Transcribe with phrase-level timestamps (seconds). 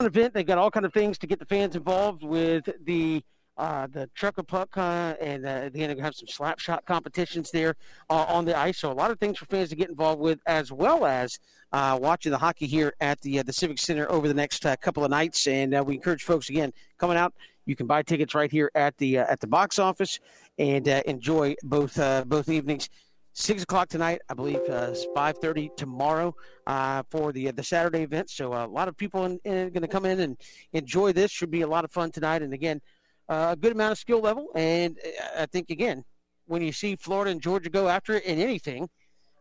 [0.00, 0.34] event.
[0.34, 3.22] They've got all kind of things to get the fans involved with the
[3.56, 7.52] uh, the trucker puck, uh, and uh, they're going to have some slap shot competitions
[7.52, 7.76] there
[8.10, 8.78] uh, on the ice.
[8.78, 11.38] So a lot of things for fans to get involved with, as well as
[11.72, 14.74] uh, watching the hockey here at the uh, the Civic Center over the next uh,
[14.76, 15.46] couple of nights.
[15.46, 17.32] And we encourage folks again coming out.
[17.64, 20.18] You can buy tickets right here at the at the box office
[20.58, 22.90] and enjoy both both evenings.
[23.36, 24.60] Six o'clock tonight, I believe.
[24.68, 26.36] Uh, Five thirty tomorrow
[26.68, 28.30] uh, for the uh, the Saturday event.
[28.30, 30.36] So uh, a lot of people in, in, going to come in and
[30.72, 31.32] enjoy this.
[31.32, 32.42] Should be a lot of fun tonight.
[32.42, 32.80] And again,
[33.28, 34.50] uh, a good amount of skill level.
[34.54, 34.96] And
[35.36, 36.04] I think again,
[36.46, 38.88] when you see Florida and Georgia go after it in anything,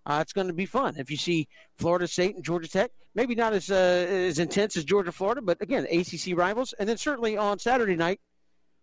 [0.09, 0.95] it's going to be fun.
[0.97, 1.47] If you see
[1.77, 5.85] Florida State and Georgia Tech, maybe not as as intense as Georgia Florida, but again,
[5.85, 6.73] ACC rivals.
[6.79, 8.19] And then certainly on Saturday night,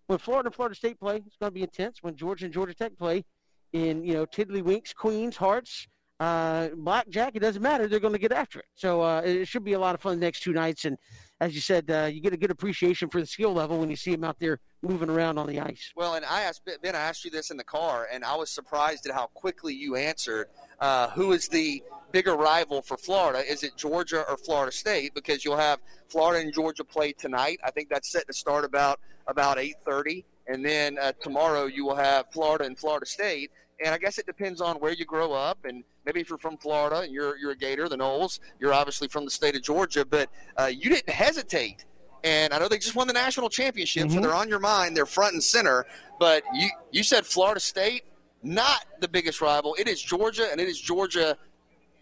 [0.07, 1.99] when Florida and Florida State play, it's going to be intense.
[2.01, 3.25] When Georgia and Georgia Tech play,
[3.73, 5.89] in you know tiddlywinks, queens, hearts,
[6.21, 7.89] uh, blackjack, it doesn't matter.
[7.89, 8.67] They're going to get after it.
[8.75, 10.85] So uh, it should be a lot of fun the next two nights.
[10.85, 10.99] And
[11.41, 13.97] as you said, uh, you get a good appreciation for the skill level when you
[13.97, 15.93] see them out there moving around on the ice.
[15.97, 18.51] Well, and I asked Ben, I asked you this in the car, and I was
[18.51, 20.49] surprised at how quickly you answered.
[20.79, 23.43] Uh, who is the bigger rival for Florida?
[23.51, 25.15] Is it Georgia or Florida State?
[25.15, 27.61] Because you'll have Florida and Georgia play tonight.
[27.65, 31.97] I think that's set to start about about 8:30, and then uh, tomorrow you will
[31.97, 33.51] have Florida and Florida State.
[33.85, 36.57] And I guess it depends on where you grow up, and maybe if you're from
[36.59, 40.05] Florida and you're you're a Gator, the Noles, you're obviously from the state of Georgia,
[40.05, 40.29] but
[40.59, 41.85] uh, you didn't hesitate.
[42.23, 44.15] And I know they just won the national championship, Mm-hmm.
[44.17, 44.95] so they're on your mind.
[44.97, 45.87] They're front and center.
[46.19, 48.03] But you you said Florida State,
[48.43, 49.75] not the biggest rival.
[49.79, 51.39] It is Georgia, and it is Georgia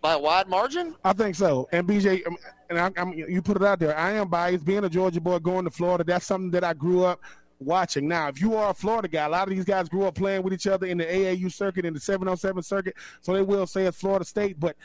[0.00, 0.96] by a wide margin.
[1.04, 1.68] I think so.
[1.72, 2.36] And BJ, um,
[2.70, 3.96] and I, I'm, you put it out there.
[3.96, 4.64] I am biased.
[4.64, 7.20] Being a Georgia boy, going to Florida, that's something that I grew up
[7.58, 8.08] watching.
[8.08, 10.42] Now, if you are a Florida guy, a lot of these guys grew up playing
[10.42, 13.86] with each other in the AAU circuit, in the 707 circuit, so they will say
[13.86, 14.58] it's Florida State.
[14.58, 14.76] But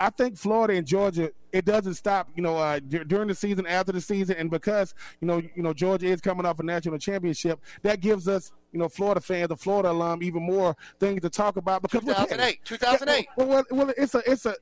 [0.00, 2.28] I think Florida and Georgia, it doesn't stop.
[2.34, 5.62] You know, uh, dur- during the season, after the season, and because you know, you
[5.62, 9.48] know, Georgia is coming off a national championship, that gives us, you know, Florida fans,
[9.48, 12.58] the Florida alum, even more things to talk about because we're petty.
[12.64, 13.28] 2008, 2008.
[13.36, 14.54] Well, well, well, it's a, it's a,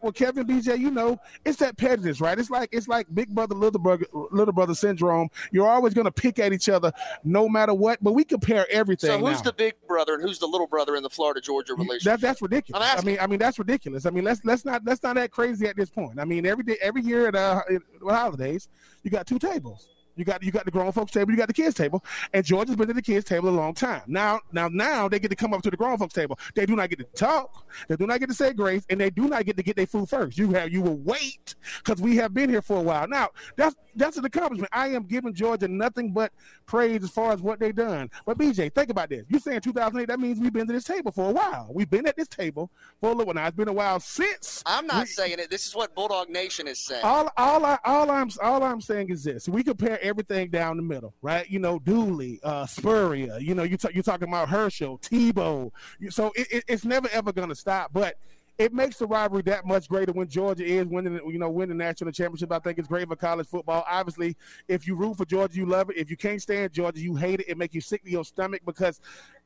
[0.00, 2.38] well, Kevin, BJ, you know, it's that pettiness, right?
[2.38, 5.28] It's like, it's like big brother, little brother, little brother syndrome.
[5.52, 6.90] You're always going to pick at each other,
[7.22, 8.02] no matter what.
[8.02, 9.10] But we compare everything.
[9.10, 9.42] So who's now.
[9.42, 12.04] the big brother and who's the little brother in the Florida Georgia relationship?
[12.04, 12.82] That, that's ridiculous.
[12.82, 14.06] I mean, I mean that's ridiculous.
[14.06, 16.18] I mean, let's let's not let's not that crazy at this point.
[16.18, 17.62] I mean, every day, every year at uh,
[18.02, 18.68] holidays,
[19.02, 19.88] you got two tables.
[20.20, 22.04] You got you got the grown folks table, you got the kids table,
[22.34, 24.02] and Georgia's been to the kids table a long time.
[24.06, 26.38] Now, now, now they get to come up to the grown folks table.
[26.54, 27.66] They do not get to talk.
[27.88, 29.86] They do not get to say grace, and they do not get to get their
[29.86, 30.36] food first.
[30.36, 33.08] You have you will wait because we have been here for a while.
[33.08, 34.70] Now, that's that's an accomplishment.
[34.72, 36.32] I am giving Georgia nothing but
[36.66, 38.10] praise as far as what they've done.
[38.26, 39.24] But BJ, think about this.
[39.28, 40.06] You're saying 2008.
[40.06, 41.70] That means we've been to this table for a while.
[41.72, 42.70] We've been at this table
[43.00, 43.34] for a little while.
[43.34, 44.62] Now it's been a while since.
[44.66, 45.50] I'm not we- saying it.
[45.50, 47.04] This is what Bulldog Nation is saying.
[47.04, 50.82] all, all, I, all I'm, all I'm saying is this: we compare everything down the
[50.82, 51.48] middle, right?
[51.48, 53.38] You know, Dooley, uh, Spurrier.
[53.38, 55.70] You know, you ta- you're talking about Herschel, Tebow.
[56.10, 57.92] So it, it, it's never ever going to stop.
[57.92, 58.16] But
[58.58, 61.82] it makes the rivalry that much greater when Georgia is winning, you know, winning the
[61.82, 62.52] national championship.
[62.52, 63.86] I think it's great for college football.
[63.88, 64.36] Obviously,
[64.68, 65.96] if you root for Georgia, you love it.
[65.96, 67.48] If you can't stand Georgia, you hate it.
[67.48, 69.00] It makes you sick to your stomach because,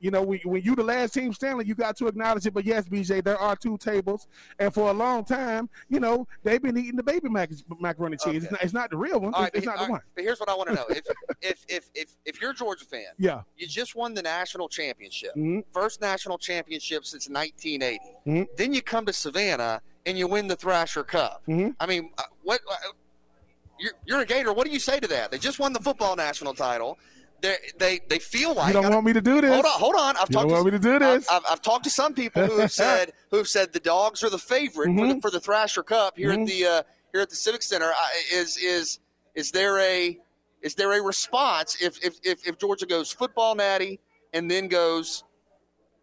[0.04, 2.52] you know, when, when you the last team standing, you got to acknowledge it.
[2.52, 4.28] But yes, BJ, there are two tables,
[4.58, 7.50] and for a long time, you know, they've been eating the baby mac-
[7.80, 8.42] macaroni cheese.
[8.44, 9.32] It's, not, it's not the real one.
[9.32, 10.00] Right, it's not all the right, one.
[10.14, 11.06] but here's what I want to know: if
[11.40, 13.40] if if if if you're a Georgia fan, Yeah.
[13.56, 15.64] you just won the national championship, Mhm.
[15.72, 17.98] first national championship since 1980.
[18.26, 18.46] Mhm.
[18.58, 21.42] Then you come to Savannah and you win the Thrasher Cup.
[21.48, 21.74] Mhm.
[21.80, 22.60] I mean, uh, what?
[22.70, 22.74] Uh,
[23.78, 24.52] you're, you're a Gator.
[24.52, 25.30] What do you say to that?
[25.30, 26.98] They just won the football national title.
[27.44, 29.50] They they they feel like You don't want me to do this.
[29.52, 30.16] Hold on, hold on.
[30.16, 31.28] I've You talked don't want me to do this.
[31.28, 34.22] I've, I've, I've talked to some people who have said who have said the dogs
[34.24, 35.20] are the favorite for, the, Mhm.
[35.20, 36.40] for the Thrasher Cup here Mhm.
[36.42, 36.82] at the uh,
[37.12, 37.92] here at the Civic Center.
[37.92, 38.98] I, is is
[39.34, 40.18] is there a
[40.62, 44.00] is there a response if if if, if Georgia goes football natty
[44.32, 45.24] and then goes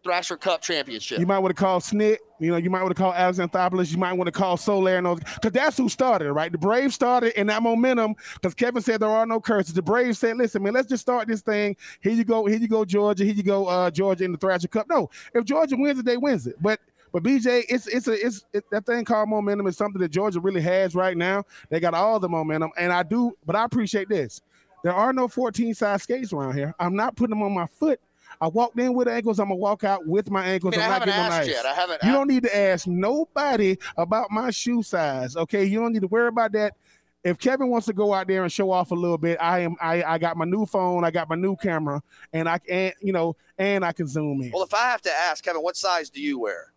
[0.02, 1.18] Thrasher Cup championship?
[1.18, 2.18] You might want to call Snit.
[2.40, 3.92] You know, you might want to call Alex Anthopoulos.
[3.92, 6.50] You might want to call Soler and those, because that's who started, right?
[6.50, 8.16] The Braves started in that momentum.
[8.34, 9.74] Because Kevin said there are no curses.
[9.74, 11.76] The Braves said, "Listen, man, let's just start this thing.
[12.00, 12.46] Here you go.
[12.46, 13.24] Here you go, Georgia.
[13.24, 16.16] Here you go, uh, Georgia in the Thrasher Cup." No, if Georgia wins it, they
[16.16, 16.56] wins it.
[16.60, 16.80] But
[17.12, 20.40] but BJ, it's it's a it's it, that thing called momentum is something that Georgia
[20.40, 21.44] really has right now.
[21.68, 23.36] They got all the momentum, and I do.
[23.46, 24.40] But I appreciate this.
[24.82, 26.74] There are no 14 size skates around here.
[26.80, 28.00] I'm not putting them on my foot.
[28.42, 29.38] I walked in with ankles.
[29.38, 30.72] I'm gonna walk out with my I ankles.
[30.72, 31.48] mean, I I'm not haven't getting asked ice.
[31.48, 31.64] yet.
[31.64, 32.02] I haven't.
[32.02, 35.36] You don't need to ask nobody about my shoe size.
[35.36, 36.74] Okay, you don't need to worry about that.
[37.22, 39.76] If Kevin wants to go out there and show off a little bit, I am.
[39.80, 41.04] I, I got my new phone.
[41.04, 42.02] I got my new camera,
[42.32, 44.50] and I can, you know, and I can zoom in.
[44.52, 46.72] Well, if I have to ask Kevin, what size do you wear?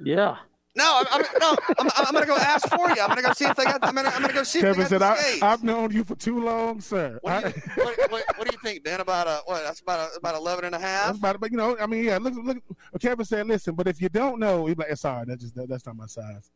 [0.00, 0.36] Yeah.
[0.74, 3.00] No, I'm, I'm no, I'm, I'm, gonna go ask for you.
[3.00, 3.82] I'm gonna go see if they got.
[3.82, 4.60] I'm gonna, I'm gonna go see.
[4.60, 7.42] Kevin if they got said, the I, "I've known you for too long, sir." What
[7.42, 9.00] do, you, what, what, what do you think, Ben?
[9.00, 9.64] About a what?
[9.64, 11.06] That's about a, about 11 and a half.
[11.06, 11.40] That's about it.
[11.40, 12.18] But you know, I mean, yeah.
[12.18, 12.58] Look, look.
[13.00, 15.84] Kevin said, "Listen, but if you don't know, he's like, sorry, that's just that, that's
[15.86, 16.50] not my size."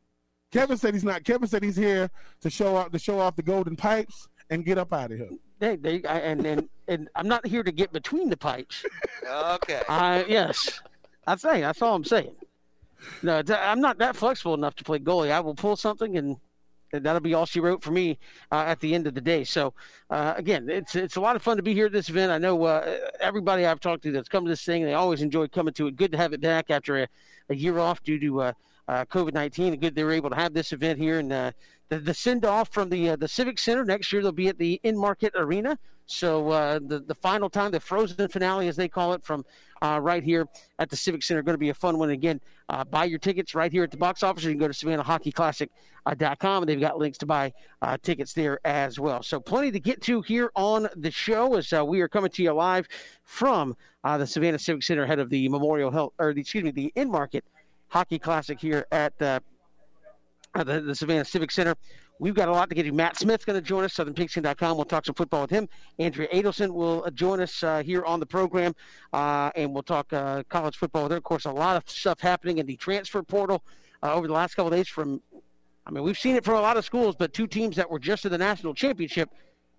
[0.53, 1.25] Kevin said he's not.
[1.25, 2.11] Kevin said he's here
[2.43, 5.31] to show off to show off the golden pipes and get up out of here.
[5.59, 8.85] They, they, I, and, and and I'm not here to get between the pipes.
[9.25, 9.81] Okay.
[9.89, 10.81] I yes,
[11.27, 12.35] I say that's all I'm saying.
[13.23, 15.31] No, I'm not that flexible enough to play goalie.
[15.31, 16.37] I will pull something, and
[16.93, 18.19] that'll be all she wrote for me
[18.51, 19.45] uh, at the end of the day.
[19.45, 19.73] So
[20.11, 22.31] uh, again, it's it's a lot of fun to be here at this event.
[22.31, 25.49] I know uh, everybody I've talked to that's come to this thing, they always enjoy
[25.49, 25.97] coming to it.
[25.97, 27.09] Good to have it back after a,
[27.49, 28.53] a year off due to uh,
[28.89, 29.75] uh, COVID nineteen.
[29.77, 31.53] Good they were able to have this event here, and uh,
[31.89, 34.23] the, the send off from the the Civic Center next year.
[34.23, 35.79] They'll be at the Enmarket Arena.
[36.13, 39.45] So uh, the the final time, the frozen finale, as they call it, from
[39.81, 40.47] uh, right here
[40.79, 42.11] at the Civic Center, going to be a fun one.
[42.11, 44.45] Again, uh, buy your tickets right here at the box office.
[44.45, 49.01] You can go to SavannahHockeyClassic.com, and they've got links to buy uh, tickets there as
[49.01, 49.23] well.
[49.23, 52.43] So plenty to get to here on the show as uh, we are coming to
[52.43, 52.87] you live
[53.25, 53.75] from
[54.05, 56.93] uh, the Savannah Civic Center, ahead of the Memorial Health, or the, excuse me, the
[56.95, 57.43] Enmarket
[57.89, 59.41] Hockey Classic here at uh,
[60.55, 61.75] uh, the, the Savannah Civic Center.
[62.19, 62.93] We've got a lot to get you.
[62.93, 64.77] Matt Smith's going to join us, southernpigskin.com.
[64.77, 65.69] We'll talk some football with him.
[65.99, 68.75] Andrea Adelson will uh, join us uh, here on the program,
[69.13, 71.19] uh, and we'll talk uh, college football with her.
[71.19, 73.63] Of course, a lot of stuff happening in the transfer portal
[74.03, 75.21] uh, over the last couple days from,
[75.87, 77.99] I mean, we've seen it from a lot of schools, but two teams that were
[77.99, 79.31] just in the national championship,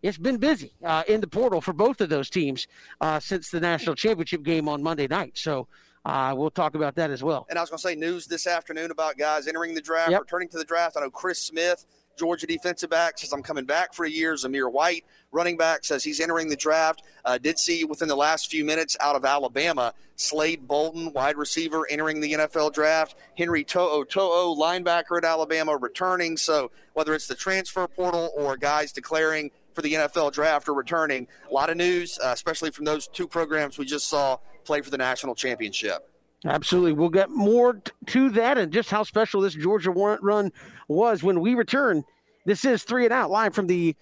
[0.02, 2.68] it's been busy uh, in the portal for both of those teams
[3.00, 5.38] uh, since the national championship game on Monday night.
[5.38, 5.68] So
[6.06, 7.46] uh, we'll talk about that as well.
[7.50, 10.22] And I was going to say news this afternoon about guys entering the draft, Yep.
[10.22, 10.98] returning to the draft.
[10.98, 11.86] I know Chris Smith,
[12.18, 14.34] Georgia defensive back, says I'm coming back for a year.
[14.36, 17.02] Zamir White, running back, says he's entering the draft.
[17.26, 21.88] Uh, did see within the last few minutes out of Alabama, Slade Bolden, wide receiver,
[21.90, 23.16] entering the NFL draft.
[23.38, 26.38] Henry To'o To'o, linebacker at Alabama, returning.
[26.38, 31.28] So whether it's the transfer portal or guys declaring for the NFL draft or returning,
[31.50, 34.89] a lot of news, uh, especially from those two programs we just saw play for
[34.89, 36.10] the national championship.
[36.45, 36.94] Absolutely.
[36.94, 40.51] We'll get more t- to that and just how special this Georgia warrant run
[40.88, 42.04] was when we return.
[42.45, 43.95] This is Three and Out live from the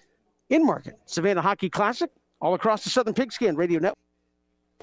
[0.50, 2.10] Enmarket Savannah Hockey Classic
[2.40, 3.98] all across the Southern Pigskin Radio Network.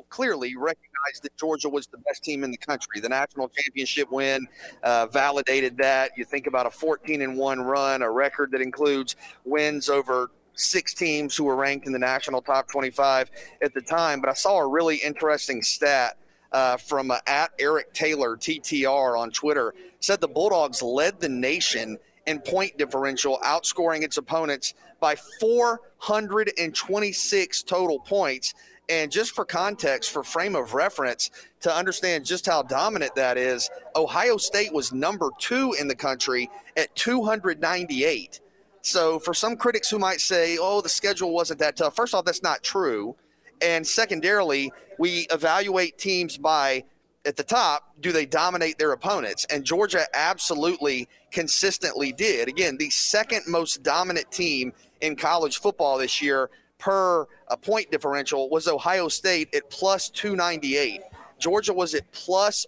[0.07, 3.01] clearly recognized that Georgia was the best team in the country.
[3.01, 4.47] The national championship win
[4.83, 6.11] uh, validated that.
[6.15, 10.93] You think about a 14 and one run, a record that includes wins over six
[10.93, 14.21] teams who were ranked in the national top 25 at the time.
[14.21, 16.17] But I saw a really interesting stat.
[16.51, 21.95] Uh, from uh, at Eric Taylor TTR on Twitter said the Bulldogs led the nation
[22.25, 28.53] in point differential, outscoring its opponents by 426 total points.
[28.87, 33.69] And just for context, for frame of reference, to understand just how dominant that is,
[33.95, 38.41] Ohio State was number two in the country at 298.
[38.81, 42.25] So, for some critics who might say, oh, the schedule wasn't that tough, first off,
[42.25, 43.15] that's not true.
[43.61, 46.85] And secondarily, we evaluate teams by
[47.25, 49.45] at the top, do they dominate their opponents?
[49.49, 52.47] And Georgia absolutely consistently did.
[52.47, 58.49] Again, the second most dominant team in college football this year per a point differential
[58.49, 61.01] was Ohio State at plus 298.
[61.37, 62.65] Georgia was at plus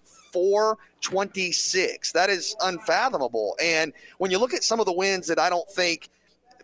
[1.01, 2.11] 426.
[2.11, 3.55] That is unfathomable.
[3.61, 6.09] And when you look at some of the wins that I don't think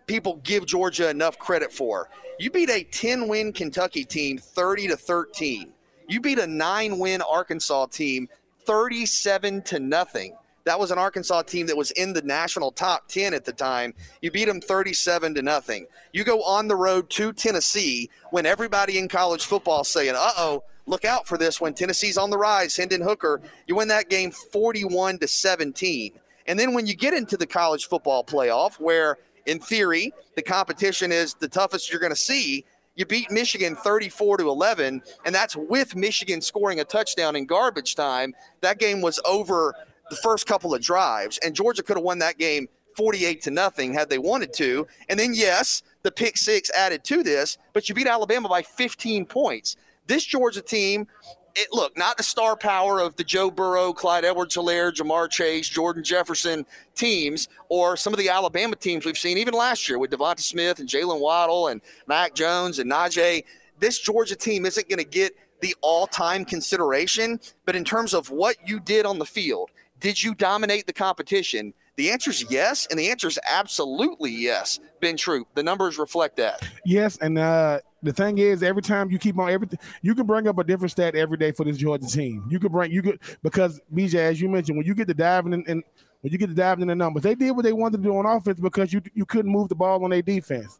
[0.05, 4.97] people give Georgia enough credit for, you beat a 10 win Kentucky team 30 to
[4.97, 5.73] 13.
[6.07, 8.29] You beat a 9 win Arkansas team
[8.65, 10.35] 37 to nothing.
[10.65, 13.93] That was an Arkansas team that was in the national top 10 at the time.
[14.21, 15.87] You beat them 37 to nothing.
[16.11, 20.31] You go on the road to Tennessee when everybody in college football is saying, "Uh
[20.37, 24.09] oh, look out for this when Tennessee's on the rise." Hendon Hooker, you win that
[24.09, 26.13] game 41 to 17.
[26.47, 31.11] And then when you get into the college football playoff, where in theory the competition
[31.11, 32.65] is the toughest you're going to see,
[32.95, 37.93] you beat Michigan 34 to 11, and that's with Michigan scoring a touchdown in garbage
[37.93, 38.33] time.
[38.61, 39.75] That game was over
[40.09, 43.93] the first couple of drives, and Georgia could have won that game 48 to nothing
[43.93, 44.87] had they wanted to.
[45.09, 49.27] And then, yes, the pick six added to this, but you beat Alabama by 15
[49.27, 49.75] points.
[50.07, 51.07] This Georgia team,
[51.55, 56.03] it look not the star power of the Joe Burrow, Clyde Edwards-Helaire, Ja'Marr Chase, Jordan
[56.03, 60.39] Jefferson teams, or some of the Alabama teams we've seen even last year with Devonta
[60.39, 63.43] Smith and Jaylen Waddle and Mac Jones and Najee.
[63.79, 68.55] This Georgia team isn't going to get the all-time consideration, but in terms of what
[68.65, 71.73] you did on the field, did you dominate the competition?
[71.97, 74.79] The answer is yes, and the answer is absolutely yes.
[75.01, 76.61] Ben Troupe, the numbers reflect that.
[76.85, 80.47] Yes, and uh, the thing is, every time you keep on everything, you can bring
[80.47, 82.45] up a different stat every day for this Georgia team.
[82.49, 85.53] You could bring you could because BJ, as you mentioned, when you get to diving
[85.53, 85.83] in, in
[86.21, 88.15] when you get to diving in the numbers, they did what they wanted to do
[88.15, 90.79] on offense because you you couldn't move the ball on their defense.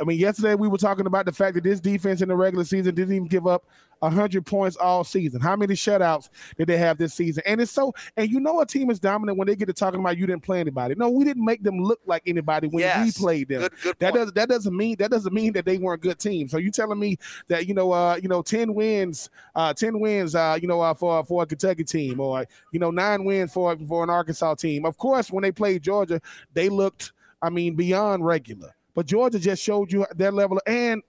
[0.00, 2.64] I mean, yesterday we were talking about the fact that this defense in the regular
[2.64, 3.64] season didn't even give up
[4.00, 5.40] 100 points all season.
[5.40, 7.42] How many shutouts did they have this season?
[7.46, 10.00] And it's so, and you know, a team is dominant when they get to talking
[10.00, 10.94] about you didn't play anybody.
[10.94, 13.06] No, we didn't make them look like anybody when yes.
[13.06, 13.62] we played them.
[13.62, 16.50] Good, good that does that doesn't mean that doesn't mean that they weren't good teams.
[16.50, 20.34] So you telling me that you know, uh, you know, 10 wins, uh, 10 wins,
[20.34, 23.76] uh, you know, uh, for for a Kentucky team, or you know, nine wins for
[23.88, 24.84] for an Arkansas team.
[24.84, 26.20] Of course, when they played Georgia,
[26.54, 27.12] they looked,
[27.42, 28.74] I mean, beyond regular.
[28.94, 31.02] But Georgia just showed you their level, and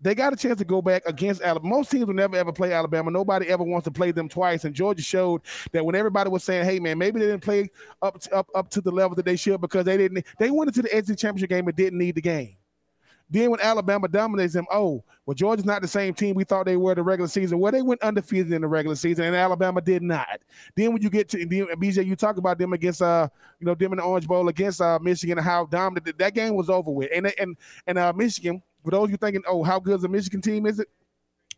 [0.00, 1.76] they got a chance to go back against Alabama.
[1.76, 3.10] Most teams will never ever play Alabama.
[3.10, 4.64] Nobody ever wants to play them twice.
[4.64, 7.70] And Georgia showed that when everybody was saying, "Hey, man, maybe they didn't play
[8.02, 10.68] up to, up up to the level that they should because they didn't," they went
[10.68, 12.56] into the SEC championship game and didn't need the game.
[13.28, 16.76] Then when Alabama dominates them, oh, well, Georgia's not the same team we thought they
[16.76, 17.58] were the regular season.
[17.58, 20.40] Well, they went undefeated in the regular season, and Alabama did not.
[20.76, 23.92] Then when you get to BJ, you talk about them against uh, you know, them
[23.92, 27.10] in the Orange Bowl against uh Michigan and how dominant that game was over with.
[27.12, 27.56] And and
[27.88, 30.78] and uh Michigan, for those you thinking, oh, how good is the Michigan team is
[30.78, 30.88] it?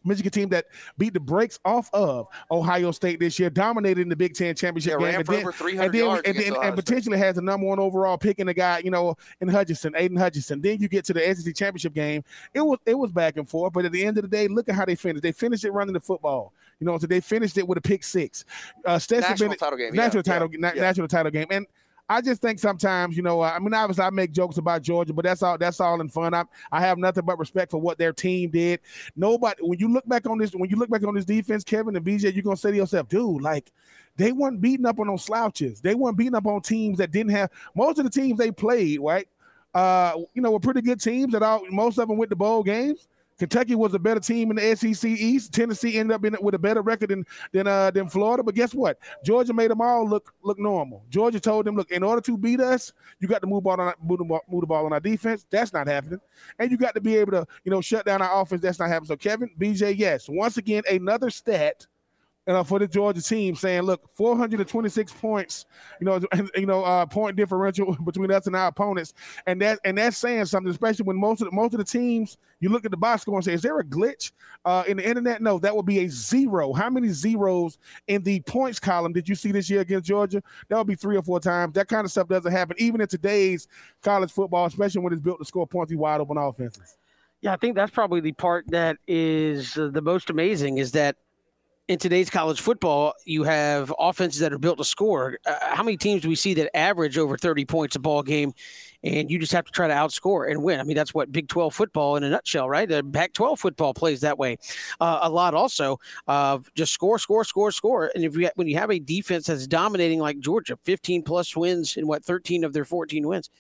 [0.05, 0.67] Michigan team that
[0.97, 4.95] beat the brakes off of Ohio State this year, dominated in the Big Ten championship
[5.01, 8.17] yeah, game, and then, and, then, and, then, and potentially has the number one overall
[8.17, 10.61] pick in the guy, you know, in Hutchinson, Aidan Hutchinson.
[10.63, 12.23] Then you get to the SEC championship game.
[12.55, 14.69] It was it was back and forth, but at the end of the day, look
[14.69, 15.23] at how they finished.
[15.23, 16.53] They finished it running the football.
[16.81, 18.45] You know, so they finished it with a pick six.
[18.85, 21.67] Uh, national Bennett, title game, national yeah, title, yeah, na- national title game, and
[22.09, 25.25] I just think sometimes, you know, I mean, obviously I make jokes about Georgia, but
[25.25, 26.33] that's all that's all in fun.
[26.33, 28.81] I I have nothing but respect for what their team did.
[29.15, 31.97] Nobody when you look back on this, when you look back on this defense, Kevin
[31.97, 33.71] and BJ, you're gonna say to yourself, dude, like
[34.17, 35.81] they weren't beating up on those slouches.
[35.81, 39.01] They weren't beating up on teams that didn't have most of the teams they played,
[39.01, 39.29] right?
[39.75, 42.63] Uh, you know, were pretty good teams that all most of them went to bowl
[42.63, 43.07] games.
[43.39, 45.53] Kentucky was a better team in the SEC East.
[45.53, 48.43] Tennessee ended up in it with a better record than than uh, than Florida.
[48.43, 48.99] But guess what?
[49.25, 51.05] Georgia made them all look look normal.
[51.09, 53.95] Georgia told them, look, in order to beat us, you got to move ball on
[54.03, 55.47] move the ball, move the ball on our defense.
[55.51, 56.21] That's not happening,
[56.59, 58.61] and you got to be able to you know shut down our offense.
[58.61, 59.09] That's not happening.
[59.09, 61.87] So Kevin, BJ, yes, once again another stat
[62.49, 65.67] uh, for the Georgia team, saying, "Look, 426 points,
[66.01, 69.15] you know, and, you know, uh, point differential between us and our opponents,
[69.47, 72.39] and that and that's saying something, especially when most of the, most of the teams
[72.61, 74.33] you look at the box score and say, "Is there a glitch
[74.65, 76.73] uh, in the internet?" No, that would be a zero.
[76.73, 80.43] How many zeros in the points column did you see this year against Georgia?
[80.69, 81.75] That would be three or four times.
[81.75, 83.69] That kind of stuff doesn't happen, even in today's
[84.03, 86.97] college football, especially when it's built to score points wide open offenses.
[87.41, 91.17] Yeah, I think that's probably the part that is uh, the most amazing is that
[91.89, 95.39] in today's college football, you have offenses that are built to score.
[95.47, 98.53] Uh, how many teams do we see that average over 30 points a ball game?
[99.03, 100.81] And you just have to try to outscore and win.
[100.81, 102.87] I mean, that's what Big 12 football in a nutshell, right?
[102.87, 104.59] The Pac 12 football plays that way
[105.01, 105.99] uh, a lot also.
[106.27, 108.11] Uh, just score, score, score, score.
[108.15, 111.97] And if you, when you have a defense that's dominating like Georgia, 15 plus wins
[111.97, 113.51] in what, 13 of their 14 wins.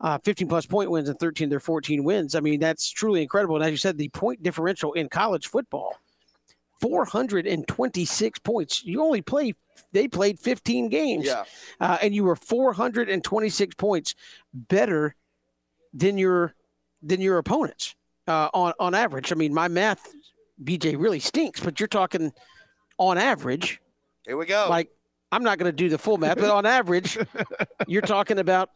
[0.00, 2.34] Uh, 15 plus point wins and 13 of their 14 wins.
[2.34, 3.56] I mean, that's truly incredible.
[3.56, 5.96] And as you said, the point differential in college football
[6.80, 8.84] 426 points.
[8.84, 9.54] You only play,
[9.92, 11.26] they played 15 games.
[11.26, 11.44] Yeah.
[11.80, 14.14] Uh, and you were 426 points
[14.52, 15.14] better
[15.92, 16.54] than your
[17.02, 17.94] than your opponents
[18.26, 19.32] uh, on on average.
[19.32, 20.14] I mean, my math,
[20.62, 22.32] BJ, really stinks, but you're talking
[22.98, 23.80] on average.
[24.26, 24.66] Here we go.
[24.68, 24.90] Like,
[25.32, 27.18] I'm not going to do the full math, but on average,
[27.86, 28.70] you're talking about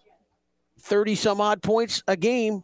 [0.81, 2.63] 30 some odd points a game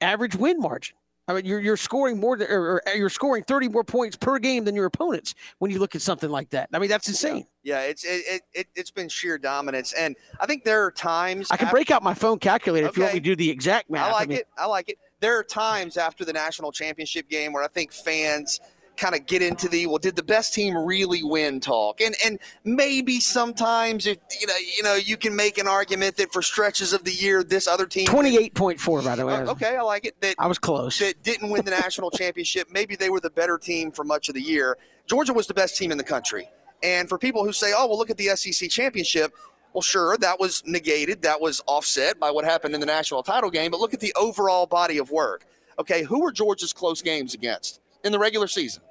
[0.00, 0.96] average win margin.
[1.28, 4.38] I mean, you're you're scoring more, than, or, or, you're scoring 30 more points per
[4.38, 6.68] game than your opponents when you look at something like that.
[6.72, 7.46] I mean, that's insane.
[7.64, 11.50] Yeah, yeah it's it, it it's been sheer dominance, and I think there are times
[11.50, 12.92] I can after, break out my phone calculator okay.
[12.92, 14.08] if you want me to do the exact math.
[14.08, 14.48] I like I mean, it.
[14.56, 14.98] I like it.
[15.18, 18.60] There are times after the national championship game where I think fans
[18.96, 22.38] kind of get into the well did the best team really win talk and and
[22.64, 26.92] maybe sometimes if you know you know you can make an argument that for stretches
[26.92, 30.20] of the year this other team 28.4 by the way uh, okay i like it
[30.20, 33.58] that i was close that didn't win the national championship maybe they were the better
[33.58, 34.76] team for much of the year
[35.06, 36.48] georgia was the best team in the country
[36.82, 39.32] and for people who say oh well look at the sec championship
[39.72, 41.20] well, sure, that was negated.
[41.20, 43.70] That was offset by what happened in the national title game.
[43.70, 45.44] But look at the overall body of work.
[45.78, 48.82] Okay, who were Georgia's close games against in the regular season?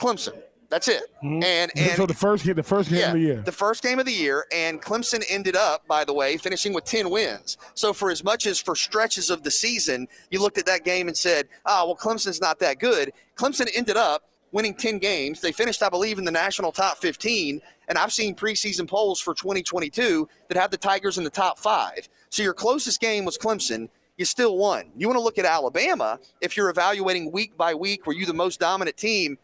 [0.00, 0.40] Clemson.
[0.70, 1.02] That's it.
[1.22, 1.42] Mm-hmm.
[1.42, 3.42] And and so the first the first game yeah, of the year.
[3.44, 6.84] The first game of the year, and Clemson ended up, by the way, finishing with
[6.84, 7.58] ten wins.
[7.74, 11.08] So for as much as for stretches of the season, you looked at that game
[11.08, 15.40] and said, "Ah, oh, well, Clemson's not that good." Clemson ended up winning 10 games.
[15.40, 17.60] They finished, I believe, in the national top 15.
[17.88, 22.08] And I've seen preseason polls for 2022 that have the Tigers in the top five.
[22.30, 23.88] So your closest game was Clemson.
[24.16, 24.90] You still won.
[24.96, 26.18] You want to look at Alabama.
[26.40, 29.38] If you're evaluating week by week, were you the most dominant team?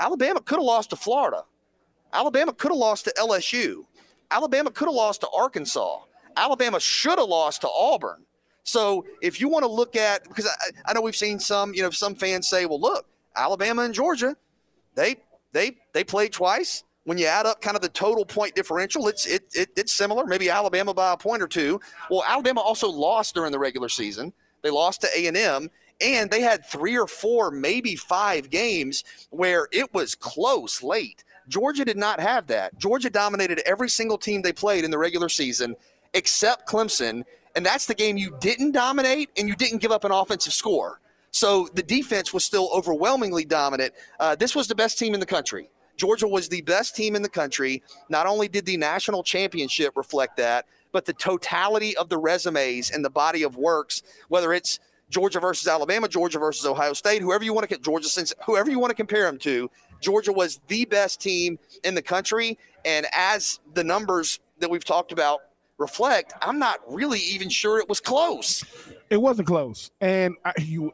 [0.00, 1.44] Alabama could have lost to Florida.
[2.12, 3.84] Alabama could have lost to LSU.
[4.30, 6.00] Alabama could have lost to Arkansas.
[6.36, 8.24] Alabama should have lost to Auburn.
[8.62, 11.82] So if you want to look at, because I, I know we've seen some, you
[11.82, 14.36] know, some fans say, well, look, Alabama and Georgia,
[14.94, 15.16] they
[15.52, 16.84] they they played twice.
[17.04, 20.26] When you add up kind of the total point differential, it's it, it it's similar.
[20.26, 21.80] Maybe Alabama by a point or two.
[22.10, 24.32] Well, Alabama also lost during the regular season.
[24.62, 29.04] They lost to A and M, and they had three or four, maybe five games
[29.30, 31.24] where it was close late.
[31.48, 32.78] Georgia did not have that.
[32.78, 35.74] Georgia dominated every single team they played in the regular season
[36.14, 37.24] except Clemson.
[37.56, 41.00] And that's the game you didn't dominate and you didn't give up an offensive score.
[41.32, 43.94] So the defense was still overwhelmingly dominant.
[44.18, 45.70] Uh, this was the best team in the country.
[45.96, 47.82] Georgia was the best team in the country.
[48.08, 53.04] Not only did the national championship reflect that, but the totality of the resumes and
[53.04, 54.80] the body of works, whether it's
[55.10, 58.70] Georgia versus Alabama, Georgia versus Ohio State, whoever you want to get Georgia since whoever
[58.70, 62.58] you want to compare them to, Georgia was the best team in the country.
[62.84, 65.40] And as the numbers that we've talked about
[65.78, 68.64] reflect, I'm not really even sure it was close.
[69.10, 70.92] It wasn't close, and I, you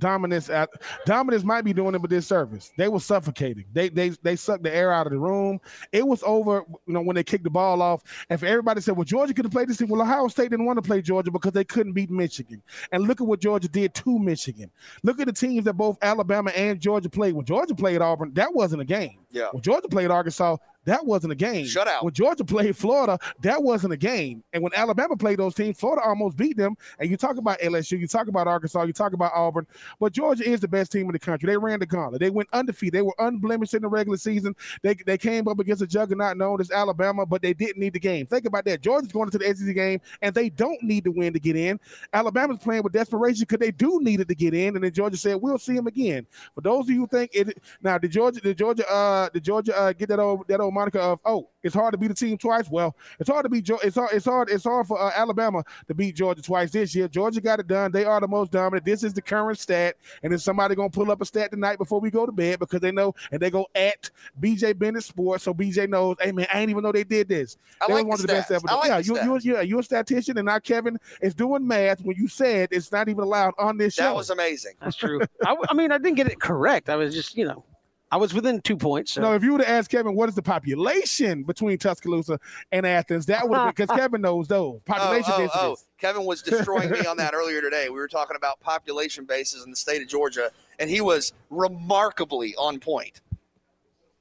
[0.00, 0.70] dominance at
[1.06, 2.72] dominance might be doing them a disservice.
[2.76, 3.66] They were suffocating.
[3.72, 5.60] They they they sucked the air out of the room.
[5.92, 8.02] It was over, you know, when they kicked the ball off.
[8.28, 9.88] And for everybody said, well, Georgia could have played this team.
[9.88, 12.62] Well, Ohio State didn't want to play Georgia because they couldn't beat Michigan.
[12.92, 14.70] And look at what Georgia did to Michigan.
[15.02, 17.34] Look at the teams that both Alabama and Georgia played.
[17.34, 19.18] When Georgia played Auburn, that wasn't a game.
[19.30, 19.48] Yeah.
[19.52, 20.56] When Georgia played Arkansas,
[20.90, 21.66] that wasn't a game.
[21.66, 22.02] Shut out.
[22.02, 24.42] When Georgia played Florida, that wasn't a game.
[24.52, 26.76] And when Alabama played those teams, Florida almost beat them.
[26.98, 29.68] And you talk about LSU, you talk about Arkansas, you talk about Auburn,
[30.00, 31.46] but Georgia is the best team in the country.
[31.46, 32.20] They ran the gauntlet.
[32.20, 32.94] They went undefeated.
[32.94, 34.56] They were unblemished in the regular season.
[34.82, 38.00] They, they came up against a juggernaut known as Alabama, but they didn't need the
[38.00, 38.26] game.
[38.26, 38.80] Think about that.
[38.80, 41.78] Georgia's going into the SEC game, and they don't need to win to get in.
[42.12, 44.74] Alabama's playing with desperation because they do need it to get in.
[44.74, 47.62] And then Georgia said, "We'll see them again." For those of you who think it
[47.80, 50.98] now, did Georgia, did Georgia, uh, did Georgia uh, get that old that old moniker
[50.98, 52.70] of oh it's hard to beat a team twice.
[52.70, 53.68] Well, it's hard to beat.
[53.68, 54.10] It's hard.
[54.12, 54.50] It's hard.
[54.50, 57.08] It's hard for uh, Alabama to beat Georgia twice this year.
[57.08, 57.92] Georgia got it done.
[57.92, 58.84] They are the most dominant.
[58.84, 62.00] This is the current stat, and then somebody gonna pull up a stat tonight before
[62.00, 65.52] we go to bed because they know, and they go at BJ Bennett Sports, so
[65.52, 66.16] BJ knows.
[66.20, 67.58] Hey man, I didn't even know they did this.
[67.80, 68.64] I they like one the of the best ever.
[68.68, 71.66] I like yeah, the you, you, yeah, you're a statistician, and not Kevin is doing
[71.66, 74.04] math when you said it's not even allowed on this show.
[74.04, 74.74] That was amazing.
[74.80, 75.20] That's true.
[75.44, 76.88] I, I mean, I didn't get it correct.
[76.88, 77.64] I was just, you know,
[78.12, 79.12] I was within two points.
[79.12, 79.20] So.
[79.20, 82.40] No, if you would have asked Kevin what is the population between Tuscaloosa
[82.72, 85.76] and Athens, that would have because Kevin knows those oh, population oh, oh, oh.
[85.98, 87.88] Kevin was destroying me on that earlier today.
[87.88, 92.54] We were talking about population bases in the state of Georgia, and he was remarkably
[92.56, 93.20] on point.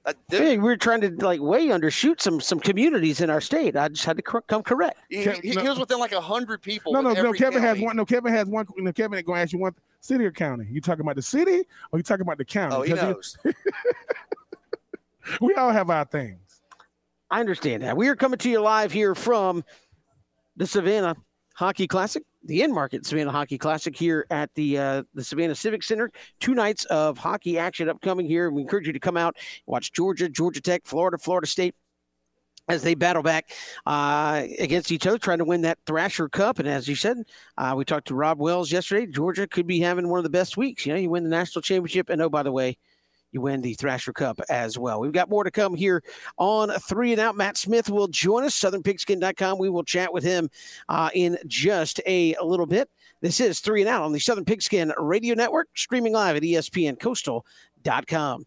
[0.09, 3.41] Uh, dude, Hey, we were trying to like way undershoot some some communities in our
[3.41, 3.75] state.
[3.75, 4.97] I just had to cor- come correct.
[5.09, 5.63] he, Kev- he- he no.
[5.63, 6.93] was within like a hundred people.
[6.93, 7.15] No, no, no.
[7.19, 7.95] every Kevin has one.
[7.95, 8.65] No, Kevin has one.
[8.77, 10.65] No, Kevin ain't going to ask you one city or county.
[10.71, 12.75] You talking about the city or you talking about the county?
[12.75, 13.37] Oh, he 'Cause you- knows.
[15.41, 16.61] we all have our things.
[17.29, 17.95] I understand that.
[17.95, 19.63] We are coming to you live here from
[20.57, 21.15] the Savannah
[21.55, 26.11] Hockey Classic, the Enmarket Savannah Hockey Classic here at the uh, the Savannah Civic Center.
[26.39, 28.49] Two nights of hockey action upcoming here.
[28.49, 31.75] We encourage you to come out, watch Georgia, Georgia Tech, Florida, Florida State.
[32.67, 33.49] As they battle back
[33.87, 37.17] uh, against each other, trying to win that Thrasher Cup, and as you said,
[37.57, 39.07] uh, we talked to Rob Wells yesterday.
[39.07, 40.85] Georgia could be having one of the best weeks.
[40.85, 42.77] You know, you win the national championship, and oh, by the way,
[43.31, 44.99] you win the Thrasher Cup as well.
[44.99, 46.03] We've got more to come here
[46.37, 47.35] on Three and Out.
[47.35, 49.57] Matt Smith will join us, southernpigskin.com.
[49.57, 50.49] We will chat with him
[50.87, 52.89] uh, in just a little bit.
[53.21, 58.45] This is Three and Out on the Southern Pigskin Radio Network, streaming live at espncoastal.com.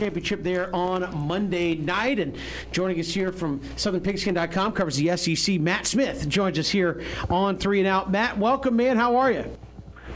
[0.00, 2.18] Championship there on Monday night.
[2.18, 2.36] And
[2.72, 5.60] joining us here from southernpigskin.com covers the SEC.
[5.60, 8.10] Matt Smith joins us here on Three and Out.
[8.10, 8.96] Matt, welcome, man.
[8.96, 9.44] How are you?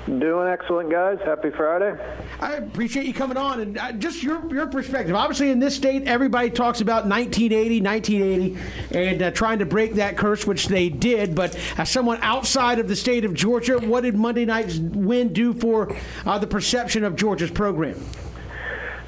[0.07, 1.19] Doing excellent, guys.
[1.25, 1.99] Happy Friday.
[2.39, 5.15] I appreciate you coming on and uh, just your your perspective.
[5.15, 10.19] Obviously, in this state, everybody talks about 1980, 1980, and uh, trying to break that
[10.19, 11.35] curse, which they did.
[11.35, 15.55] But as someone outside of the state of Georgia, what did Monday night's win do
[15.55, 17.99] for uh, the perception of Georgia's program?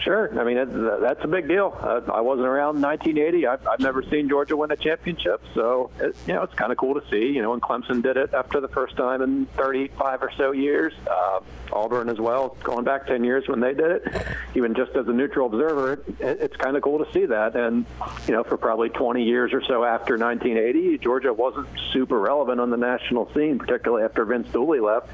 [0.06, 0.38] Sure.
[0.38, 0.54] I mean,
[1.00, 1.76] that's, a big deal.
[1.82, 3.44] Uh, I wasn't around in 1980.
[3.48, 6.78] I've, I've never seen Georgia win a championship, so it, you know it's kind of
[6.78, 7.26] cool to see.
[7.26, 10.92] You know, when Clemson did it after the first time in 35 or so years,
[11.10, 11.40] uh,
[11.72, 14.26] Auburn as well, going back 10 years when they did it.
[14.54, 17.56] Even just as a neutral observer, it, it's kind of cool to see that.
[17.56, 17.84] And
[18.28, 22.70] you know, for probably 20 years or so after 1980, Georgia wasn't super relevant on
[22.70, 25.08] the national scene, particularly after Vince Dooley left.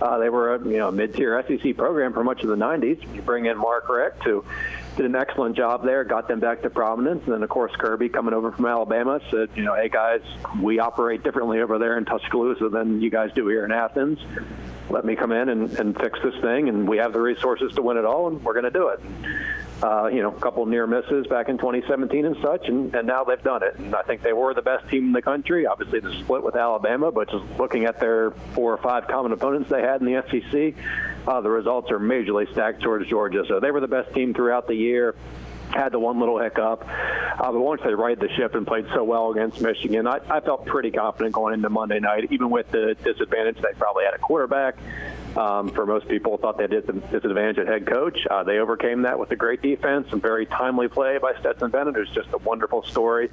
[0.00, 3.14] Uh, they were a you know mid-tier SEC program for much of the 90s.
[3.14, 4.44] You bring in Mark Richt, who
[4.96, 8.08] did an excellent job there, got them back to prominence, and then of course Kirby
[8.08, 10.22] coming over from Alabama said, you know, hey guys,
[10.60, 14.18] we operate differently over there in Tuscaloosa than you guys do here in Athens.
[14.88, 17.82] Let me come in and, and fix this thing, and we have the resources to
[17.82, 19.00] win it all, and we're going to do it
[19.82, 23.24] uh, you know, a couple near misses back in 2017 and such, and, and now
[23.24, 23.76] they've done it.
[23.78, 25.66] And I think they were the best team in the country.
[25.66, 29.70] Obviously, the split with Alabama, but just looking at their four or five common opponents
[29.70, 30.74] they had in the SEC,
[31.26, 33.44] uh, the results are majorly stacked towards Georgia.
[33.48, 35.14] So they were the best team throughout the year
[35.70, 36.84] had the one little hiccup.
[36.84, 40.40] Uh, but once they righted the ship and played so well against Michigan, I, I
[40.40, 44.18] felt pretty confident going into Monday night, even with the disadvantage they probably had a
[44.18, 44.76] quarterback
[45.36, 48.26] um, for most people thought they did the disadvantage at head coach.
[48.30, 51.94] Uh, they overcame that with a great defense and very timely play by Stetson Bennett,
[51.94, 53.30] who's just a wonderful story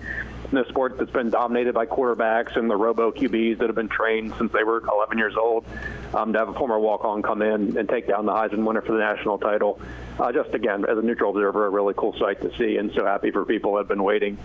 [0.51, 3.89] in a sport that's been dominated by quarterbacks and the robo QBs that have been
[3.89, 5.65] trained since they were 11 years old.
[6.13, 8.93] Um, to have a former walk-on come in and take down the Heisman winner for
[8.93, 9.79] the national title,
[10.19, 13.05] uh, just again as a neutral observer, a really cool sight to see, and so
[13.05, 14.37] happy for people who have been waiting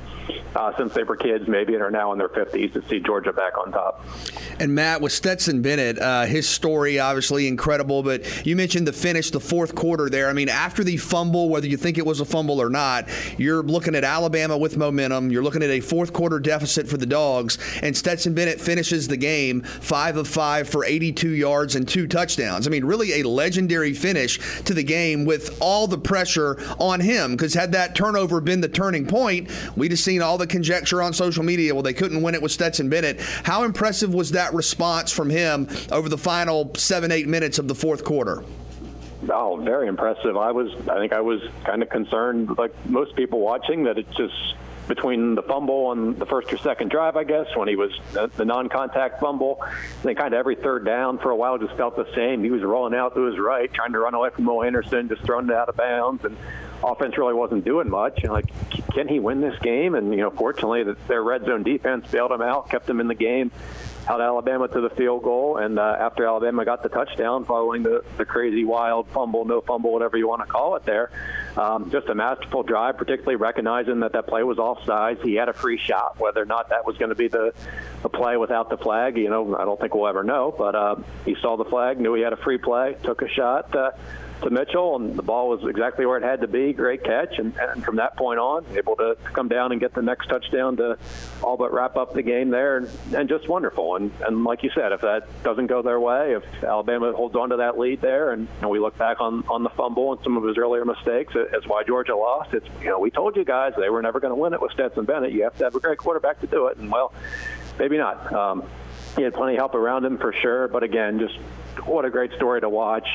[0.54, 3.32] uh, since they were kids, maybe, and are now in their 50s to see Georgia
[3.32, 4.04] back on top.
[4.58, 9.30] And Matt, with Stetson Bennett, uh, his story obviously incredible, but you mentioned the finish,
[9.30, 10.28] the fourth quarter there.
[10.28, 13.08] I mean, after the fumble, whether you think it was a fumble or not,
[13.38, 15.30] you're looking at Alabama with momentum.
[15.30, 19.16] You're looking at a fourth quarter deficit for the Dogs, and Stetson Bennett finishes the
[19.16, 22.66] game five of five for 82 yards and two touchdowns.
[22.66, 27.32] I mean, really a legendary finish to the game with all the pressure on him.
[27.32, 31.12] Because had that turnover been the turning point, we'd have seen all the conjecture on
[31.12, 31.72] social media.
[31.72, 33.20] Well, they couldn't win it with Stetson Bennett.
[33.20, 37.74] How impressive was that response from him over the final seven, eight minutes of the
[37.74, 38.42] fourth quarter?
[39.30, 40.36] Oh, very impressive.
[40.36, 44.10] I was, I think I was kind of concerned, like most people watching, that it
[44.10, 44.34] just
[44.94, 48.26] between the fumble on the first or second drive, I guess, when he was the,
[48.36, 49.62] the non-contact fumble.
[49.62, 52.44] And then kind of every third down for a while just felt the same.
[52.44, 55.22] He was rolling out to his right, trying to run away from Will Anderson, just
[55.22, 56.36] throwing it out of bounds, and
[56.84, 58.22] offense really wasn't doing much.
[58.22, 58.52] And like,
[58.92, 59.94] can he win this game?
[59.94, 63.14] And you know, fortunately, their red zone defense bailed him out, kept him in the
[63.14, 63.50] game
[64.04, 68.04] held Alabama to the field goal, and uh, after Alabama got the touchdown, following the,
[68.16, 71.10] the crazy wild fumble, no fumble, whatever you want to call it, there,
[71.56, 75.22] um, just a masterful drive, particularly recognizing that that play was offsides.
[75.22, 76.18] He had a free shot.
[76.18, 77.52] Whether or not that was going to be the,
[78.02, 80.54] the play without the flag, you know, I don't think we'll ever know.
[80.56, 83.74] But uh, he saw the flag, knew he had a free play, took a shot.
[83.74, 83.92] Uh,
[84.42, 86.72] to Mitchell, and the ball was exactly where it had to be.
[86.72, 90.02] Great catch, and, and from that point on, able to come down and get the
[90.02, 90.98] next touchdown to
[91.42, 93.96] all but wrap up the game there, and, and just wonderful.
[93.96, 97.50] And, and like you said, if that doesn't go their way, if Alabama holds on
[97.50, 100.36] to that lead there, and, and we look back on on the fumble and some
[100.36, 102.54] of his earlier mistakes, as why Georgia lost.
[102.54, 104.72] It's you know we told you guys they were never going to win it with
[104.72, 105.32] Stetson Bennett.
[105.32, 107.12] You have to have a great quarterback to do it, and well,
[107.78, 108.32] maybe not.
[108.32, 108.64] Um,
[109.16, 111.38] he had plenty of help around him for sure, but again, just
[111.84, 113.06] what a great story to watch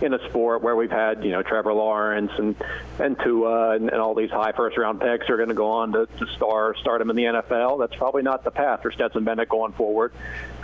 [0.00, 2.56] in a sport where we've had you know Trevor Lawrence and
[2.98, 5.92] and Tua and, and all these high first round picks are going to go on
[5.92, 7.78] to, to star start him in the NFL.
[7.78, 10.12] That's probably not the path for Stetson Bennett going forward,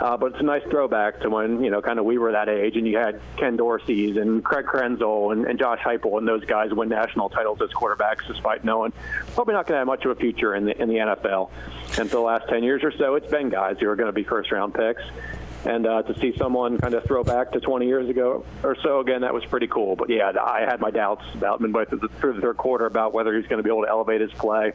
[0.01, 2.49] uh, but it's a nice throwback to when you know kind of we were that
[2.49, 6.45] age and you had Ken Dorsey's and Craig Krenzel and, and Josh Heupel and those
[6.45, 8.93] guys win national titles as quarterbacks despite knowing
[9.35, 11.51] probably not going to have much of a future in the in the NFL.
[11.99, 14.13] And for the last 10 years or so, it's been guys who are going to
[14.13, 15.03] be first round picks.
[15.67, 19.01] And uh, to see someone kind of throw back to 20 years ago or so,
[19.01, 19.97] again, that was pretty cool.
[19.97, 23.49] But yeah, I had my doubts about midway through the, third quarter about whether he's
[23.49, 24.73] going to be able to elevate his play,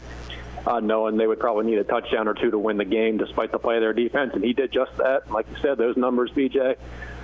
[0.66, 3.54] uh, knowing they would probably need a touchdown or two to win the game despite
[3.54, 4.32] the play of their defense.
[4.34, 5.32] And he did just that.
[5.32, 6.76] Like you said, those numbers, BJ,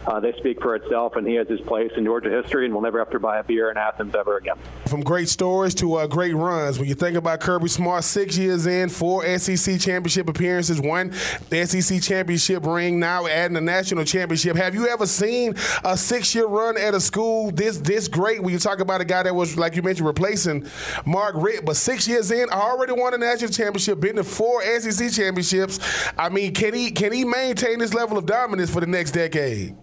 [0.08, 2.82] uh, they speak for itself, and he has his place in Georgia history, and we'll
[2.82, 4.56] never have to buy a beer in Athens ever again.
[4.88, 8.66] From great stories to uh, great runs, when you think about Kirby Smart, six years
[8.68, 14.56] in, four SEC championship appearances, one SEC championship ring, now adding a national championship.
[14.56, 18.42] Have you ever seen a six-year run at a school this this great?
[18.42, 20.66] When you talk about a guy that was, like you mentioned, replacing
[21.06, 25.12] Mark Richt, but six years in, already won a national championship, been to four SEC
[25.12, 25.80] championships.
[26.18, 29.76] I mean, can he can he maintain this level of dominance for the next decade?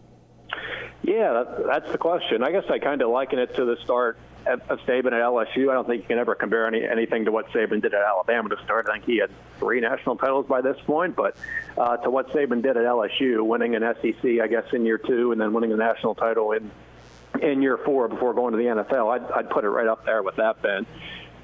[1.14, 2.42] Yeah, that's the question.
[2.42, 5.70] I guess I kind of liken it to the start of Saban at LSU.
[5.70, 8.48] I don't think you can ever compare any, anything to what Saban did at Alabama
[8.48, 8.88] to start.
[8.88, 11.37] I think he had three national titles by this point, but
[11.79, 15.31] uh, to what Saban did at LSU, winning an SEC, I guess, in year two,
[15.31, 16.70] and then winning the national title in
[17.40, 20.22] in year four before going to the NFL, I'd, I'd put it right up there
[20.22, 20.87] with that, Ben.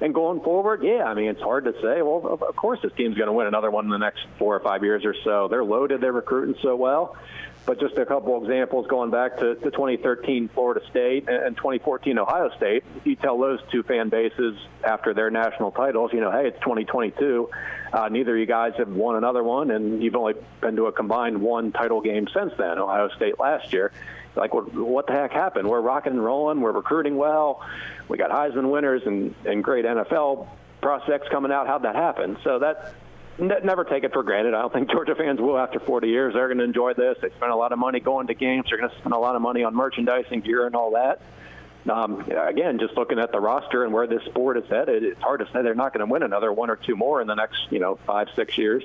[0.01, 2.01] And going forward, yeah, I mean, it's hard to say.
[2.01, 4.59] Well, of course, this team's going to win another one in the next four or
[4.59, 5.47] five years or so.
[5.47, 6.01] They're loaded.
[6.01, 7.15] They're recruiting so well.
[7.65, 12.49] But just a couple examples going back to, to 2013 Florida State and 2014 Ohio
[12.57, 12.83] State.
[12.97, 16.59] If you tell those two fan bases after their national titles, you know, hey, it's
[16.59, 17.49] 2022.
[17.93, 20.91] Uh, neither of you guys have won another one, and you've only been to a
[20.91, 23.91] combined one title game since then, Ohio State last year.
[24.35, 25.69] Like, what, what the heck happened?
[25.69, 26.61] We're rocking and rolling.
[26.61, 27.65] We're recruiting well.
[28.07, 30.47] We got Heisman winners and, and great NFL
[30.81, 31.67] prospects coming out.
[31.67, 32.37] How'd that happen?
[32.43, 32.95] So that
[33.41, 34.53] never take it for granted.
[34.53, 36.33] I don't think Georgia fans will after 40 years.
[36.33, 37.17] They're going to enjoy this.
[37.21, 38.67] They spend a lot of money going to games.
[38.69, 41.21] They're going to spend a lot of money on merchandising gear and all that.
[41.89, 45.39] Um, again, just looking at the roster and where this sport is headed, it's hard
[45.39, 47.71] to say they're not going to win another one or two more in the next,
[47.71, 48.83] you know, five, six years.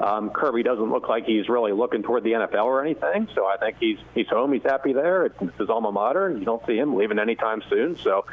[0.00, 3.56] Um, Kirby doesn't look like he's really looking toward the NFL or anything, so I
[3.56, 4.52] think he's he's home.
[4.52, 5.26] He's happy there.
[5.26, 6.36] It's his alma mater.
[6.36, 7.96] You don't see him leaving anytime soon.
[7.98, 8.24] So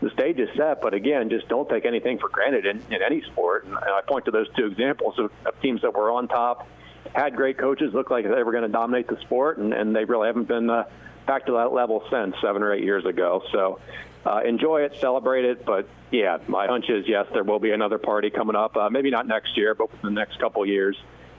[0.00, 0.80] the stage is set.
[0.80, 3.64] But again, just don't take anything for granted in, in any sport.
[3.64, 6.68] And I point to those two examples of, of teams that were on top,
[7.14, 10.04] had great coaches, looked like they were going to dominate the sport, and, and they
[10.04, 10.84] really haven't been uh,
[11.26, 13.42] back to that level since seven or eight years ago.
[13.50, 13.80] So
[14.28, 15.64] uh, enjoy it, celebrate it.
[15.64, 18.76] But yeah, my hunch is yes, there will be another party coming up.
[18.76, 20.96] Uh, maybe not next year, but the next couple years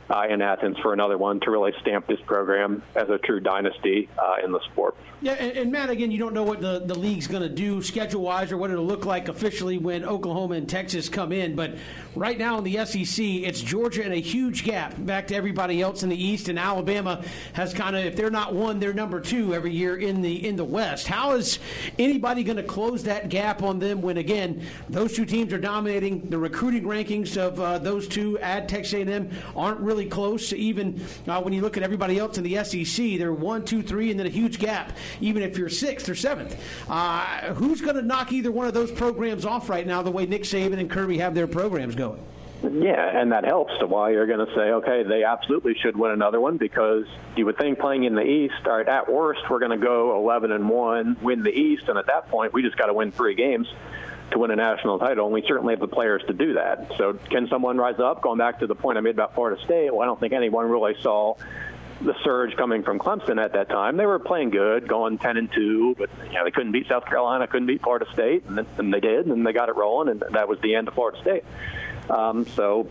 [0.09, 4.09] uh, in Athens for another one to really stamp this program as a true dynasty
[4.17, 4.95] uh, in the sport.
[5.21, 7.81] Yeah, and, and, Matt, again, you don't know what the, the league's going to do
[7.83, 11.57] schedule wise or what it'll look like officially when Oklahoma and Texas come in.
[11.57, 11.75] But
[12.15, 16.03] right now in the SEC, it's Georgia and a huge gap back to everybody else
[16.03, 19.53] in the East, and Alabama has kind of, if they're not one, they're number two
[19.53, 21.07] every year in the in the West.
[21.07, 21.59] How is
[21.97, 26.29] anybody going to close that gap on them when again those two teams are dominating
[26.29, 28.39] the recruiting rankings of uh, those two?
[28.39, 30.53] Add Texas A&M aren't really close.
[30.53, 34.11] Even uh, when you look at everybody else in the SEC, they're one, two, three,
[34.11, 36.59] and then a huge gap even if you're sixth or seventh.
[36.89, 40.25] Uh, who's going to knock either one of those programs off right now, the way
[40.25, 42.23] Nick Saban and Kirby have their programs going?
[42.61, 46.11] Yeah, and that helps to why you're going to say, okay, they absolutely should win
[46.11, 47.05] another one because
[47.37, 50.17] you would think playing in the East, all right, at worst, we're going to go
[50.17, 53.13] 11 and 1, win the East, and at that point, we just got to win
[53.13, 53.67] three games
[54.31, 56.91] to win a national title, and we certainly have the players to do that.
[56.97, 58.21] So, can someone rise up?
[58.21, 60.69] Going back to the point I made about Florida State, well, I don't think anyone
[60.69, 61.35] really saw
[62.01, 63.97] the surge coming from Clemson at that time.
[63.97, 67.05] They were playing good, going 10 and 2, but you know, they couldn't beat South
[67.05, 70.23] Carolina, couldn't beat Florida State, and, and they did, and they got it rolling, and
[70.31, 71.43] that was the end of Florida State.
[72.09, 72.87] Um, so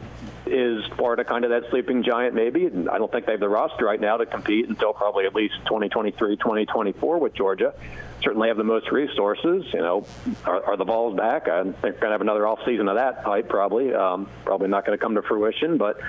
[0.46, 2.66] is Florida kind of that sleeping giant maybe?
[2.66, 5.34] And I don't think they have the roster right now to compete until probably at
[5.34, 7.74] least 2023, 2024 with Georgia.
[8.22, 9.64] Certainly have the most resources.
[9.72, 10.04] You know,
[10.44, 11.48] are, are the balls back?
[11.48, 13.94] I think we're going to have another off season of that type probably.
[13.94, 16.00] Um, probably not going to come to fruition, but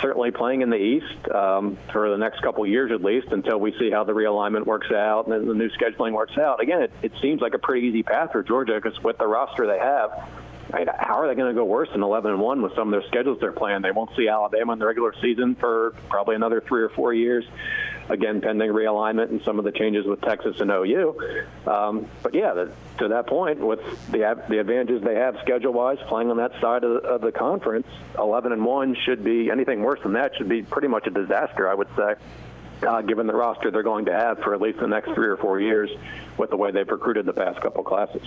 [0.00, 3.72] certainly playing in the East um, for the next couple years at least until we
[3.78, 6.62] see how the realignment works out and the new scheduling works out.
[6.62, 9.66] Again, it, it seems like a pretty easy path for Georgia because with the roster
[9.66, 10.28] they have,
[10.98, 13.08] how are they going to go worse than 11 and 1 with some of their
[13.08, 13.82] schedules they're playing?
[13.82, 17.44] They won't see Alabama in the regular season for probably another three or four years.
[18.08, 21.44] Again, pending realignment and some of the changes with Texas and OU.
[21.66, 25.98] Um, but yeah, the, to that point, with the the advantages they have schedule wise,
[26.08, 27.86] playing on that side of the, of the conference,
[28.18, 31.68] 11 and 1 should be anything worse than that should be pretty much a disaster,
[31.68, 32.14] I would say.
[32.80, 35.36] Uh, given the roster they're going to have for at least the next three or
[35.36, 35.90] four years
[36.38, 38.22] with the way they've recruited the past couple classes.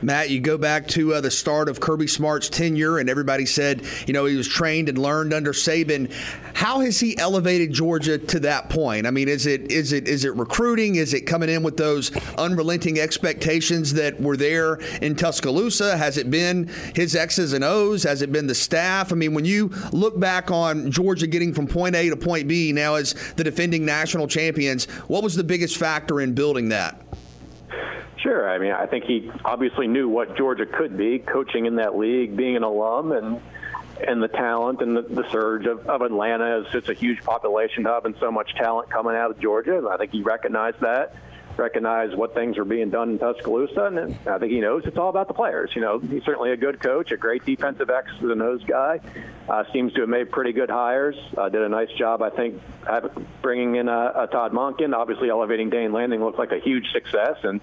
[0.00, 3.82] Matt, you go back to uh, the start of Kirby Smart's tenure, and everybody said,
[4.06, 6.12] you know, he was trained and learned under Saban.
[6.54, 9.06] How has he elevated Georgia to that point?
[9.06, 10.96] I mean, is it is it is it recruiting?
[10.96, 15.96] Is it coming in with those unrelenting expectations that were there in Tuscaloosa?
[15.96, 18.04] Has it been his X's and O's?
[18.04, 19.12] Has it been the staff?
[19.12, 22.72] I mean, when you look back on Georgia getting from point A to point B
[22.72, 27.02] now as the defending national champions, what was the biggest factor in building that?
[28.18, 28.50] Sure.
[28.50, 32.36] I mean, I think he obviously knew what Georgia could be, coaching in that league,
[32.36, 33.40] being an alum, and
[34.06, 37.84] and the talent and the, the surge of, of Atlanta is it's a huge population
[37.84, 39.76] hub and so much talent coming out of Georgia.
[39.78, 41.16] And I think he recognized that,
[41.56, 45.08] recognized what things were being done in Tuscaloosa, and I think he knows it's all
[45.08, 45.70] about the players.
[45.74, 49.00] You know, he's certainly a good coach, a great defensive X's and O's guy.
[49.48, 51.16] Uh, seems to have made pretty good hires.
[51.36, 52.62] Uh, did a nice job, I think,
[53.42, 54.94] bringing in a, a Todd Monken.
[54.94, 57.60] Obviously, elevating Dan Lanning looks like a huge success, and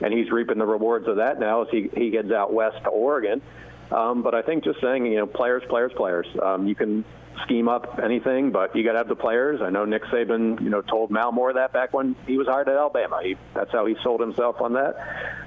[0.00, 2.90] and he's reaping the rewards of that now as he, he gets out west to
[2.90, 3.42] Oregon.
[3.90, 6.26] Um, but I think just saying, you know, players, players, players.
[6.42, 7.04] Um, you can
[7.44, 9.60] scheme up anything, but you got to have the players.
[9.60, 12.68] I know Nick Saban, you know, told Mal Moore that back when he was hired
[12.68, 13.20] at Alabama.
[13.22, 14.96] He, that's how he sold himself on that.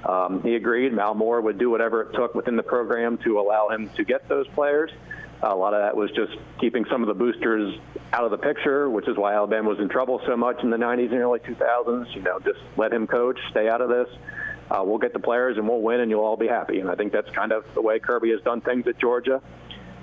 [0.08, 3.68] Um, he agreed Mal Moore would do whatever it took within the program to allow
[3.68, 4.90] him to get those players.
[5.42, 7.78] A lot of that was just keeping some of the boosters
[8.12, 10.76] out of the picture, which is why Alabama was in trouble so much in the
[10.76, 12.14] 90s and early 2000s.
[12.14, 14.08] You know, just let him coach, stay out of this.
[14.70, 16.80] Uh, we'll get the players and we'll win, and you'll all be happy.
[16.80, 19.42] And I think that's kind of the way Kirby has done things at Georgia.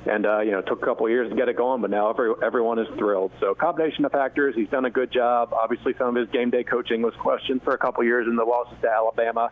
[0.05, 1.89] And uh, you know, it took a couple of years to get it going, but
[1.89, 3.31] now every, everyone is thrilled.
[3.39, 4.53] So, combination of factors.
[4.53, 5.53] He's done a good job.
[5.53, 8.35] Obviously, some of his game day coaching was questioned for a couple of years in
[8.35, 9.49] the losses to Alabama.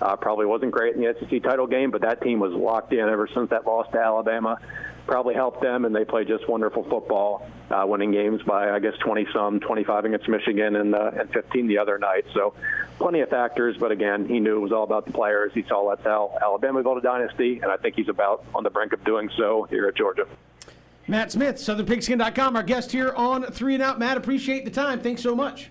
[0.00, 3.08] Uh, probably wasn't great in the SEC title game, but that team was locked in
[3.08, 4.58] ever since that loss to Alabama
[5.06, 8.94] probably helped them, and they played just wonderful football, uh, winning games by I guess
[9.00, 12.24] 20 some, 25 against Michigan, and uh, and 15 the other night.
[12.34, 12.54] So
[12.98, 15.52] plenty of factors, but again, he knew it was all about the players.
[15.54, 18.70] He saw that's how Alabama built a dynasty, and I think he's about on the
[18.70, 20.26] brink of doing so here at Georgia.
[21.08, 23.98] Matt Smith, SouthernPigskin.com, our guest here on Three and Out.
[23.98, 25.00] Matt, appreciate the time.
[25.00, 25.70] Thanks so much.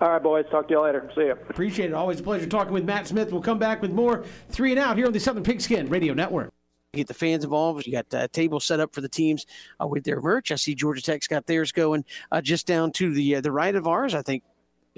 [0.00, 0.46] All right, boys.
[0.50, 1.10] Talk to you later.
[1.14, 1.32] See you.
[1.32, 1.92] Appreciate it.
[1.92, 3.32] Always a pleasure talking with Matt Smith.
[3.32, 6.52] We'll come back with more Three and Out here on the Southern Pigskin Radio Network
[6.98, 7.86] get the fans involved.
[7.86, 9.46] You got a uh, tables set up for the teams
[9.80, 10.52] uh, with their merch.
[10.52, 13.74] I see Georgia Tech's got theirs going uh, just down to the uh, the right
[13.74, 14.14] of ours.
[14.14, 14.42] I think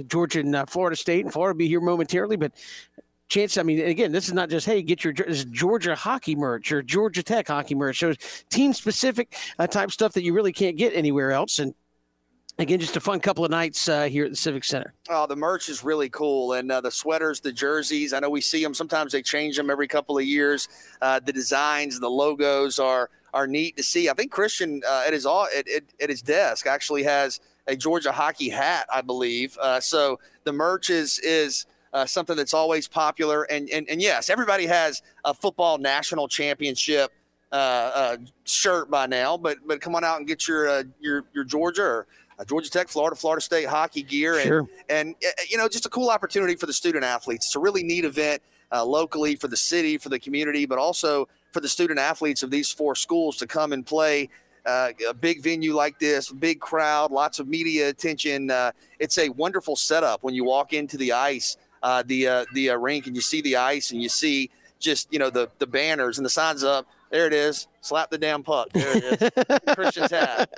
[0.06, 2.52] Georgia and uh, Florida State and Florida will be here momentarily, but.
[3.28, 6.82] Chance, I mean, again, this is not just hey, get your Georgia hockey merch or
[6.82, 8.00] Georgia Tech hockey merch.
[8.00, 8.12] So
[8.48, 11.60] team specific uh, type stuff that you really can't get anywhere else.
[11.60, 11.72] And
[12.61, 14.92] Again, just a fun couple of nights uh, here at the Civic Center.
[15.09, 18.12] Oh, the merch is really cool, and uh, the sweaters, the jerseys.
[18.12, 18.75] I know we see them.
[18.75, 20.68] Sometimes they change them every couple of years.
[21.01, 24.11] Uh, the designs, the logos are are neat to see.
[24.11, 28.12] I think Christian uh, at his at, at, at, his desk actually has a Georgia
[28.12, 29.57] hockey hat, I believe.
[29.59, 31.66] Uh, so the merch is is.
[31.92, 37.11] Uh, something that's always popular, and, and and yes, everybody has a football national championship
[38.44, 39.37] shirt by now.
[39.37, 42.07] But but come on out and get your your your Georgia or
[42.44, 44.68] Georgia Tech, Florida, Florida State hockey gear, and, sure.
[44.88, 47.46] and uh, you know just a cool opportunity for the student athletes.
[47.46, 51.29] It's a really neat event uh, locally for the city, for the community, but also
[51.53, 54.29] for the student athletes of these four schools to come and play.
[54.66, 58.50] Uh, a big venue like this, big crowd, lots of media attention.
[58.50, 63.07] Uh, it's a wonderful setup when you walk into the ice, uh, the the rink,
[63.07, 66.24] and you see the ice, and you see just you know the the banners and
[66.24, 67.66] the signs up there it is.
[67.81, 68.68] Slap the damn puck.
[68.73, 69.75] There it is.
[69.75, 70.49] Christian's hat.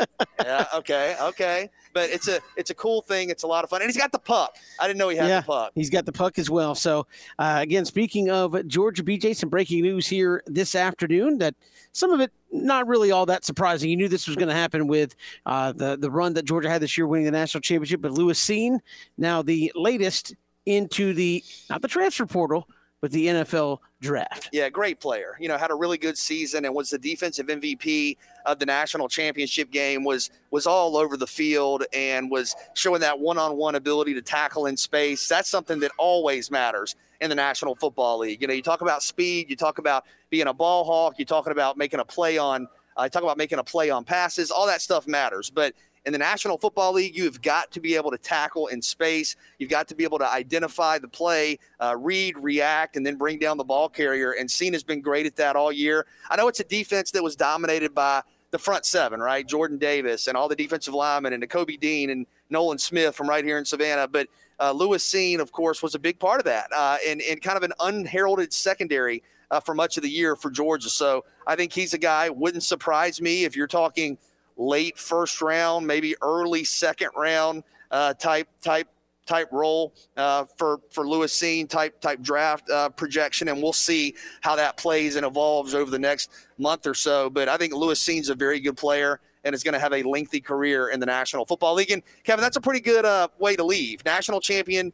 [0.40, 0.66] Yeah.
[0.74, 1.16] Okay.
[1.20, 1.70] Okay.
[1.94, 3.30] But it's a it's a cool thing.
[3.30, 4.56] It's a lot of fun, and he's got the puck.
[4.78, 5.72] I didn't know he had yeah, the puck.
[5.74, 6.74] He's got the puck as well.
[6.74, 7.06] So
[7.38, 11.38] uh, again, speaking of Georgia BJ, some breaking news here this afternoon.
[11.38, 11.54] That
[11.92, 13.88] some of it not really all that surprising.
[13.88, 15.14] You knew this was going to happen with
[15.46, 18.02] uh, the the run that Georgia had this year, winning the national championship.
[18.02, 18.78] But Lewis Cine,
[19.16, 20.34] now the latest
[20.66, 22.68] into the not the transfer portal,
[23.02, 24.48] but the NFL draft.
[24.52, 25.36] Yeah, great player.
[25.40, 29.08] You know, had a really good season and was the defensive MVP of the national
[29.08, 30.04] championship game.
[30.04, 34.76] was was all over the field and was showing that one-on-one ability to tackle in
[34.76, 35.28] space.
[35.28, 38.40] That's something that always matters in the National Football League.
[38.40, 41.52] You know, you talk about speed, you talk about being a ball hawk, you're talking
[41.52, 44.50] about making a play on uh, talk about making a play on passes.
[44.50, 47.94] All that stuff matters, but in the National Football League, you have got to be
[47.94, 49.36] able to tackle in space.
[49.58, 53.38] You've got to be able to identify the play, uh, read, react, and then bring
[53.38, 54.32] down the ball carrier.
[54.32, 56.06] And Cine has been great at that all year.
[56.28, 59.46] I know it's a defense that was dominated by the front seven, right?
[59.46, 63.44] Jordan Davis and all the defensive linemen and Kobe Dean and Nolan Smith from right
[63.44, 64.08] here in Savannah.
[64.08, 64.28] But
[64.60, 67.56] uh, Lewis Cine, of course, was a big part of that uh, and, and kind
[67.56, 70.90] of an unheralded secondary uh, for much of the year for Georgia.
[70.90, 74.18] So I think he's a guy, wouldn't surprise me if you're talking–
[74.56, 78.88] late first round, maybe early second round uh, type type
[79.26, 84.14] type role uh, for for Lewis Cine type type draft uh, projection, and we'll see
[84.40, 87.30] how that plays and evolves over the next month or so.
[87.30, 90.02] But I think Lewis Cine's a very good player and is going to have a
[90.02, 91.90] lengthy career in the National Football League.
[91.90, 94.04] And Kevin, that's a pretty good uh, way to leave.
[94.04, 94.92] National champion,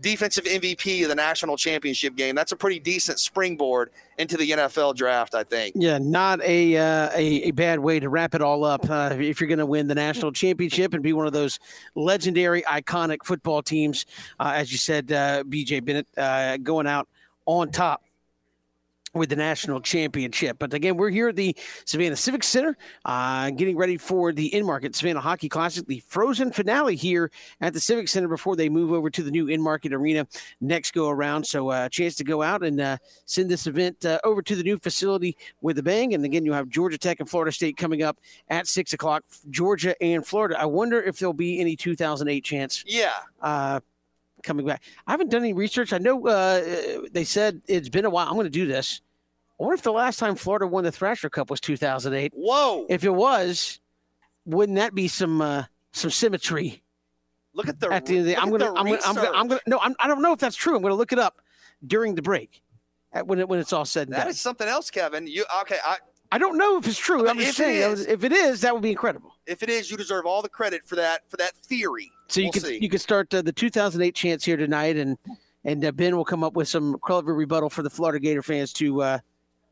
[0.00, 2.34] defensive MVP of the national championship game.
[2.34, 5.74] That's a pretty decent springboard into the NFL draft, I think.
[5.76, 8.88] Yeah, not a uh, a, a, bad way to wrap it all up.
[8.88, 11.58] Uh, if you're going to win the national championship and be one of those
[11.94, 14.06] legendary, iconic football teams,
[14.40, 17.08] uh, as you said, uh, BJ Bennett uh, going out
[17.46, 18.02] on top
[19.14, 20.58] with the national championship.
[20.58, 24.94] But again, we're here at the Savannah Civic Center, uh, getting ready for the Enmarket
[24.94, 29.10] Savannah Hockey Classic, the frozen finale here at the Civic Center before they move over
[29.10, 30.26] to the new Enmarket arena
[30.60, 31.44] next go around.
[31.44, 34.56] So, uh, a chance to go out and uh, send this event uh, over to
[34.56, 36.14] the new facility with a bang.
[36.14, 38.18] And again, you have Georgia Tech and Florida State coming up
[38.48, 39.24] at six o'clock.
[39.50, 40.60] Georgia and Florida.
[40.60, 42.84] I wonder if there'll be any 2008 chance.
[42.86, 43.80] Yeah uh,
[44.48, 44.82] coming back.
[45.06, 45.92] I haven't done any research.
[45.92, 48.26] I know uh, they said it's been a while.
[48.26, 49.00] I'm going to do this.
[49.60, 52.32] I wonder if the last time Florida won the Thrasher Cup was 2008.
[52.34, 52.86] Whoa!
[52.88, 53.80] If it was,
[54.46, 56.82] wouldn't that be some uh, some symmetry?
[57.54, 57.92] Look at the.
[57.92, 59.94] At the, end of the I'm gonna, I'm gonna, I'm gonna, I'm gonna, no, I'm,
[59.98, 60.76] I don't know if that's true.
[60.76, 61.40] I'm gonna look it up
[61.86, 62.62] during the break,
[63.24, 64.26] when it, when it's all said and that done.
[64.26, 65.26] That is something else, Kevin.
[65.26, 65.78] You okay?
[65.84, 65.98] I
[66.30, 67.28] I don't know if it's true.
[67.28, 69.34] I'm just saying, if it is, that would be incredible.
[69.46, 72.10] If it is, you deserve all the credit for that for that theory.
[72.28, 72.78] So you we'll could see.
[72.80, 75.16] you could start uh, the 2008 chance here tonight and
[75.64, 78.72] and uh, Ben will come up with some clever rebuttal for the Florida Gator fans
[78.74, 79.18] to uh,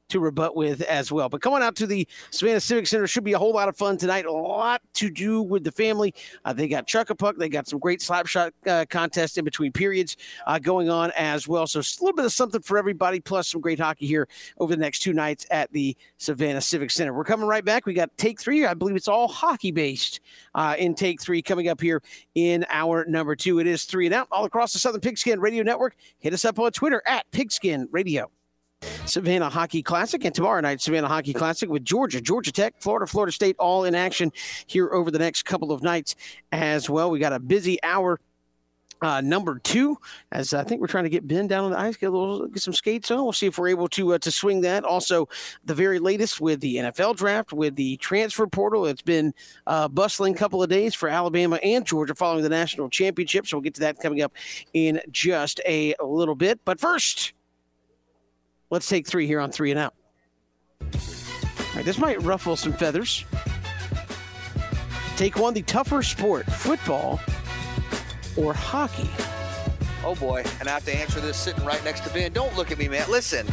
[0.09, 1.29] to rebut with as well.
[1.29, 3.97] But coming out to the Savannah Civic Center should be a whole lot of fun
[3.97, 4.27] tonight.
[4.27, 6.15] A lot to do with the family.
[6.45, 7.37] Uh, they got Chuck a Puck.
[7.37, 11.49] They got some great slap shot uh, contest in between periods uh, going on as
[11.49, 11.67] well.
[11.67, 14.29] So a little bit of something for everybody, plus some great hockey here
[14.59, 17.13] over the next two nights at the Savannah Civic Center.
[17.13, 17.87] We're coming right back.
[17.87, 18.67] We got take three.
[18.67, 20.21] I believe it's all hockey based
[20.55, 22.03] uh, in take three coming up here
[22.35, 23.59] in our number two.
[23.59, 25.97] It is three and out all across the Southern Pigskin Radio Network.
[26.19, 28.31] Hit us up on Twitter at Pigskin Radio.
[29.07, 33.33] Savannah Hockey Classic, and tomorrow night, Savannah Hockey Classic with Georgia, Georgia Tech, Florida, Florida
[33.33, 34.33] State, all in action
[34.67, 36.15] here over the next couple of nights
[36.53, 37.11] as well.
[37.11, 38.21] We got a busy hour.
[39.03, 39.99] Uh, number two,
[40.33, 42.63] as I think we're trying to get Ben down on the ice, get little, get
[42.63, 43.23] some skates on.
[43.23, 44.85] We'll see if we're able to uh, to swing that.
[44.85, 45.29] Also,
[45.67, 48.87] the very latest with the NFL draft, with the transfer portal.
[48.87, 49.35] It's been
[49.67, 53.47] a bustling couple of days for Alabama and Georgia following the national championship.
[53.47, 54.33] So we'll get to that coming up
[54.73, 56.61] in just a little bit.
[56.65, 57.35] But first,
[58.71, 59.95] Let's take three here on three and out.
[60.83, 60.89] All
[61.75, 63.25] right, this might ruffle some feathers.
[65.17, 67.21] Take one, the tougher sport, football
[68.37, 69.09] or hockey.
[70.05, 72.33] Oh boy, and I have to answer this sitting right next to Ben.
[72.33, 73.11] Don't look at me, man.
[73.11, 73.47] Listen.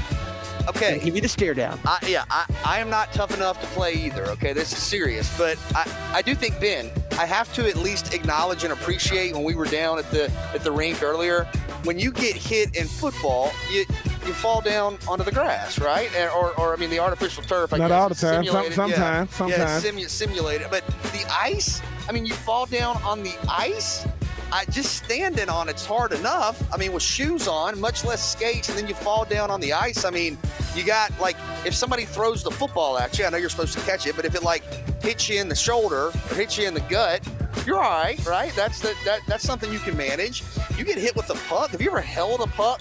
[0.67, 0.99] Okay.
[0.99, 1.79] give me the stare down.
[1.85, 4.25] I, yeah, I, I am not tough enough to play either.
[4.31, 6.89] Okay, this is serious, but I, I do think Ben,
[7.19, 10.63] I have to at least acknowledge and appreciate when we were down at the at
[10.63, 11.45] the rink earlier.
[11.83, 13.85] When you get hit in football, you
[14.25, 16.09] you fall down onto the grass, right?
[16.33, 17.73] Or, or I mean, the artificial turf.
[17.73, 18.45] I Not guess, all the time.
[18.45, 18.97] Some, sometimes.
[18.97, 19.83] Yeah, sometimes.
[19.85, 20.67] yeah simu- simulated.
[20.69, 21.81] But the ice.
[22.07, 24.05] I mean, you fall down on the ice.
[24.53, 26.61] I just standing on it's hard enough.
[26.71, 29.73] I mean, with shoes on, much less skates, and then you fall down on the
[29.73, 30.05] ice.
[30.05, 30.37] I mean,
[30.75, 31.35] you got like
[31.65, 34.25] if somebody throws the football at you, I know you're supposed to catch it, but
[34.25, 34.63] if it like
[35.01, 37.27] hits you in the shoulder or hits you in the gut,
[37.65, 38.53] you're all right, right?
[38.55, 40.43] That's the, that that's something you can manage.
[40.77, 41.71] You get hit with a puck.
[41.71, 42.79] Have you ever held a puck?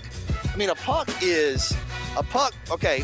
[0.52, 1.74] I mean, a puck is
[2.18, 2.52] a puck.
[2.70, 3.00] Okay,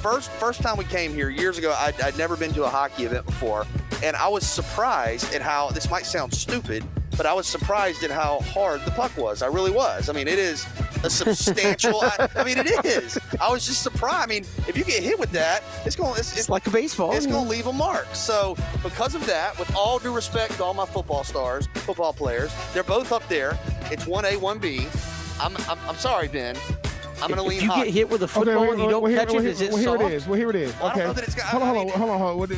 [0.00, 3.02] first first time we came here years ago, I'd, I'd never been to a hockey
[3.02, 3.66] event before,
[4.04, 6.84] and I was surprised at how this might sound stupid,
[7.16, 9.42] but I was surprised at how hard the puck was.
[9.42, 10.08] I really was.
[10.08, 10.66] I mean, it is
[11.04, 12.00] a substantial.
[12.02, 13.18] I, I mean, it is.
[13.40, 14.14] I was just surprised.
[14.22, 16.14] I mean, if you get hit with that, it's going.
[16.18, 17.12] It's, It's like a baseball.
[17.12, 18.06] it's going to leave a mark.
[18.14, 22.52] So, because of that, with all due respect to all my football stars, football players,
[22.72, 23.58] they're both up there.
[23.90, 25.40] It's 1A, 1B.
[25.44, 26.56] I'm, I'm, I'm sorry, Ben.
[27.20, 27.84] I'm going to lean If you hockey.
[27.86, 29.42] get hit with a Okay, football well, and you don't well, here, catch well, it,
[29.42, 30.02] here, is it well, here soft?
[30.02, 30.26] it is.
[30.26, 30.72] Well, here it is.
[30.80, 31.06] Well, I don't Okay.
[31.06, 32.56] know that it's got- hold on, I hold on, hold on, hold on.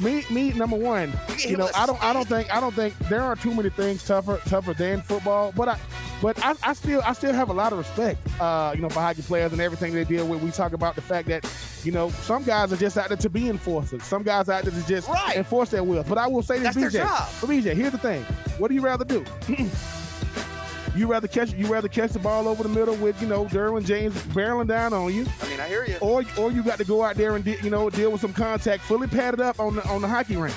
[0.00, 1.12] Me, me, number one.
[1.38, 4.04] You know, I don't, I don't think, I don't think there are too many things
[4.06, 5.52] tougher, tougher than football.
[5.56, 5.78] But I,
[6.22, 9.00] but I, I still, I still have a lot of respect, uh, you know, for
[9.00, 10.40] hockey players and everything they deal with.
[10.42, 11.44] We talk about the fact that,
[11.82, 14.04] you know, some guys are just out there to be enforcers.
[14.04, 15.36] Some guys are out there to just Right.
[15.36, 16.04] enforce their will.
[16.04, 17.62] But I will say this, That's their BJ.
[17.62, 18.22] BJ, here's the thing.
[18.58, 19.24] What do you rather do?
[20.98, 23.84] you rather catch, you rather catch the ball over the middle with, you know, Derwin
[23.84, 25.96] James barreling down on you, I mean, I hear you.
[26.00, 28.32] or or you got to go out there and de- you know deal with some
[28.32, 30.56] contact, fully padded up on the on the hockey rink.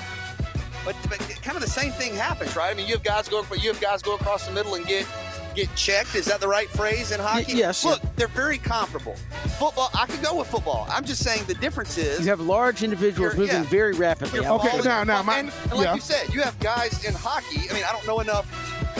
[0.84, 2.70] But, but kind of the same thing happens, right?
[2.72, 5.06] I mean, you have guys go, you have guys go across the middle and get
[5.54, 6.14] get checked.
[6.14, 7.52] Is that the right phrase in hockey?
[7.54, 9.14] yes, Look, they're very comparable.
[9.58, 10.86] Football, I could go with football.
[10.90, 13.62] I'm just saying the difference is You have large individuals moving yeah.
[13.64, 14.40] very rapidly.
[14.40, 15.94] You're Okay, falling- now- now, my- and, and like yeah.
[15.94, 17.68] you said, you have guys in hockey.
[17.70, 18.46] I mean, I don't know enough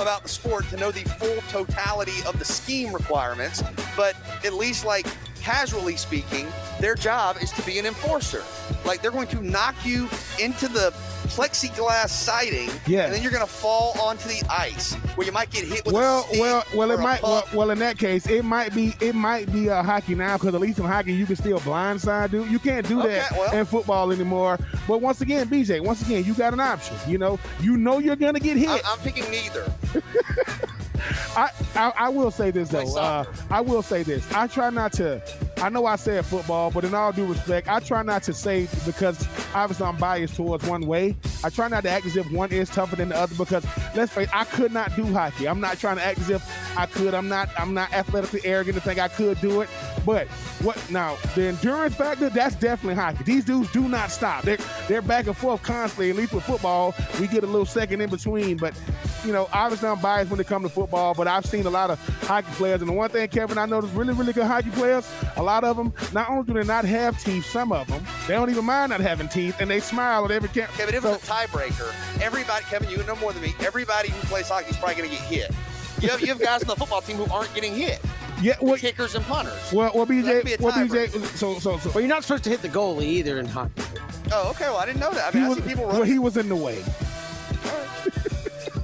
[0.01, 3.63] about the sport to know the full totality of the scheme requirements,
[3.97, 5.07] but at least like
[5.41, 6.47] casually speaking,
[6.81, 8.43] their job is to be an enforcer.
[8.85, 10.09] Like they're going to knock you
[10.41, 10.93] into the
[11.29, 13.07] plexiglass siding, Yes.
[13.07, 15.95] and then you're going to fall onto the ice where you might get hit with
[15.95, 17.23] Well, a well, well, it might.
[17.23, 20.55] Well, well, in that case, it might be it might be uh, hockey now because
[20.55, 22.51] at least in hockey you can still blindside dude.
[22.51, 23.55] You can't do that well.
[23.55, 24.59] in football anymore.
[24.89, 26.97] But once again, BJ, once again, you got an option.
[27.09, 28.69] You know, you know you're gonna get hit.
[28.69, 29.73] I, I'm picking neither.
[31.37, 32.97] I, I I will say this though.
[32.97, 33.25] Uh.
[33.51, 34.31] I will say this.
[34.33, 35.23] I try not to.
[35.59, 38.69] I know I said football, but in all due respect, I try not to say
[38.85, 41.17] because obviously I'm biased towards one way.
[41.45, 44.13] I try not to act as if one is tougher than the other because let's
[44.13, 45.47] face, I could not do hockey.
[45.49, 47.15] I'm not trying to act as if I could.
[47.15, 47.49] I'm not.
[47.59, 49.69] I'm not athletically arrogant to think I could do it.
[50.05, 50.27] But
[50.63, 51.17] what now?
[51.35, 53.25] The endurance factor, that's definitely hockey.
[53.25, 54.43] These dudes do not stop.
[54.45, 56.11] They're they're back and forth constantly.
[56.11, 58.57] At least with football, we get a little second in between.
[58.57, 58.75] But
[59.25, 61.91] you know, obviously I'm biased when it comes to football, but I've seen a lot
[61.91, 62.81] of hockey players.
[62.81, 65.77] And the one thing, Kevin, I noticed really, really good hockey players, a lot of
[65.77, 68.91] them, not only do they not have teeth, some of them, they don't even mind
[68.91, 70.73] not having teeth, and they smile at every camp.
[70.73, 73.55] Kevin, but if So- a tiebreaker, everybody, Kevin, you know more than me.
[73.61, 75.51] Everybody who plays hockey is probably going to get hit.
[76.01, 78.01] You have, you have guys on the football team who aren't getting hit.
[78.43, 79.73] Yeah, well, Kickers and punters.
[79.73, 80.73] well, well, That could BJ, well.
[80.73, 81.91] BJ, so, so, so.
[81.91, 83.83] Well, you're not supposed to hit the goalie either in hockey.
[84.33, 84.65] Oh, okay.
[84.65, 85.29] Well, I didn't know that.
[85.29, 86.83] I He mean, I was, see people well, he was in the way.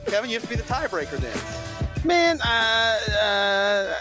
[0.07, 1.37] Kevin, you have to be the tiebreaker then.
[2.07, 3.95] Man, uh, uh,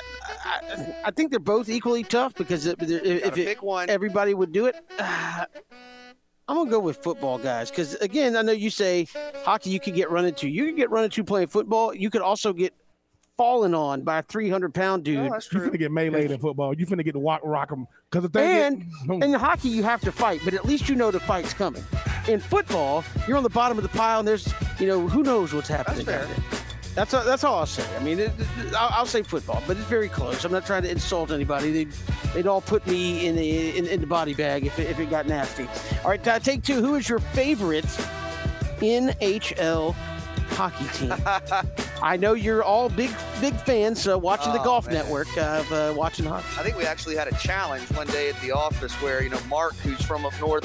[1.03, 3.89] I think they're both equally tough because if, if it, pick one.
[3.89, 5.45] everybody would do it, uh,
[6.49, 7.69] I'm gonna go with football, guys.
[7.69, 9.07] Because again, I know you say
[9.43, 10.47] hockey you could get run into.
[10.47, 11.93] You could get run into playing football.
[11.93, 12.73] You could also get
[13.37, 15.17] fallen on by a 300 pound dude.
[15.19, 15.69] Oh, that's You true.
[15.71, 16.73] finna get meleeed in football.
[16.73, 19.83] You finna get to walk rock them because the thing And is, in hockey, you
[19.83, 21.83] have to fight, but at least you know the fight's coming.
[22.27, 25.53] In football, you're on the bottom of the pile, and there's, you know, who knows
[25.53, 26.05] what's happening.
[26.05, 26.25] fair.
[26.25, 26.35] there.
[26.95, 27.85] That's all, that's all I'll say.
[27.95, 30.43] I mean, it, it- I'll, I'll say football, but it's very close.
[30.43, 31.71] I'm not trying to insult anybody.
[31.71, 31.91] They'd,
[32.33, 35.09] they'd all put me in the in, in the body bag if it, if it
[35.11, 35.67] got nasty.
[36.03, 36.81] All right, uh, take two.
[36.81, 37.85] Who is your favorite
[38.79, 39.93] NHL
[40.49, 41.13] hockey team?
[42.01, 44.95] I know you're all big big fans uh, watching the Oh, Golf man.
[44.95, 46.45] Network of uh, watching hockey.
[46.57, 49.39] I think we actually had a challenge one day at the office where you know
[49.49, 50.63] Mark, who's from up north,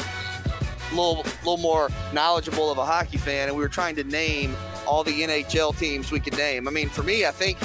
[0.93, 4.55] a little, little more knowledgeable of a hockey fan, and we were trying to name
[4.87, 6.69] all the NHL teams we could name.
[6.69, 7.59] I mean, for me, I think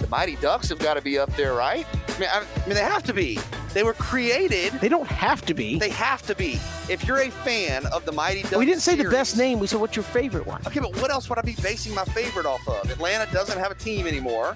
[0.00, 1.86] the Mighty Ducks have got to be up there, right?
[2.08, 3.38] I mean, I, I mean, they have to be.
[3.74, 4.72] They were created.
[4.74, 5.78] They don't have to be.
[5.80, 6.60] They have to be.
[6.88, 9.58] If you're a fan of the Mighty Ducks, we didn't say the best name.
[9.58, 10.62] We said what's your favorite one.
[10.66, 12.88] Okay, but what else would I be basing my favorite off of?
[12.88, 14.54] Atlanta doesn't have a team anymore.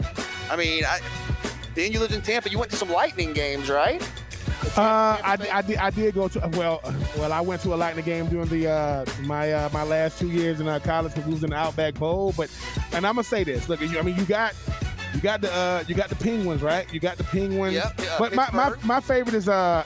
[0.49, 1.01] I mean, I,
[1.75, 2.49] then you lived in Tampa.
[2.49, 4.01] You went to some Lightning games, right?
[4.77, 6.81] Uh, I, I, did, I did go to well
[7.17, 10.29] well I went to a Lightning game during the uh, my uh, my last two
[10.29, 12.33] years in uh, college because we was in the Outback Bowl.
[12.37, 12.51] But
[12.93, 14.55] and I'm gonna say this: look, you, I mean you got
[15.15, 16.93] you got the uh, you got the Penguins, right?
[16.93, 17.75] You got the Penguins.
[17.75, 19.85] Yep, yeah, but my, my my favorite is uh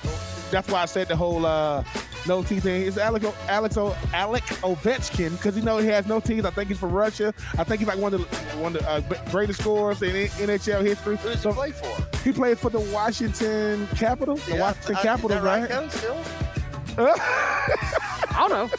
[0.51, 1.85] that's why I said the whole uh
[2.27, 2.83] no teeth thing.
[2.83, 6.45] It's Alex o, Alex o, Alex Ovechkin because you know he has no teeth.
[6.45, 7.35] I think he's from Russia.
[7.59, 9.01] I think he's like one of the one of the uh,
[9.31, 11.17] greatest scorers in NHL history.
[11.17, 12.19] Who does So he play for?
[12.23, 14.45] he played for the Washington Capitals.
[14.47, 15.69] The Yeah, Washington uh, Capitals, that right?
[15.69, 16.17] Coach, still?
[16.99, 18.71] I don't know.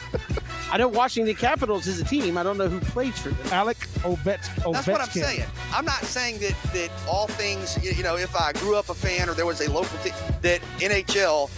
[0.74, 2.36] I know Washington Capitals is a team.
[2.36, 3.46] I don't know who plays for them.
[3.52, 4.72] Alex Ovech- Ovechkin.
[4.72, 5.46] That's what I'm saying.
[5.72, 8.94] I'm not saying that that all things, you you know, if I grew up a
[8.94, 10.12] fan or there was a local team,
[10.42, 11.48] that NHL,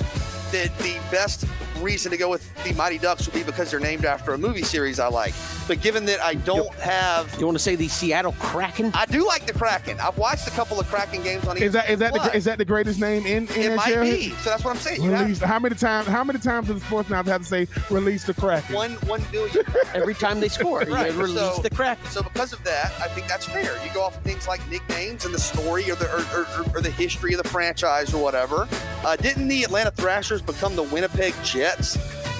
[0.52, 1.46] that the best
[1.82, 4.62] reason to go with the Mighty Ducks would be because they're named after a movie
[4.62, 5.34] series I like.
[5.68, 8.90] But given that I don't have, You want to say the Seattle Kraken?
[8.94, 9.98] I do like the Kraken.
[10.00, 11.56] I've watched a couple of Kraken games on.
[11.56, 14.30] Is that is that the, is that the greatest name in, in It might be.
[14.42, 15.02] So that's what I'm saying.
[15.02, 16.06] You have Release, how many times?
[16.06, 18.74] How many times does the sports now have to say release the Kraken?
[18.74, 19.64] one one billion.
[19.94, 22.06] Every time they score, Right, you release so- the Kraken.
[22.10, 23.74] So because of that, I think that's fair.
[23.84, 26.80] You go off of things like nicknames and the story or the or, or, or
[26.80, 28.68] the history of the franchise or whatever.
[29.04, 31.65] Uh, didn't the Atlanta Thrashers become the Winnipeg Jets?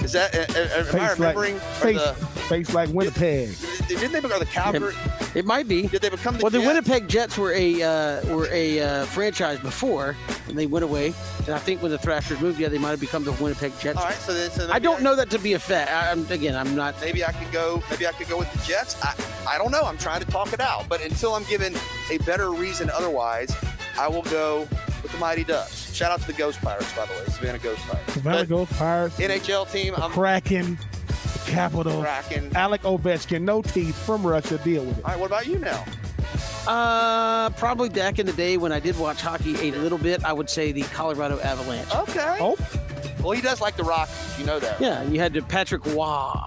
[0.03, 1.55] Is that uh, uh, am I Face like remembering?
[1.55, 3.55] Or face, the, face like Winnipeg.
[3.87, 4.93] didn't they become the Calgary?
[5.35, 5.87] It might be.
[5.87, 9.59] Did they become the Well, the Winnipeg Jets were a uh, were a uh, franchise
[9.59, 10.15] before,
[10.47, 11.13] and they went away.
[11.45, 13.97] And I think when the Thrashers moved, yeah, they might have become the Winnipeg Jets.
[13.97, 15.91] All right, so then, so I don't know that to be a fact.
[15.91, 16.99] I'm, again, I'm not.
[17.01, 17.83] Maybe I could go.
[17.89, 19.01] Maybe I could go with the Jets.
[19.03, 19.13] I,
[19.47, 19.81] I don't know.
[19.83, 20.87] I'm trying to talk it out.
[20.87, 21.75] But until I'm given
[22.11, 23.55] a better reason otherwise,
[23.99, 24.67] I will go
[25.03, 25.93] with the Mighty Ducks.
[25.93, 28.13] Shout out to the Ghost Pirates, by the way, Savannah Ghost Pirates.
[28.13, 29.17] Savannah But Ghost Pirates.
[29.17, 29.93] NHL team.
[29.95, 30.77] I'm Kraken.
[31.07, 32.01] The Capitals.
[32.03, 32.51] cracking.
[32.55, 34.57] Alex Ovechkin, no teeth from Russia.
[34.59, 35.05] Deal with it.
[35.05, 35.85] All right, what about you now?
[36.67, 40.33] Uh, probably back in the day when I did watch hockey a little bit, I
[40.33, 41.93] would say the Colorado Avalanche.
[41.95, 42.37] Okay.
[42.41, 42.57] Oh,
[43.23, 44.37] Well, he does like the Rockies.
[44.37, 44.79] You know that.
[44.81, 46.45] Yeah, you had to Patrick Waugh,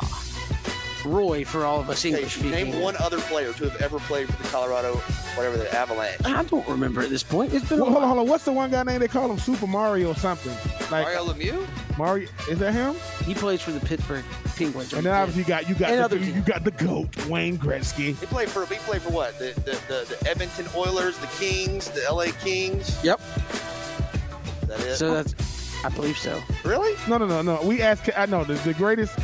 [1.05, 2.51] Roy for all of us Okay, English speaking.
[2.51, 4.97] name one other player to have ever played for the Colorado,
[5.37, 6.25] whatever the Avalanche.
[6.25, 7.53] I don't remember at this point.
[7.55, 8.29] It's been a well, hold on, hold on.
[8.29, 9.39] What's the one guy name they call him?
[9.39, 10.53] Super Mario or something?
[10.91, 11.67] Like Mario Lemieux.
[11.99, 12.29] Mario?
[12.49, 12.95] Is that him?
[13.25, 14.25] He plays for the Pittsburgh
[14.57, 14.93] Penguins.
[14.93, 17.57] And then obviously you got you got And the, other you got the goat Wayne
[17.59, 18.19] Gretzky.
[18.19, 18.67] He played for.
[18.67, 19.39] He played for what?
[19.39, 23.03] The the, the, the Edmonton Oilers, the Kings, the LA Kings.
[23.05, 23.21] Yep.
[24.63, 24.97] Is that it?
[24.97, 25.35] So that's,
[25.85, 26.41] I believe so.
[26.65, 26.95] really?
[27.09, 27.63] No, no, no, no.
[27.63, 28.11] We asked.
[28.17, 29.19] I know the, the greatest.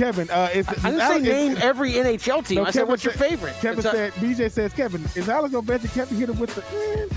[0.00, 2.56] Kevin, uh, is, I is didn't Alex- say is- name every NHL team.
[2.56, 3.54] No, I said, Kevin what's your favorite?
[3.60, 6.64] Kevin It's said, BJ says, Kevin, is Alex Ovechkin Kevin hit him with the,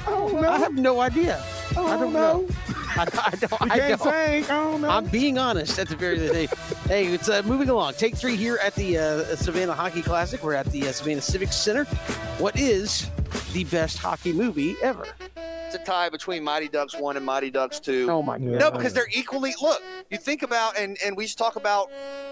[0.06, 0.50] I don't know.
[0.50, 1.42] I have no idea.
[1.42, 2.42] I I don't don't know.
[2.42, 2.48] know.
[2.96, 3.62] I, I don't.
[3.62, 4.14] I can't don't.
[4.14, 4.44] sing.
[4.44, 4.90] I don't know.
[4.90, 6.48] I'm being honest at the very end of the day.
[6.88, 7.94] hey, it's uh, moving along.
[7.94, 10.44] Take three here at the uh, Savannah Hockey Classic.
[10.44, 11.86] We're at the uh, Savannah Civic Center.
[12.38, 13.10] What is
[13.54, 15.06] the best hockey movie ever?
[15.74, 18.08] It's a tie between Mighty Ducks one and Mighty Ducks two.
[18.08, 18.48] Oh my god!
[18.60, 19.56] No, because they're equally.
[19.60, 21.90] Look, you think about and and we just talk about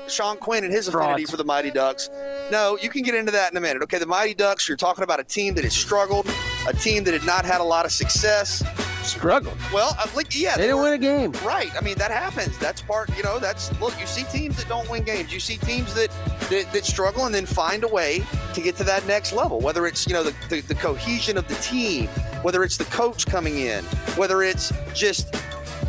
[0.07, 1.31] Sean Quinn and his affinity Frauds.
[1.31, 2.11] for the Mighty Ducks.
[2.51, 3.81] No, you can get into that in a minute.
[3.81, 4.67] Okay, the Mighty Ducks.
[4.67, 6.27] You're talking about a team that has struggled,
[6.67, 8.63] a team that had not had a lot of success.
[9.01, 9.57] struggled.
[9.73, 11.31] Well, uh, like, yeah, They didn't were- win a game.
[11.43, 11.71] Right.
[11.75, 12.55] I mean, that happens.
[12.59, 15.33] That's part, you know, that's, look, you see teams that don't win games.
[15.33, 16.11] You see teams that,
[16.51, 18.21] that, that struggle and then find a way
[18.53, 21.47] to get to that next level, whether it's, you know, the, the, the cohesion of
[21.47, 22.07] the team,
[22.41, 23.83] whether it's the coach coming in,
[24.15, 25.33] whether it's just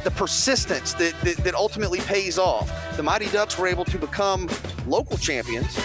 [0.05, 2.71] the persistence that, that, that ultimately pays off.
[2.97, 4.49] The Mighty Ducks were able to become
[4.87, 5.79] local champions,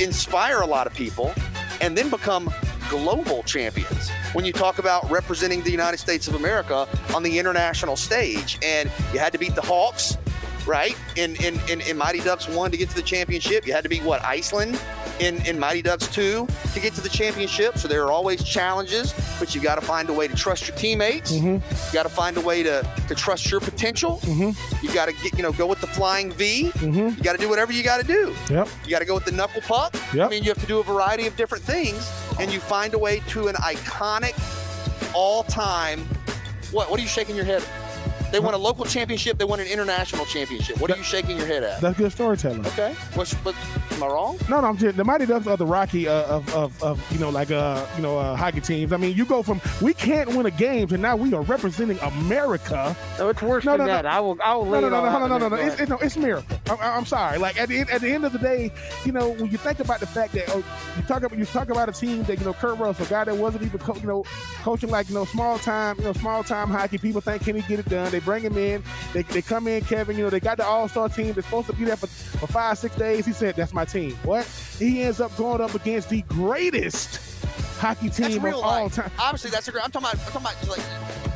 [0.00, 1.32] inspire a lot of people,
[1.80, 2.52] and then become
[2.88, 7.96] global champions when you talk about representing the United States of America on the international
[7.96, 8.58] stage.
[8.62, 10.16] And you had to beat the Hawks,
[10.66, 10.96] right?
[11.16, 13.66] In in, in, in Mighty Ducks 1 to get to the championship.
[13.66, 14.80] You had to beat what, Iceland?
[15.20, 17.78] In, in Mighty Ducks 2 to get to the championship.
[17.78, 20.76] So there are always challenges, but you got to find a way to trust your
[20.76, 21.32] teammates.
[21.32, 21.46] Mm-hmm.
[21.46, 24.18] You got to find a way to, to trust your potential.
[24.22, 24.86] Mm-hmm.
[24.86, 26.70] You got to get, you know, go with the flying V.
[26.74, 27.16] Mm-hmm.
[27.16, 28.34] You got to do whatever you got to do.
[28.50, 28.68] Yep.
[28.84, 29.94] You got to go with the knuckle puck.
[30.12, 30.26] Yep.
[30.26, 32.10] I mean, you have to do a variety of different things,
[32.40, 34.34] and you find a way to an iconic,
[35.14, 36.00] all-time.
[36.72, 36.90] What?
[36.90, 37.62] What are you shaking your head?
[38.34, 39.38] They won a local championship.
[39.38, 40.80] They won an international championship.
[40.80, 41.80] What are you shaking your head at?
[41.80, 42.66] That's good storytelling.
[42.66, 42.92] Okay.
[43.14, 43.54] What's, what,
[43.92, 44.38] am I wrong?
[44.48, 47.20] No, no, I'm just the Mighty Ducks are the Rocky uh, of, of, of you
[47.20, 48.92] know like uh you know uh, hockey teams.
[48.92, 51.96] I mean, you go from we can't win a game to now we are representing
[52.00, 52.96] America.
[53.20, 53.92] No, it's worse No, than no, no.
[53.92, 54.04] that.
[54.06, 54.36] I will.
[54.42, 55.56] I will No, no, it no, no, no, no, no, no.
[55.56, 56.58] It's, it, no, it's miracle.
[56.68, 57.38] I, I- I'm sorry.
[57.38, 58.72] Like at the end, at the end of the day,
[59.04, 60.64] you know, when you think about the fact that oh,
[60.96, 63.22] you talk about you talk about a team that you know Kurt Russell, a guy
[63.22, 64.24] that wasn't even co- you know
[64.64, 66.98] coaching like you know small time you know small time hockey.
[66.98, 68.10] People think can he get it done?
[68.10, 68.82] They bring him in.
[69.12, 70.16] They, they come in, Kevin.
[70.16, 71.32] You know they got the All Star team.
[71.32, 73.26] They're supposed to be there for, for five six days.
[73.26, 74.12] He said that's my team.
[74.24, 74.46] What?
[74.78, 77.20] He ends up going up against the greatest
[77.78, 78.94] hockey team of all life.
[78.94, 79.10] time.
[79.18, 79.84] Obviously, that's a great.
[79.84, 80.26] I'm talking about.
[80.26, 81.33] I'm talking about like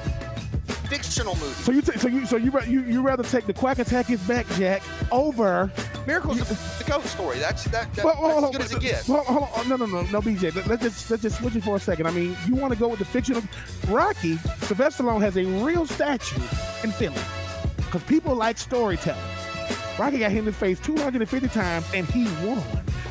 [0.88, 1.56] fictional movies.
[1.56, 4.20] So you t- so you so you you you rather take the Quack Attack is
[4.22, 4.82] back, Jack,
[5.12, 5.70] over
[6.06, 7.38] Miracle's the, the goat story.
[7.38, 9.06] That's that, that Well, on, that's as good as it gets.
[9.06, 9.68] Hold on, hold on.
[9.68, 10.54] No, no, no, no, BJ.
[10.54, 12.06] Let, let's just let's just switch it for a second.
[12.06, 13.42] I mean, you want to go with the fictional
[13.88, 14.36] Rocky?
[14.62, 16.40] Sylvester Stallone has a real statue
[16.82, 17.20] in Philly
[17.76, 19.20] because people like storytelling.
[19.98, 22.62] Rocky got hit in the face 250 times and he won.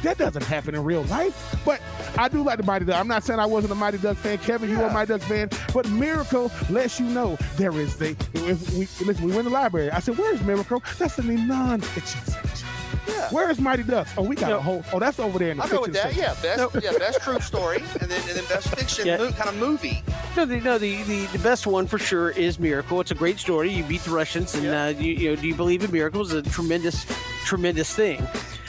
[0.03, 1.55] That doesn't happen in real life.
[1.65, 1.81] But
[2.17, 2.99] I do like the Mighty Ducks.
[2.99, 4.38] I'm not saying I wasn't a Mighty Ducks fan.
[4.38, 5.49] Kevin, you are a Mighty Ducks fan.
[5.73, 8.11] But Miracle lets you know there is the.
[8.33, 9.91] If we listen, we went to the library.
[9.91, 12.56] I said, "Where's Miracle?" That's in the non-fiction section.
[13.07, 13.29] Yeah.
[13.29, 14.11] Where is Mighty Ducks?
[14.17, 14.57] Oh, we got No.
[14.57, 14.83] a whole.
[14.93, 16.13] Oh, that's over there in the I'll go with that.
[16.13, 16.21] section.
[16.23, 19.17] Yeah, best yeah best true story, and then and then best fiction Yeah.
[19.17, 20.03] mo- kind of movie.
[20.35, 22.99] No, the, no, the, the, the best one for sure is Miracle.
[23.01, 23.69] It's a great story.
[23.71, 24.85] You beat the Russians, and Yeah.
[24.85, 26.33] uh, you, you know, do you believe in miracles?
[26.33, 27.05] It's a tremendous,
[27.45, 28.25] tremendous thing.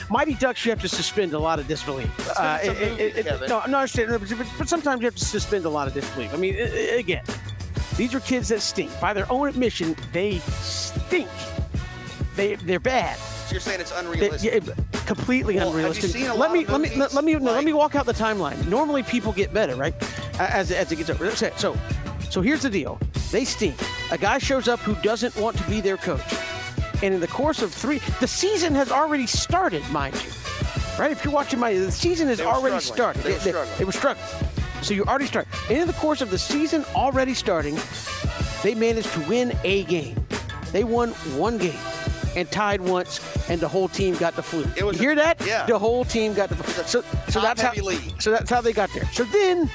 [0.09, 2.09] Mighty Ducks, you have to suspend a lot of disbelief.
[2.39, 3.49] Uh, it's a it- movie, it- it- Kevin.
[3.49, 6.33] no, no, I understand, but, but sometimes you have to suspend a lot of disbelief.
[6.33, 7.23] I mean, i- i- again,
[7.95, 8.89] these are kids that stink.
[8.99, 11.29] By their own admission, they stink.
[12.35, 13.17] They they're bad.
[13.51, 14.63] You're saying it's They- unrealistic?
[14.65, 14.73] yeah,
[15.05, 16.13] completely Well, unrealistic.
[16.37, 18.67] let me let me movies let me no, let me walk out the timeline.
[18.67, 19.93] Normally, people get better, right?
[20.39, 21.29] As as it gets over.
[21.35, 21.75] So
[22.29, 22.99] so, here's the deal.
[23.31, 23.75] They stink.
[24.11, 26.21] A guy shows up who doesn't want to be their coach,
[27.01, 30.29] and in the course of three, the season has already started, mind you.
[30.99, 31.11] Right?
[31.11, 33.21] If you're watching my, the season has already struggling.
[33.23, 33.23] started.
[33.23, 33.77] They were struggling.
[33.79, 34.27] they were struggling.
[34.81, 35.47] So you already start.
[35.69, 37.77] And in the course of the season already starting,
[38.63, 40.15] they managed to win a game.
[40.71, 41.79] They won one game
[42.35, 43.19] and tied once,
[43.49, 44.65] and the whole team got the flu.
[44.77, 45.41] It was you hear that?
[45.45, 45.65] yeah.
[45.65, 46.83] The whole team got the flu.
[46.83, 47.73] So, so that's how.
[47.73, 48.21] league.
[48.21, 49.05] So that's how they got there.
[49.11, 49.69] So then,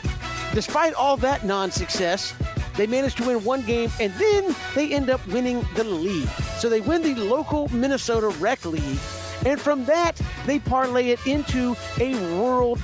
[0.52, 2.34] despite all that non-success,
[2.76, 6.28] they managed to win one game, and then they end up winning the league.
[6.58, 8.98] So they win the local Minnesota Rec League,
[9.46, 12.80] and from that they parlay it into a world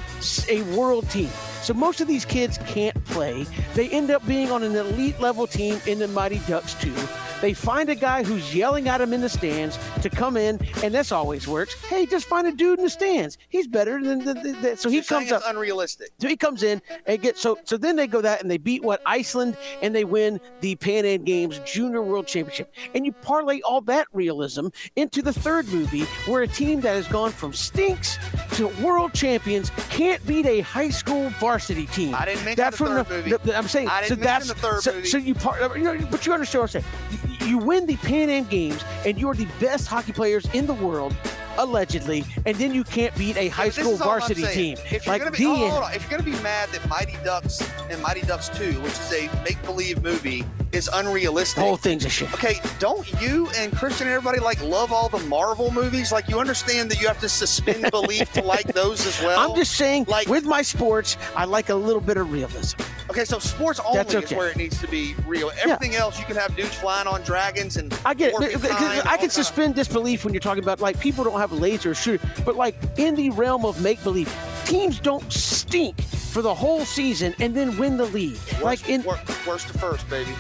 [0.49, 1.31] a world team.
[1.63, 3.47] So most of these kids can't play.
[3.75, 6.95] They end up being on an elite level team in the Mighty Ducks too.
[7.41, 10.95] They find a guy who's yelling at him in the stands to come in, and
[10.95, 11.75] this always works.
[11.87, 13.39] Hey, just find a dude in the stands.
[13.49, 15.43] He's better than the, the, the- so he You're comes up.
[15.47, 16.11] unrealistic.
[16.19, 18.83] So he comes in and gets so so then they go that and they beat
[18.83, 22.73] what Iceland and they win the Pan Am Games Junior World Championship.
[22.95, 27.09] And you parlay all that realism into the third movie where a team that has
[27.09, 28.19] gone from stinks
[28.53, 32.15] to world champions can't beat a high school varsity team.
[32.15, 33.31] I didn't mention that's the third movie.
[33.31, 35.07] the- I'm saying I so didn't that's mention the third so, movie.
[35.09, 37.30] so you par, you know, but you understand what I'm saying.
[37.41, 40.75] You, you win the Pan Am Games and you're the best hockey players in the
[40.75, 41.15] world.
[41.59, 44.79] Allegedly, and then you can't beat a high school is all I'm varsity team.
[44.91, 47.17] If you're like gonna be, the hold on, if you're gonna be mad that Mighty
[47.25, 51.57] Ducks and Mighty Ducks 2, which is a make-believe movie, is unrealistic.
[51.57, 52.33] The whole thing's a shit.
[52.35, 56.13] Okay, don't you and Christian and everybody like love all the Marvel movies?
[56.13, 59.51] Like you understand that you have to suspend belief to like those as well.
[59.51, 62.81] I'm just saying, like- with my sports, I like a little bit of realism.
[63.11, 63.25] okay.
[63.25, 65.51] So sports only That's is where it needs to be real.
[65.63, 68.33] Everything else, you can have dudes flying on dragons and I get it.
[68.35, 71.25] warping Because time and all I can suspend disbelief when you're talking about like people
[71.25, 74.33] don't have lasers, shoot, but like in the realm of make believe,
[74.65, 78.39] teams don't stink for the whole season and then win the league.
[78.53, 80.31] Worst, Like in wor- worst to first, baby.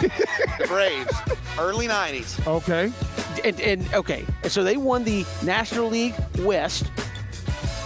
[0.00, 1.12] the Braves,
[1.58, 2.46] early '90s.
[2.46, 2.92] Okay.
[3.44, 6.90] and, and okay, and so they won the National League West.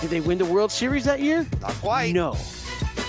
[0.01, 1.47] Did they win the World Series that year?
[1.63, 2.13] Not quite.
[2.15, 2.37] No.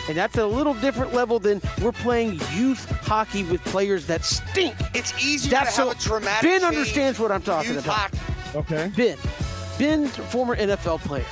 [0.07, 4.75] And that's a little different level than we're playing youth hockey with players that stink.
[4.93, 6.41] It's easier That's to have so- a dramatic.
[6.43, 8.11] Ben understands what I'm talking youth about.
[8.11, 8.17] hockey.
[8.55, 8.91] Okay.
[8.95, 9.17] Ben,
[9.77, 11.25] Ben's a former NFL player.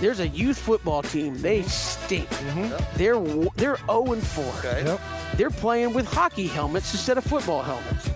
[0.00, 1.40] There's a youth football team.
[1.40, 2.28] They stink.
[2.28, 2.96] Mm-hmm.
[2.98, 3.18] They're
[3.56, 4.44] they're 0 and 4.
[4.58, 4.84] Okay.
[4.84, 5.00] Yep.
[5.36, 8.10] They're playing with hockey helmets instead of football helmets.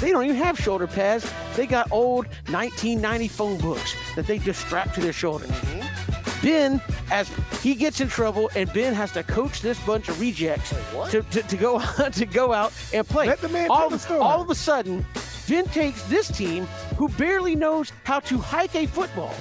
[0.00, 1.32] They don't even have shoulder pads.
[1.56, 5.48] They got old 1990 phone books that they just strap to their shoulders.
[5.48, 6.46] Mm-hmm.
[6.46, 6.80] Ben,
[7.10, 7.30] as
[7.62, 11.10] he gets in trouble, and Ben has to coach this bunch of rejects what?
[11.12, 11.80] to, to, to go
[12.12, 13.26] to go out and play.
[13.26, 14.20] Let the man all, tell the story.
[14.20, 15.06] all of a sudden,
[15.48, 16.64] Ben takes this team
[16.96, 19.34] who barely knows how to hike a football.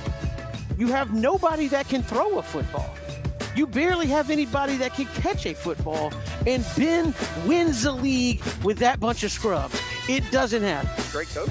[0.77, 2.93] You have nobody that can throw a football.
[3.55, 6.11] You barely have anybody that can catch a football,
[6.47, 7.13] and Ben
[7.45, 9.79] wins the league with that bunch of scrubs.
[10.07, 10.89] It doesn't happen.
[11.11, 11.49] Great coach.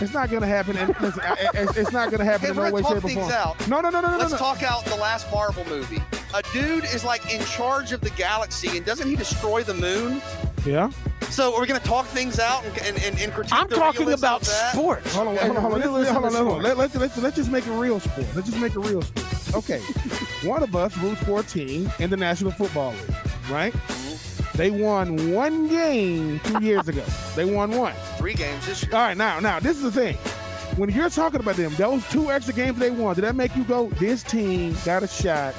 [0.00, 0.76] It's not going to happen.
[0.76, 2.82] And listen, I- uh, I- it's, it's not going to happen Okay, in no way,
[2.82, 3.32] gonna shape, talk or things form.
[3.32, 3.68] out.
[3.68, 4.38] No, no, no, no, no, Let's no.
[4.38, 6.02] talk out the last Marvel movie.
[6.34, 10.20] A dude is like in charge of the galaxy, and doesn't he destroy the moon?
[10.66, 10.90] Yeah.
[11.30, 14.12] So are we're gonna talk things out and, and, and, and critique I'm the talking
[14.12, 15.14] about sports.
[15.14, 15.80] Hold on, hold on, hold on.
[15.80, 16.62] Let's, Realism hold on, hold on.
[16.62, 18.26] Let, let's, let's, let's just make it real sport.
[18.34, 19.54] Let's just make it real sport.
[19.54, 19.78] Okay.
[20.48, 23.74] One of us roots for a team in the National Football League, right?
[24.54, 27.02] They won one game two years ago.
[27.34, 27.92] They won one.
[28.18, 28.94] Three games this year.
[28.94, 30.16] All right, now, now, this is the thing.
[30.76, 33.64] When you're talking about them, those two extra games they won, did that make you
[33.64, 35.54] go, this team got a shot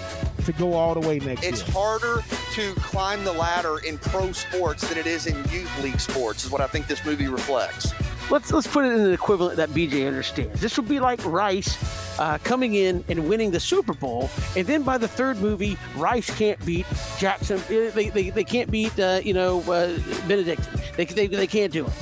[0.46, 1.68] to go all the way next It's year?
[1.68, 2.24] It's harder
[2.56, 6.52] to climb the ladder in pro sports than it is in youth league sports, is
[6.52, 7.94] what I think this movie reflects.
[8.32, 10.60] Let's let's put it in an equivalent that BJ understands.
[10.62, 11.78] This would be like Rice
[12.20, 16.36] uh, coming in and winning the Super Bowl, and then by the third movie, Rice
[16.38, 16.86] can't beat
[17.20, 17.60] Jackson.
[17.60, 19.98] uh, They, they, they can't beat uh, you know uh,
[20.28, 20.68] Benedict.
[20.98, 21.94] They, they, they can't do it.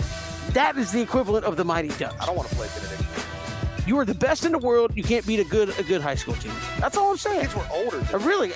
[0.54, 2.16] That is the equivalent of the Mighty Ducks.
[2.22, 3.00] I don't want to play Benedict.
[3.88, 4.92] You are the best in the world.
[4.96, 6.54] You can't beat a good a good high school team.
[6.80, 7.42] That's all I'm saying.
[7.42, 8.02] Kids were older.
[8.14, 8.54] Uh, really,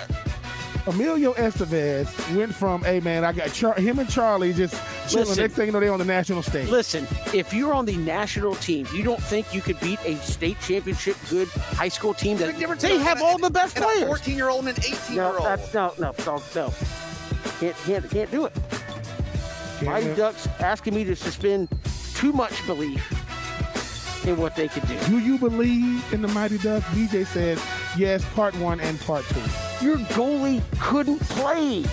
[0.88, 2.08] Emilio Estevez
[2.38, 4.74] went from, hey man, I got Char- him and Charlie just
[5.10, 5.28] chilling.
[5.28, 5.44] Listen.
[5.44, 6.70] Next thing you know, they're on the national stage.
[6.70, 7.06] listen.
[7.34, 11.18] If you're on the national team, you don't think you could beat a state championship
[11.30, 14.06] good high school team that Big they have all the best and a players.
[14.06, 15.46] 14 year old and an 18 year No, old.
[15.46, 16.74] that's no, no, no, no.
[17.60, 18.54] Can't, can't, can't do it.
[19.80, 20.16] Can't Mighty.
[20.16, 21.68] Ducks asking me to suspend
[22.16, 23.14] too much belief
[24.34, 25.00] what they could do.
[25.06, 26.86] Do you believe in the Mighty Ducks?
[26.88, 27.64] DJ says
[27.98, 29.86] yes, part one and part two.
[29.86, 31.84] Your goalie couldn't play.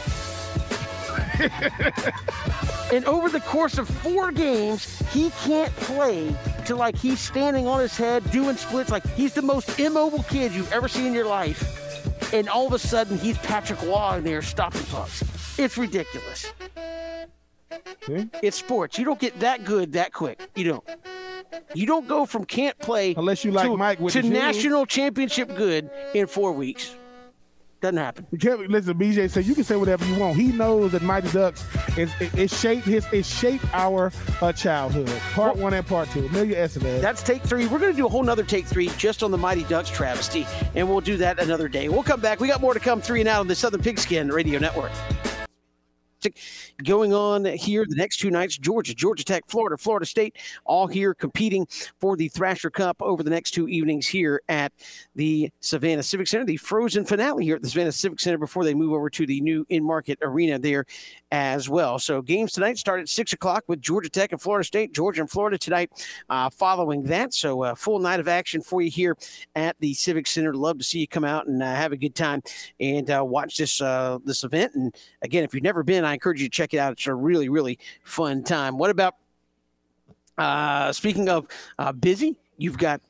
[2.92, 6.34] and over the course of four games, he can't play
[6.66, 10.52] to like he's standing on his head doing splits like he's the most immobile kid
[10.52, 12.32] you've ever seen in your life.
[12.32, 15.22] And all of a sudden, he's Patrick Waugh in there stopping pucks.
[15.58, 16.52] It's ridiculous.
[18.08, 18.98] It's sports.
[18.98, 20.40] You don't get that good that quick.
[20.54, 20.84] You don't.
[21.74, 24.30] You don't go from can't play Unless you like to, Mike with to shoes.
[24.30, 26.94] national championship good in four weeks.
[27.80, 28.26] Doesn't happen.
[28.30, 28.94] You can't listen.
[28.98, 30.36] BJ said you can say whatever you want.
[30.36, 31.62] He knows that Mighty Ducks
[31.98, 35.10] is it, it shaped his it shaped our uh, childhood.
[35.34, 36.24] Part one and part two.
[36.24, 37.02] Emilio Estevez.
[37.02, 37.66] That's take three.
[37.66, 40.46] We're going to do a whole nother take three just on the Mighty Ducks travesty,
[40.74, 41.90] and we'll do that another day.
[41.90, 42.40] We'll come back.
[42.40, 44.92] We got more to come three and out on the Southern Pigskin Radio Network.
[46.82, 51.14] Going on here the next two nights Georgia, Georgia Tech, Florida, Florida State, all here
[51.14, 51.68] competing
[52.00, 54.72] for the Thrasher Cup over the next two evenings here at
[55.14, 56.44] the Savannah Civic Center.
[56.44, 59.40] The frozen finale here at the Savannah Civic Center before they move over to the
[59.40, 60.84] new Enmarket arena there
[61.30, 61.98] as well.
[61.98, 65.30] So games tonight start at six o'clock with Georgia Tech and Florida State, Georgia and
[65.30, 65.90] Florida tonight
[66.28, 67.34] uh, following that.
[67.34, 69.16] So a full night of action for you here
[69.54, 70.54] at the Civic Center.
[70.54, 72.42] Love to see you come out and uh, have a good time
[72.80, 74.74] and uh, watch this uh, this event.
[74.74, 76.92] And again, if you've never been, I encourage you to check it out.
[76.92, 78.78] It's a really really fun time.
[78.78, 79.16] What about
[80.38, 81.46] uh, speaking of
[81.78, 82.36] uh, busy?
[82.56, 83.00] You've got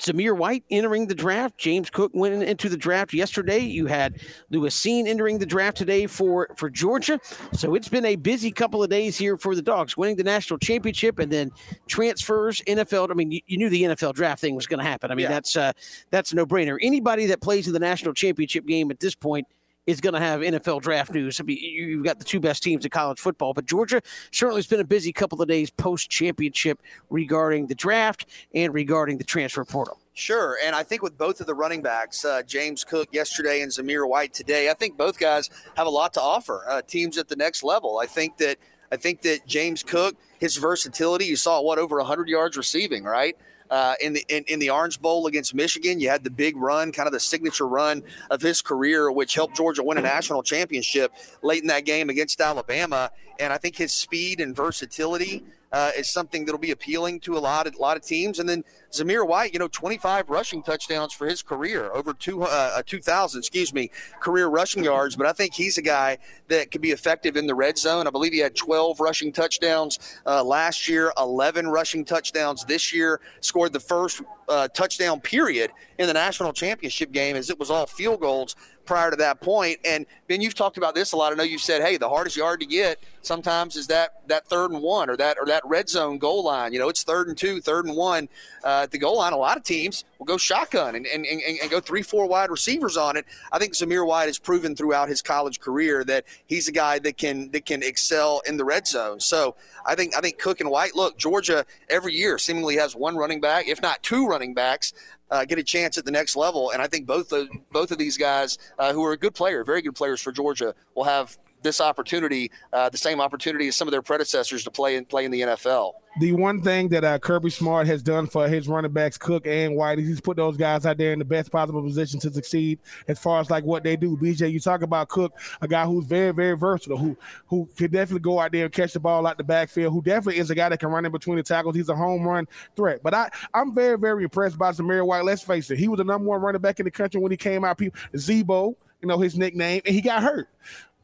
[0.00, 1.58] Zamir White entering the draft.
[1.58, 3.58] James Cook went into the draft yesterday.
[3.58, 4.20] You had
[4.50, 7.20] Lewis Cine entering the draft today for, for Georgia.
[7.52, 10.58] So it's been a busy couple of days here for the Dogs, winning the national
[10.58, 11.52] championship and then
[11.86, 13.10] transfers, NFL.
[13.10, 15.10] I mean, you, you knew the NFL draft thing was going to happen.
[15.10, 15.28] I mean, Yeah.
[15.30, 15.72] that's uh,
[16.10, 16.78] that's a no brainer.
[16.80, 19.46] Anybody that plays in the national championship game at this point
[19.90, 21.40] is going to have NFL draft news.
[21.40, 24.00] I mean, you- you've got the two best teams in college football, but Georgia
[24.32, 26.80] certainly has been a busy couple of days post championship
[27.10, 29.98] regarding the draft and regarding the transfer portal.
[30.14, 33.72] Sure, and I think with both of the running backs, uh, James Cook yesterday and
[33.72, 36.64] Zamir White today, I think both guys have a lot to offer.
[36.68, 37.98] Uh, teams at the next level.
[37.98, 38.58] I think that
[38.92, 43.36] I think that James Cook, his versatility, you saw what over 100 yards receiving, right?
[43.70, 46.90] Uh, in the in, in the Orange Bowl against Michigan, you had the big run,
[46.90, 51.12] kind of the signature run of his career, which helped Georgia win a national championship
[51.42, 53.10] late in that game against Alabama.
[53.38, 57.38] And I think his speed and versatility uh, is something that'll be appealing to a
[57.38, 58.38] lot of a lot of teams.
[58.38, 62.82] And then Zamir White, you know, 25 rushing touchdowns for his career, over two uh,
[62.84, 63.90] 2,000, excuse me,
[64.20, 65.16] career rushing yards.
[65.16, 66.18] But I think he's a guy
[66.48, 68.06] that could be effective in the red zone.
[68.06, 73.20] I believe he had 12 rushing touchdowns uh, last year, 11 rushing touchdowns this year.
[73.40, 77.86] Scored the first uh, touchdown period in the national championship game, as it was all
[77.86, 78.56] field goals
[78.90, 79.78] prior to that point.
[79.84, 81.32] And Ben, you've talked about this a lot.
[81.32, 84.72] I know you've said, hey, the hardest yard to get sometimes is that that third
[84.72, 86.72] and one or that or that red zone goal line.
[86.72, 88.28] You know, it's third and two, third and one
[88.64, 89.32] uh, at the goal line.
[89.32, 92.50] A lot of teams will go shotgun and, and, and, and go three, four wide
[92.50, 93.26] receivers on it.
[93.52, 97.16] I think Zamir White has proven throughout his college career that he's a guy that
[97.16, 99.20] can that can excel in the red zone.
[99.20, 99.54] So
[99.86, 100.96] I think I think Cook and White.
[100.96, 104.92] Look, Georgia every year seemingly has one running back, if not two running backs
[105.30, 106.70] uh, get a chance at the next level.
[106.70, 109.64] And I think both of, both of these guys, uh, who are a good player,
[109.64, 113.88] very good players for Georgia, will have this opportunity, uh, the same opportunity as some
[113.88, 115.92] of their predecessors to play and play in the NFL.
[116.18, 119.76] The one thing that uh, Kirby Smart has done for his running backs, Cook and
[119.76, 123.20] White, he's put those guys out there in the best possible position to succeed as
[123.20, 124.16] far as like what they do.
[124.16, 128.20] BJ, you talk about Cook, a guy who's very, very versatile, who who can definitely
[128.20, 130.68] go out there and catch the ball out the backfield, who definitely is a guy
[130.68, 131.76] that can run in between the tackles.
[131.76, 133.04] He's a home run threat.
[133.04, 135.24] But I, I'm very, very impressed by Zamir White.
[135.24, 137.36] Let's face it, he was the number one running back in the country when he
[137.36, 137.78] came out.
[137.78, 140.48] People, Zebo, you know his nickname, and he got hurt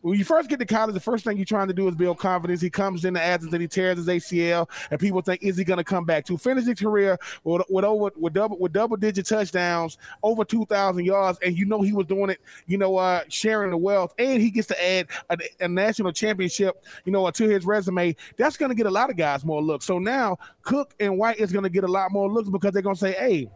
[0.06, 2.18] when you first get to college, the first thing you're trying to do is build
[2.18, 2.60] confidence.
[2.60, 5.64] He comes in the Athens and he tears his ACL, and people think, is he
[5.64, 6.24] going to come back?
[6.26, 10.64] To finish his career with, with over with double with double digit touchdowns, over two
[10.66, 14.14] thousand yards, and you know he was doing it, you know, uh, sharing the wealth,
[14.16, 18.14] and he gets to add a, a national championship, you know, to his resume.
[18.36, 19.86] That's going to get a lot of guys more looks.
[19.86, 22.82] So now Cook and White is going to get a lot more looks because they're
[22.82, 23.50] going to say, hey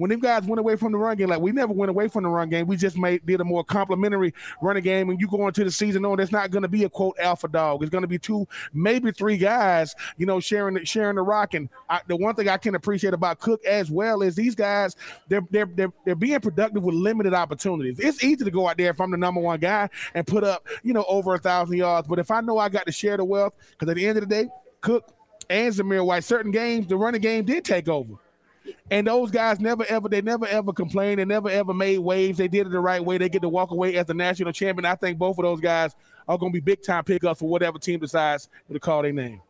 [0.00, 2.22] when them guys went away from the run game, like we never went away from
[2.22, 2.66] the run game.
[2.66, 4.32] We just made did a more complimentary
[4.62, 5.10] running game.
[5.10, 7.48] And you go into the season knowing there's not going to be a quote alpha
[7.48, 7.82] dog.
[7.82, 11.52] It's going to be two, maybe three guys, you know, sharing the, sharing the rock.
[11.52, 14.96] And I, the one thing I can appreciate about Cook as well is these guys
[15.28, 18.00] they're they're they're, they're being productive with limited opportunities.
[18.00, 20.66] It's easy to go out there if I'm the number one guy and put up
[20.82, 22.08] you know over a thousand yards.
[22.08, 24.26] But if I know I got to share the wealth, because at the end of
[24.26, 24.48] the day,
[24.80, 25.12] Cook
[25.50, 28.14] and Zamir White, certain games the running game did take over.
[28.90, 31.18] And those guys never ever, they never ever complained.
[31.18, 32.38] They never ever made waves.
[32.38, 33.18] They did it the right way.
[33.18, 34.84] They get to walk away as the national champion.
[34.84, 35.94] I think both of those guys
[36.28, 39.40] are going to be big time pickups for whatever team decides to call their name.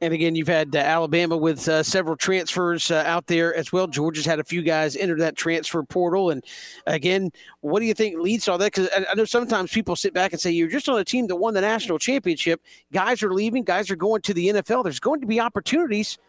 [0.00, 3.86] And again, you've had uh, Alabama with uh, several transfers uh, out there as well.
[3.86, 6.30] Georgia's had a few guys enter that transfer portal.
[6.30, 6.44] And
[6.86, 7.30] again,
[7.60, 8.74] what do you think leads to all that?
[8.74, 11.28] Because I, I know sometimes people sit back and say, you're just on a team
[11.28, 12.60] that won the national championship.
[12.92, 14.84] Guys are leaving, guys are going to the NFL.
[14.84, 16.18] There's going to be opportunities–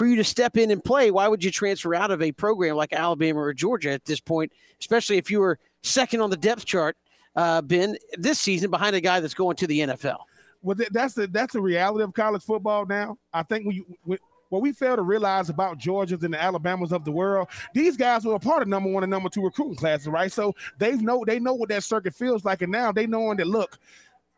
[0.00, 1.10] for you to step in and play.
[1.10, 4.50] Why would you transfer out of a program like Alabama or Georgia at this point,
[4.80, 6.96] especially if you were second on the depth chart,
[7.36, 10.16] uh, Ben, this season behind a guy that's going to the NFL?
[10.62, 13.18] Well, that's the that's the reality of college football now.
[13.34, 13.66] I think
[14.04, 17.98] when, what we fail to realize about Georgias and the Alabamas of the world, these
[17.98, 20.32] guys were a part of number one and number two recruiting classes, right?
[20.32, 23.48] So they know they know what that circuit feels like, and now they knowing that
[23.48, 23.78] look,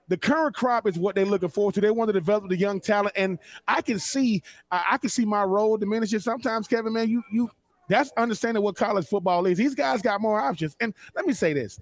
[0.08, 1.80] the current crop is what they're looking forward to.
[1.80, 3.38] They want to develop the young talent, and
[3.68, 6.66] I can see I can see my role diminishing sometimes.
[6.68, 7.50] Kevin, man, you you
[7.88, 9.58] that's understanding what college football is.
[9.58, 11.80] These guys got more options, and let me say this: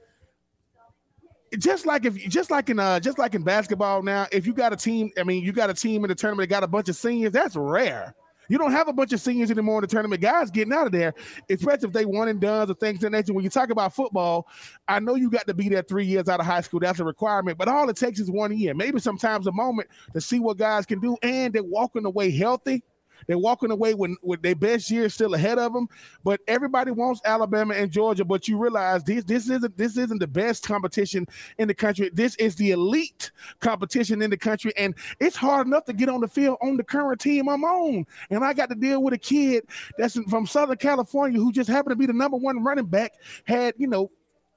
[1.58, 4.72] just like if just like in uh just like in basketball now, if you got
[4.72, 6.88] a team, I mean, you got a team in the tournament that got a bunch
[6.88, 7.32] of seniors.
[7.32, 8.14] That's rare.
[8.50, 10.20] You don't have a bunch of seniors anymore in the tournament.
[10.20, 11.14] Guys getting out of there,
[11.48, 13.32] especially if they one and done or things of that nature.
[13.32, 14.48] When you talk about football,
[14.88, 16.80] I know you got to be there three years out of high school.
[16.80, 20.20] That's a requirement, but all it takes is one year, maybe sometimes a moment to
[20.20, 22.82] see what guys can do, and they're walking away healthy
[23.30, 25.88] they're walking away with, with their best year still ahead of them.
[26.24, 28.24] But everybody wants Alabama and Georgia.
[28.24, 31.28] But you realize this this isn't this isn't the best competition
[31.58, 32.10] in the country.
[32.12, 36.20] This is the elite competition in the country, and it's hard enough to get on
[36.20, 38.04] the field on the current team I'm on.
[38.30, 39.64] And I got to deal with a kid
[39.96, 43.12] that's from Southern California who just happened to be the number one running back.
[43.44, 44.10] Had you know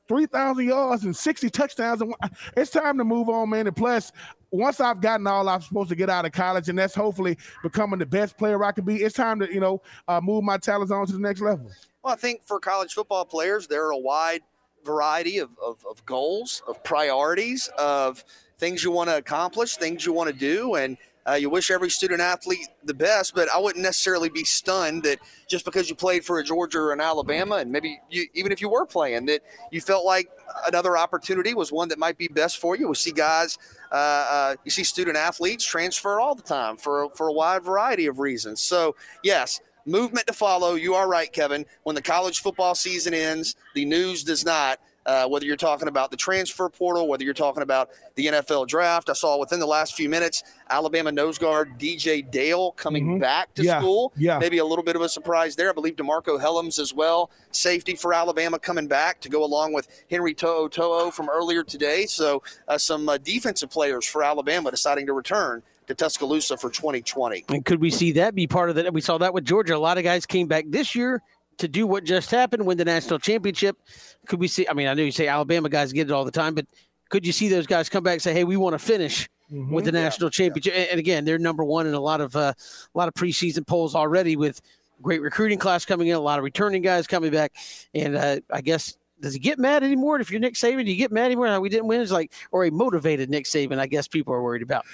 [0.07, 2.01] 3,000 yards and 60 touchdowns.
[2.01, 2.13] And
[2.57, 3.67] It's time to move on, man.
[3.67, 4.11] And plus,
[4.54, 7.97] once I've gotten all I'm supposed to get out of college, and that's hopefully becoming
[7.97, 10.91] the best player I can be, it's time to, you know, uh, move my talents
[10.91, 11.72] on to the next level.
[12.04, 14.41] Well, I think for college football players, there are a wide
[14.86, 18.24] variety of, of, of goals, of priorities, of
[18.60, 20.76] things you want to accomplish, things you want to do.
[20.76, 20.97] And
[21.28, 25.19] uh, you wish every student athlete the best, but I wouldn't necessarily be stunned that
[25.47, 28.61] just because you played for a Georgia or an Alabama, and maybe you, even if
[28.61, 30.30] you were playing, that you felt like
[30.67, 32.89] another opportunity was one that might be best for you.
[32.89, 33.57] We see guys,
[33.91, 38.07] uh, uh, you see student athletes transfer all the time for for a wide variety
[38.07, 38.61] of reasons.
[38.61, 40.76] So yes, movement to follow.
[40.76, 41.65] You are right, Kevin.
[41.84, 44.80] When the college football season ends, the news does not.
[45.06, 49.10] Uh, whether you're talking about the transfer portal, whether you're talking about the NFL draft,
[49.10, 53.20] I saw within the last few minutes Alabama nose guard DJ Dale coming Mhm.
[53.20, 54.14] back to Yeah, school.
[54.16, 54.39] yeah.
[54.39, 55.70] Maybe a little bit of a surprise there.
[55.70, 59.88] I believe DeMarcco Hellams as well, safety for Alabama coming back to go along with
[60.10, 62.06] Henry To'o To'o from earlier today.
[62.06, 67.43] So uh, some uh, defensive players for Alabama deciding to return to Tuscaloosa for 2020.
[67.49, 68.93] And could we see that be part of that?
[68.93, 69.76] We saw that with Georgia.
[69.76, 71.22] A lot of guys came back this year
[71.58, 73.78] to do what just happened, win the national championship.
[74.28, 74.68] Could we see?
[74.68, 76.66] I mean, I know you say Alabama guys get it all the time, but
[77.10, 79.86] could you see those guys come back and say, "Hey, we want to finish with
[79.86, 80.74] the national championship"?
[80.74, 82.54] And, and again, they're number one in a lot of uh,
[82.93, 84.62] a lot of preseason polls already with
[85.01, 87.54] great recruiting class coming in, a lot of returning guys coming back,
[87.93, 88.97] and uh, I guess.
[89.24, 90.84] Does he get mad anymore if you're Nick Saban?
[90.84, 92.01] Do you get mad anymore how we didn't win?
[92.01, 94.86] It's like, or a motivated Nick Saban, I guess people are worried about.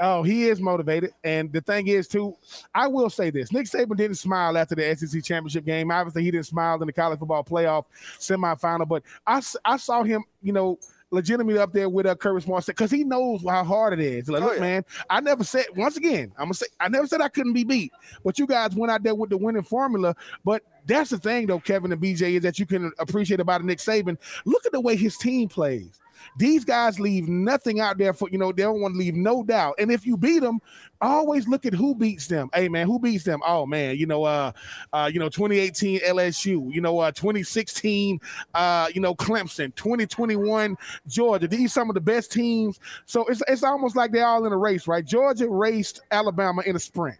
[0.00, 1.12] Oh, he is motivated.
[1.22, 2.36] And the thing is, too,
[2.74, 5.92] I will say this Nick Saban didn't smile after the SEC championship game.
[5.92, 7.84] Obviously, he didn't smile in the college football playoff
[8.18, 10.80] semifinal, but I, I saw him, you know,
[11.10, 14.28] legitimately up there with uh, Curtis Smart because he knows how hard it is.
[14.28, 14.60] Like, Oh, look, yeah.
[14.60, 17.64] man, I never said, once again, I'm to say, I never said I couldn't be
[17.64, 17.92] beat,
[18.24, 20.14] but you guys went out there with the winning formula.
[20.44, 23.78] But that's the thing, though, Kevin and BJ, is that you can appreciate about Nick
[23.78, 24.16] Saban.
[24.44, 25.98] Look at the way his team plays.
[26.36, 29.42] These guys leave nothing out there for you know they don't want to leave no
[29.42, 29.74] doubt.
[29.78, 30.60] And if you beat them,
[31.00, 32.50] always look at who beats them.
[32.54, 33.40] Hey man, who beats them?
[33.46, 34.52] Oh man, you know uh
[34.92, 38.20] uh you know 2018 LSU, you know uh 2016
[38.54, 41.48] uh you know Clemson, 2021 Georgia.
[41.48, 42.80] These some of the best teams.
[43.06, 45.04] So it's it's almost like they're all in a race, right?
[45.04, 47.18] Georgia raced Alabama in a sprint.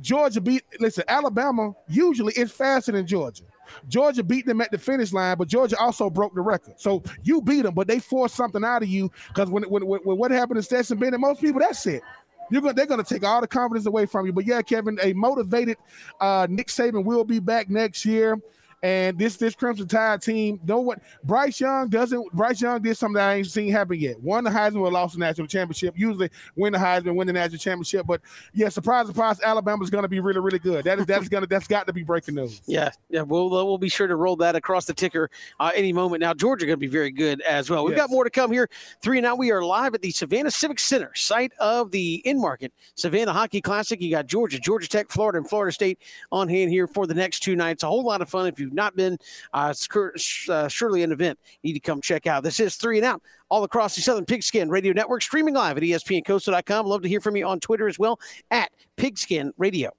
[0.00, 3.44] Georgia beat listen, Alabama usually is faster than Georgia.
[3.88, 6.74] Georgia beat them at the finish line, but Georgia also broke the record.
[6.78, 10.00] So you beat them, but they forced something out of you because when, when, when,
[10.00, 12.02] when what happened to Stetson Bennett, most people that's it.
[12.50, 14.32] You're gonna they're gonna take all the confidence away from you.
[14.32, 15.78] But yeah, Kevin, a motivated
[16.20, 18.40] uh, Nick Saban will be back next year.
[18.82, 22.32] And this this Crimson Tide team, know what Bryce Young doesn't.
[22.32, 24.20] Bryce Young did something that I ain't seen happen yet.
[24.20, 25.94] Won the Heisman, but lost the national championship.
[25.96, 28.06] Usually win the Heisman, win the national championship.
[28.06, 28.20] But
[28.52, 30.84] yeah, surprise, surprise, Alabama's going to be really, really good.
[30.84, 32.60] That is that's gonna that's got to be breaking news.
[32.66, 36.20] Yeah, yeah, we'll we'll be sure to roll that across the ticker uh, any moment.
[36.20, 37.84] Now Georgia going to be very good as well.
[37.84, 38.02] We've Yes.
[38.06, 38.68] got more to come here.
[39.02, 39.38] Three and out.
[39.38, 44.00] We are live at the Savannah Civic Center, site of the Enmarket Savannah Hockey Classic.
[44.00, 45.98] You got Georgia, Georgia Tech, Florida, and Florida State
[46.30, 47.82] on hand here for the next two nights.
[47.82, 48.46] A whole lot of fun.
[48.46, 49.18] If you've not been,
[49.52, 52.42] uh, it's uh, surely an event you need to come check out.
[52.42, 53.22] This is three and out.
[53.48, 56.86] All across the Southern Pigskin Radio Network, streaming live at ESPNCoastal.com.
[56.86, 58.18] Love to hear from you on Twitter as well
[58.50, 59.92] at Pigskin Radio.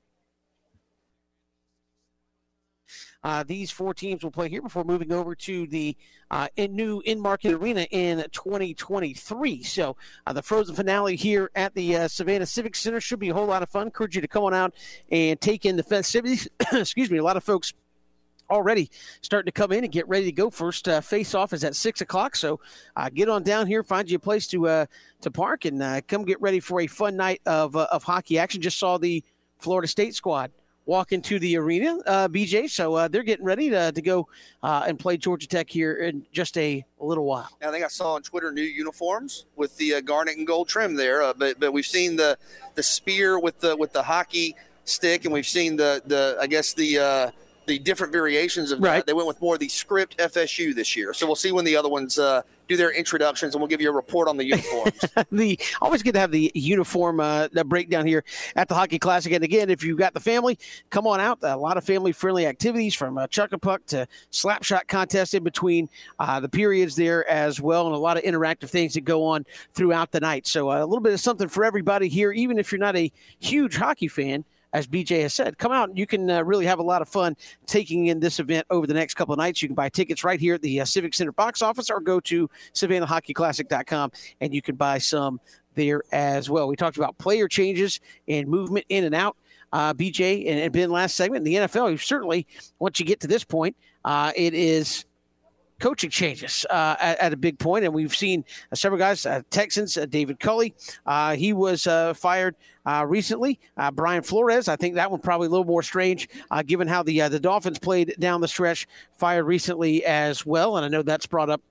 [3.24, 5.96] Uh, these four teams will play here before moving over to the
[6.32, 9.64] uh, in new Enmarket arena in 2023.
[9.64, 13.34] So uh, the Frozen finale here at the uh, Savannah Civic Center should be a
[13.34, 13.88] whole lot of fun.
[13.88, 14.76] Encourage you to come on out
[15.12, 16.48] and take in the festivities.
[16.72, 17.18] Excuse me.
[17.18, 17.74] A lot of folks
[18.50, 18.90] already
[19.22, 20.50] starting to come in and get ready to go.
[20.50, 22.60] First uh, face off is at six o'clock, so
[22.96, 24.86] uh, get on down here, find you a place to uh,
[25.22, 28.40] to park, and uh, come get ready for a fun night of uh, of hockey
[28.40, 28.62] action.
[28.62, 29.24] Just saw the
[29.58, 30.52] Florida State squad
[30.86, 32.70] walk into the arena, uh, BJ.
[32.70, 34.30] So they're getting ready to, to go
[34.64, 37.50] and play Georgia Tech here in just a, little while.
[37.62, 41.34] I think I saw on Twitter new uniforms with the garnet and gold trim there.
[41.34, 42.38] But but we've seen the
[42.76, 46.74] the spear with the with the hockey stick, and we've seen the the I guess
[46.74, 47.34] the
[47.68, 48.98] the different variations of Right.
[48.98, 49.06] that.
[49.06, 51.76] They went with more of the script FSU this year, so we'll see when the
[51.76, 54.94] other ones uh, do their introductions, and we'll give you a report on the uniforms.
[55.32, 58.24] the always good to have the uniform uh, the breakdown here
[58.56, 59.32] at the Hockey Classic.
[59.32, 60.58] And again, if you've got the family,
[60.90, 61.40] come on out.
[61.44, 65.34] A lot of family friendly activities from uh, chuck a puck to slap shot contest
[65.34, 65.90] in between
[66.20, 69.46] uh, the periods there as well, and a lot of interactive things that go on
[69.74, 70.48] throughout the night.
[70.48, 73.12] So uh, a little bit of something for everybody here, even if you're not a
[73.40, 74.46] huge hockey fan.
[74.74, 75.90] As BJ has said, come out.
[75.90, 78.86] and You can uh, really have a lot of fun taking in this event over
[78.86, 79.62] the next couple of nights.
[79.62, 82.20] You can buy tickets right here at the uh, Civic Center box office or go
[82.22, 84.12] to SavannahHockeyClassic.com
[84.42, 85.40] and you can buy some
[85.76, 86.68] there as well.
[86.68, 89.38] We talked about player changes and movement in and out.
[89.74, 92.00] Uh, BJ and, and Ben last segment in the NFL.
[92.02, 92.48] Certainly,
[92.80, 95.06] once you get to this point, uh, it is
[95.80, 99.26] coaching changes uh, at, at a big point, and we've seen uh, several guys.
[99.26, 100.74] Uh, Texans, uh, David Culley,
[101.06, 102.56] uh, he was uh, fired
[103.06, 103.60] recently.
[103.94, 106.30] Brian Flores, I think that one probably a little more strange,
[106.66, 108.88] given how the the Dolphins played down the stretch.
[109.18, 111.62] Fired recently as well, and I know that's brought up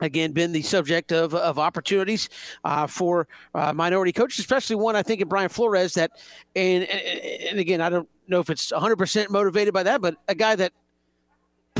[0.00, 2.28] again been the subject of, of opportunities
[2.64, 6.12] uh, for uh, minority coaches, especially one I think in Brian Flores that,
[6.56, 10.34] and, and and again I don't know if it's 100% motivated by that, but a
[10.34, 10.72] guy that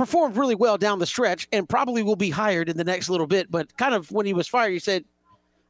[0.01, 3.27] performed really well down the stretch and probably will be hired in the next little
[3.27, 3.51] bit.
[3.51, 5.05] But kind of when he was fired, he said,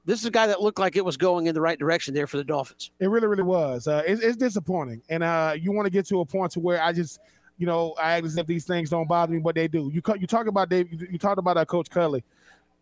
[0.04, 2.28] "This is a guy that looked like it was going in the right direction there
[2.28, 3.88] for the Dolphins." It really, really was.
[3.88, 6.80] Uh, it's, it's disappointing, and uh, you want to get to a point to where
[6.80, 7.18] I just
[7.58, 9.90] you know, I act as if these things don't bother me, but they do.
[9.92, 12.22] You you talk about Dave, you talked about our coach Culley.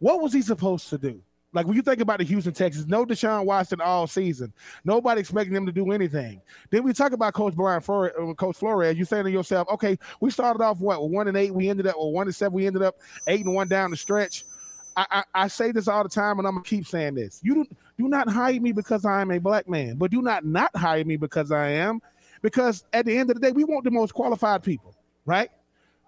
[0.00, 1.20] What was he supposed to do?
[1.54, 4.52] Like when you think about the Houston Texans, no Deshaun Watson all season.
[4.84, 6.42] Nobody expecting them to do anything.
[6.70, 8.96] Then we talk about Coach Brian Flores, uh, Coach Flores.
[8.98, 11.96] You saying to yourself, okay, we started off what one and eight, we ended up
[11.96, 12.96] or one and seven, we ended up
[13.28, 14.44] eight and one down the stretch.
[14.94, 17.40] I, I, I say this all the time, and I'm gonna keep saying this.
[17.42, 20.44] You do, do not hire me because I am a black man, but do not
[20.44, 22.02] not hire me because I am,
[22.42, 24.94] because at the end of the day, we want the most qualified people,
[25.24, 25.50] right?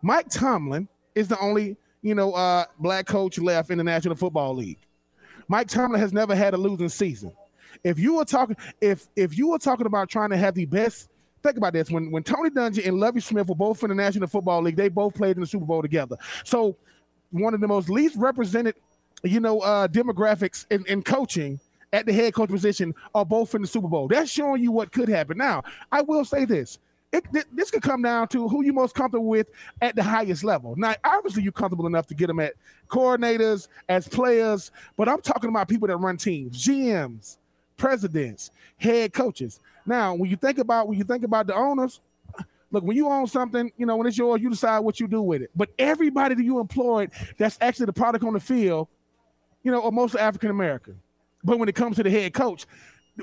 [0.03, 4.57] Mike Tomlin is the only you know uh, black coach left in the National Football
[4.57, 4.79] League.
[5.51, 7.33] Mike Tomlin has never had a losing season.
[7.83, 11.09] If you were talking, if if you were talking about trying to have the best,
[11.43, 11.91] think about this.
[11.91, 14.89] When when Tony Dungy and Lovie Smith were both in the National Football League, they
[14.89, 16.17] both played in the Super Bowl together.
[16.45, 16.77] So
[17.33, 18.77] one of the most least represented,
[19.25, 21.59] you know, uh, demographics in, in coaching
[21.93, 24.07] at the head coach position are both in the Super Bowl.
[24.07, 25.37] That's showing you what could happen.
[25.37, 26.79] Now, I will say this.
[27.13, 29.49] It, this could come down to who you're most comfortable with
[29.83, 30.77] at the highest level.
[30.77, 32.55] Now, obviously, you're comfortable enough to get them at
[32.89, 37.39] coordinators, as players, but I'm talking about people that run teams, GMs,
[37.77, 39.59] presidents, head coaches.
[39.87, 42.01] Now, when you think about when you think about the owners,
[42.71, 45.23] look, when you own something, you know, when it's yours, you decide what you do
[45.23, 45.51] with it.
[45.57, 48.89] But everybody that you employed that's actually the product on the field,
[49.63, 51.01] you know, are mostly African American.
[51.43, 52.67] But when it comes to the head coach,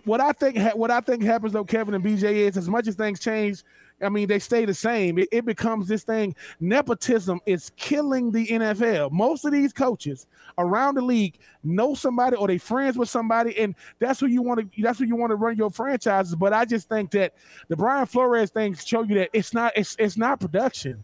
[0.03, 2.95] what I think what I think happens though, Kevin and BJ is as much as
[2.95, 3.63] things change,
[4.01, 5.17] I mean they stay the same.
[5.17, 6.35] It, it, becomes this thing.
[6.59, 9.11] Nepotism is killing the NFL.
[9.11, 10.27] Most of these coaches
[10.57, 14.59] around the league know somebody or they friends with somebody, and that's who you want
[14.59, 14.81] to.
[14.81, 16.35] That's who you want to run your franchises.
[16.35, 17.33] But I just think that
[17.67, 19.73] the Brian Flores things show you that it's not.
[19.75, 21.03] It's it's not production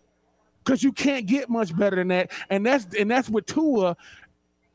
[0.64, 2.32] because you can't get much better than that.
[2.50, 3.98] And that's and that's what Tua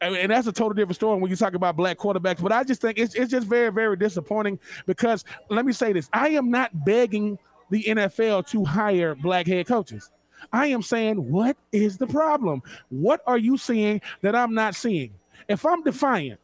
[0.01, 2.41] and that's a total different story when you talk about black quarterbacks.
[2.41, 6.09] But I just think it's, it's just very, very disappointing because let me say this
[6.13, 7.39] I am not begging
[7.71, 10.11] the NFL to hire black head coaches.
[10.53, 12.63] I am saying, what is the problem?
[12.91, 15.13] What are you seeing that I'm not seeing?
[15.49, 16.39] If I'm defiant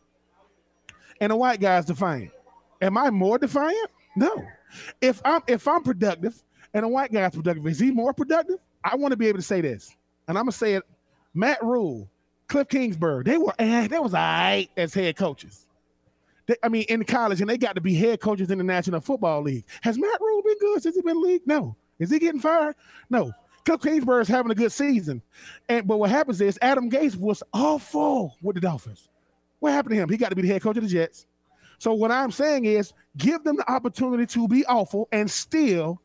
[1.21, 2.33] and a white guy's defiant,
[2.83, 3.91] am I more defiant?
[4.17, 4.45] No.
[5.01, 6.43] If I'm if I'm productive
[6.73, 8.59] and a white guy's productive, is he more productive?
[8.83, 9.95] I want to be able to say this,
[10.27, 10.83] and I'm gonna say it.
[11.33, 12.09] Matt Rhule
[12.49, 15.67] Cliff Kingsbury, they were eh, they was all right as head coaches.
[16.47, 19.01] They, I mean, in college, and they got to be head coaches in the National
[19.01, 19.65] Football League.
[19.83, 21.43] Has Matt Rhule been good since he been league?
[21.47, 21.77] No.
[21.99, 22.77] Is he getting fired?
[23.09, 23.33] No.
[23.65, 25.23] Cliff Kingsbury is having a good season.
[25.69, 29.09] And but what happens is Adam Gase was awful with the Dolphins.
[29.61, 30.11] What happened to him?
[30.11, 31.27] He got to be the head coach of the Jets.
[31.79, 36.01] So what I'm saying is give them the opportunity to be awful and still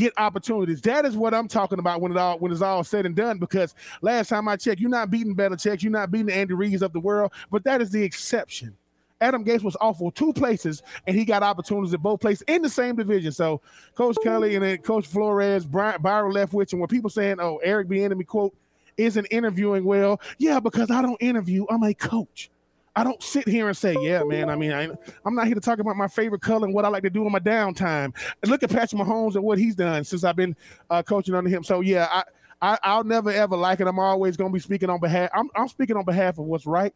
[0.00, 0.80] get opportunities.
[0.80, 3.38] That is what I'm talking about when it all when it's all said and done.
[3.38, 6.82] Because last time I checked, you're not beating Belichick, you're not beating the Andy Reid's
[6.82, 8.76] of the world, but that is the exception.
[9.20, 12.70] Adam Gase was awful two places, and he got opportunities at both places in the
[12.70, 13.32] same division.
[13.32, 13.60] So,
[13.94, 17.88] Coach Kelly and then Coach Flores, Brian, Byron Leftwich, and when people saying, "Oh, Eric
[17.88, 18.54] Bieniemy quote
[18.96, 21.66] isn't interviewing well," yeah, because I don't interview.
[21.68, 22.50] I'm a coach.
[22.96, 24.50] I don't sit here and say, yeah, man.
[24.50, 24.82] I mean, I,
[25.24, 27.24] am not here to talk about my favorite color and what I like to do
[27.24, 28.14] in my downtime.
[28.44, 30.56] Look at Patrick Mahomes and what he's done since I've been
[30.90, 31.62] uh, coaching under him.
[31.62, 32.22] So yeah,
[32.60, 33.86] I, I will never ever like it.
[33.86, 35.30] I'm always going to be speaking on behalf.
[35.34, 36.92] I'm, I'm speaking on behalf of what's right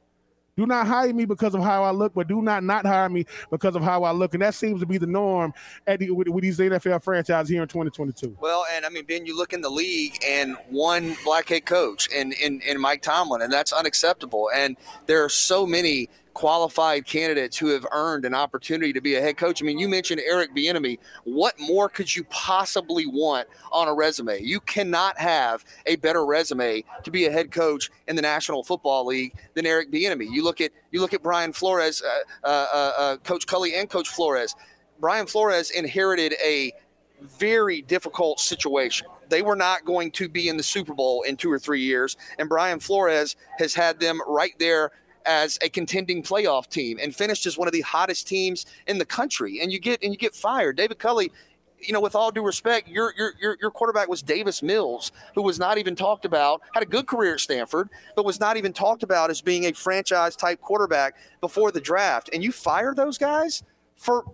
[0.56, 3.26] do not hire me because of how I look, but do not not hire me
[3.50, 4.34] because of how I look.
[4.34, 5.52] And that seems to be the norm
[5.86, 8.36] at the, with, with these NFL franchises here in 2022.
[8.40, 12.08] Well, and I mean, Ben, you look in the league and one black head coach
[12.14, 14.50] and in, in, in Mike Tomlin, and that's unacceptable.
[14.54, 14.76] And
[15.06, 19.36] there are so many– qualified candidates who have earned an opportunity to be a head
[19.36, 19.62] coach.
[19.62, 20.98] I mean, you mentioned Eric Bieniemy.
[21.22, 24.42] What more could you possibly want on a resume?
[24.42, 29.06] You cannot have a better resume to be a head coach in the National Football
[29.06, 30.30] League than Eric Bieniemy.
[30.30, 33.88] You look at you look at Brian Flores, uh, uh, uh, uh Coach Culley, and
[33.88, 34.54] Coach Flores.
[35.00, 36.72] Brian Flores inherited a
[37.20, 39.06] very difficult situation.
[39.28, 42.16] They were not going to be in the Super Bowl in two or three years,
[42.38, 44.90] and Brian Flores has had them right there
[45.26, 49.04] as a contending playoff team and finished as one of the hottest teams in the
[49.04, 49.60] country.
[49.60, 50.76] And you get and you get fired.
[50.76, 51.32] David Culley,
[51.80, 55.58] you know, with all due respect, your your your quarterback was Davis Mills, who was
[55.58, 59.02] not even talked about, had a good career at Stanford, but was not even talked
[59.02, 62.30] about as being a franchise type quarterback before the draft.
[62.32, 63.62] And you fire those guys
[63.96, 64.24] for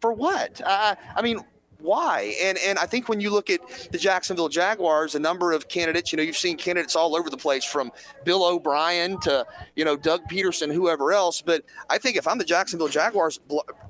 [0.00, 0.60] for what?
[0.64, 1.40] I, I mean,
[1.78, 2.34] why?
[2.42, 3.60] And and I think when you look at
[3.92, 7.36] the Jacksonville Jaguars, a number of candidates, you know, you've seen candidates all over the
[7.36, 7.92] place from
[8.24, 11.42] Bill O'Brien to, you know, Doug Pederson, whoever else.
[11.42, 13.40] But I think if I'm the Jacksonville Jaguars,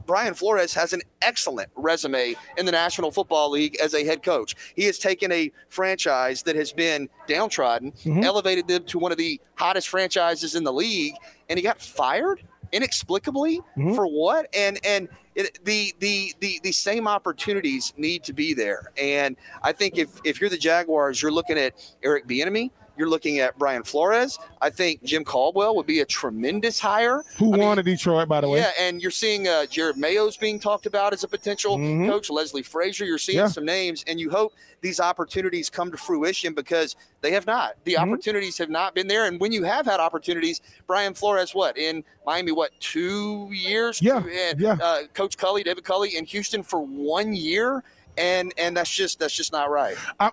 [0.06, 4.54] Brian Flores has an excellent resume in the National Football League as a head coach.
[4.74, 8.22] He has taken a franchise that has been downtrodden, mm-hmm.
[8.22, 11.14] elevated them to one of the hottest franchises in the league,
[11.48, 12.42] and he got fired
[12.72, 13.94] inexplicably Mhm.
[13.94, 14.46] for what?
[14.54, 18.90] And and it, the, the the the same opportunities need to be there.
[19.00, 22.70] And I think if if you're the Jaguars, you're looking at Eric Bieniemy.
[22.96, 24.38] You're looking at Brian Flores.
[24.60, 27.24] I think Jim Caldwell would be a tremendous hire.
[27.38, 28.60] Who I mean, won in Detroit, by the way?
[28.60, 32.08] Yeah, and you're seeing uh, Jerod Mayo's being talked about as a potential Mhm.
[32.08, 32.30] coach.
[32.30, 33.48] Leslie Frazier, you're seeing Yeah.
[33.48, 37.74] some names, and you hope these opportunities come to fruition because they have not.
[37.84, 37.98] The Mhm.
[38.12, 42.04] opportunities have not been there, and when you have had opportunities, Brian Flores, what in
[42.24, 44.00] Miami, what two years?
[44.00, 44.76] Yeah, and yeah.
[44.82, 47.82] Uh, Coach Culley, David Culley in Houston for one year,
[48.18, 49.96] and and that's just that's just not right.
[50.20, 50.30] I,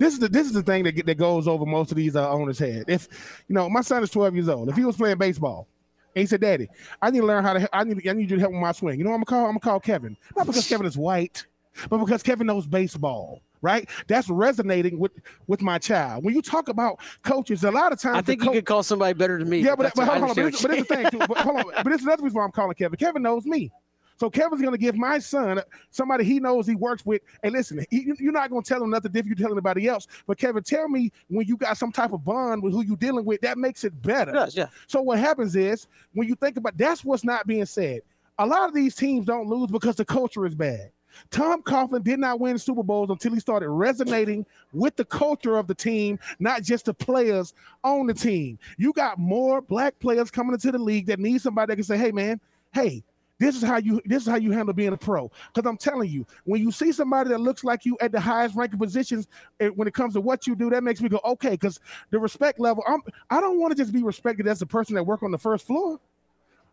[0.00, 2.28] this is the this is the thing that that goes over most of these uh,
[2.30, 2.84] owners' head.
[2.88, 3.06] If
[3.48, 4.70] you know, my son is 12 years old.
[4.70, 5.68] If he was playing baseball,
[6.16, 6.68] and he said, "Daddy,
[7.02, 7.68] I need to learn how to.
[7.76, 9.38] I need I need you to help with my swing." You know, what I'm gonna
[9.38, 9.44] call.
[9.46, 11.46] I'm gonna call Kevin, not because Kevin is white,
[11.90, 13.42] but because Kevin knows baseball.
[13.62, 15.12] Right, that's resonating with
[15.46, 16.24] with my child.
[16.24, 18.82] When you talk about coaches, a lot of times I think you coach- could call
[18.82, 19.60] somebody better than me.
[19.60, 21.18] yeah, but, that's but hold on, but what but the thing too.
[21.18, 22.96] But hold on, but it's another reason why I'm calling Kevin.
[22.96, 23.70] Kevin knows me.
[24.20, 27.22] So Kevin's gonna give my son somebody he knows he works with.
[27.42, 30.06] And listen, he, you're not gonna tell him nothing different you tell anybody else.
[30.26, 33.24] But Kevin, tell me when you got some type of bond with who you're dealing
[33.24, 34.32] with, that makes it better.
[34.32, 34.66] It does, yeah.
[34.88, 38.02] So what happens is when you think about that's what's not being said.
[38.38, 40.90] A lot of these teams don't lose because the culture is bad.
[41.30, 44.44] Tom Coughlin did not win Super Bowls until he started resonating
[44.74, 48.58] with the culture of the team, not just the players on the team.
[48.76, 51.96] You got more black players coming into the league that need somebody that can say,
[51.96, 52.38] "Hey, man,
[52.74, 53.02] hey."
[53.40, 55.30] This is how you this is how you handle being a pro.
[55.52, 58.54] Because I'm telling you, when you see somebody that looks like you at the highest
[58.54, 59.28] ranking positions,
[59.60, 61.52] eh, when it comes to what you do, that makes me go, okay.
[61.52, 61.80] Because
[62.10, 63.00] the respect level, I'm
[63.30, 65.66] I don't want to just be respected as the person that work on the first
[65.66, 65.98] floor.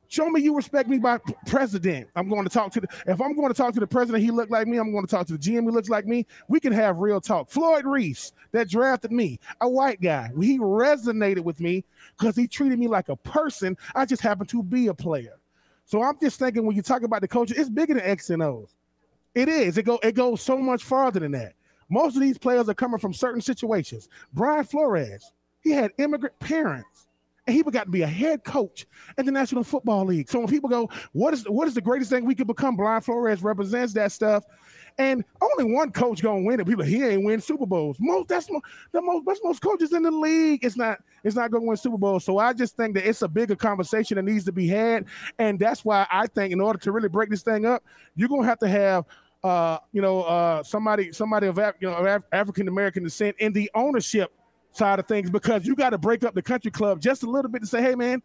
[0.10, 2.10] Show me you respect me by president.
[2.18, 4.32] I'm going to talk to the if I'm going to talk to the president, he
[4.32, 4.78] look like me.
[4.78, 6.26] I'm going to talk to the GM, he looks like me.
[6.50, 7.50] We can have real talk.
[7.50, 11.86] Floyd Reese, that drafted me, a white guy, he resonated with me
[12.20, 13.78] because he treated me like a person.
[13.96, 15.40] I just happened to be a player.
[15.88, 18.44] So I'm just thinking when you talk about the culture, it's bigger than X and
[18.44, 18.76] O's.
[19.34, 19.78] It is.
[19.78, 20.00] It go.
[20.04, 21.54] It goes so much farther than that.
[21.90, 24.10] Most of these players are coming from certain situations.
[24.34, 25.32] Brian Flores,
[25.62, 27.08] he had immigrant parents,
[27.46, 28.86] and he got to be a head coach
[29.18, 30.30] at the National Football League.
[30.30, 33.02] So when people go, "What is what is the greatest thing we could become?" Brian
[33.02, 34.44] Flores represents that stuff,
[34.98, 36.68] and only one coach gonna win it.
[36.68, 37.98] People, he ain't win Super Bowls.
[38.00, 38.62] Most that's mo-
[38.92, 40.64] the most that's most coaches in the league.
[40.64, 42.24] It's not it's not gonna win Super Bowls.
[42.26, 45.06] So I just think that it's a bigger conversation that needs to be had,
[45.40, 47.84] and that's why I think in order to really break this thing up,
[48.16, 49.06] you're gonna have to have
[49.44, 53.54] uh, you know, uh, somebody, somebody of Af- you know, Af- African American descent in
[53.54, 54.34] the ownership
[54.72, 57.50] side of things, because you got to break up the country club just a little
[57.50, 58.22] bit to say, hey, man,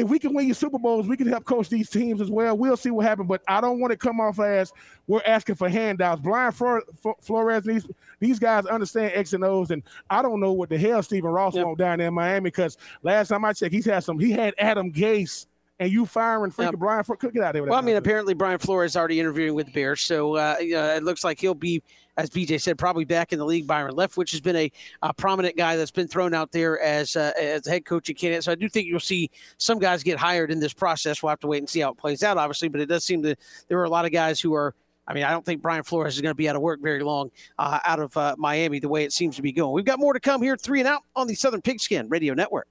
[0.00, 2.56] if we can win you Super Bowls, we can help coach these teams as well.
[2.56, 4.72] We'll see what happens, but I don't want to come off as
[5.06, 6.20] we're asking for handouts.
[6.20, 6.84] Brian Flor-
[7.20, 7.86] Flores, these
[8.18, 11.54] these guys understand X and O's, and I don't know what the hell Stephen Ross
[11.54, 11.66] Yep.
[11.66, 14.18] want down there in Miami because last time I checked, he's had some.
[14.18, 15.46] He had Adam Gase,
[15.80, 16.78] and you firing freaking.
[16.78, 17.02] Brian.
[17.02, 17.18] Flores.
[17.32, 17.62] Get out of there.
[17.62, 20.56] with Well, I mean, apparently Brian Flores is already interviewing with the Bears, so uh,
[20.60, 21.82] you know, it looks like he'll be,
[22.18, 23.66] as BJ said, probably back in the league.
[23.66, 24.70] Byron Leftwich has been a,
[25.02, 28.44] a prominent guy that's been thrown out there as uh, as head coaching candidate.
[28.44, 31.22] So I do think you'll see some guys get hired in this process.
[31.22, 32.68] We'll have to wait and see how it plays out, obviously.
[32.68, 33.38] But it does seem that
[33.68, 34.74] there are a lot of guys who are.
[35.08, 37.02] I mean, I don't think Brian Flores is going to be out of work very
[37.02, 39.72] long uh, out of uh, Miami, the way it seems to be going.
[39.72, 42.68] We've got more to come here, three and out on the Southern Pigskin Radio Network.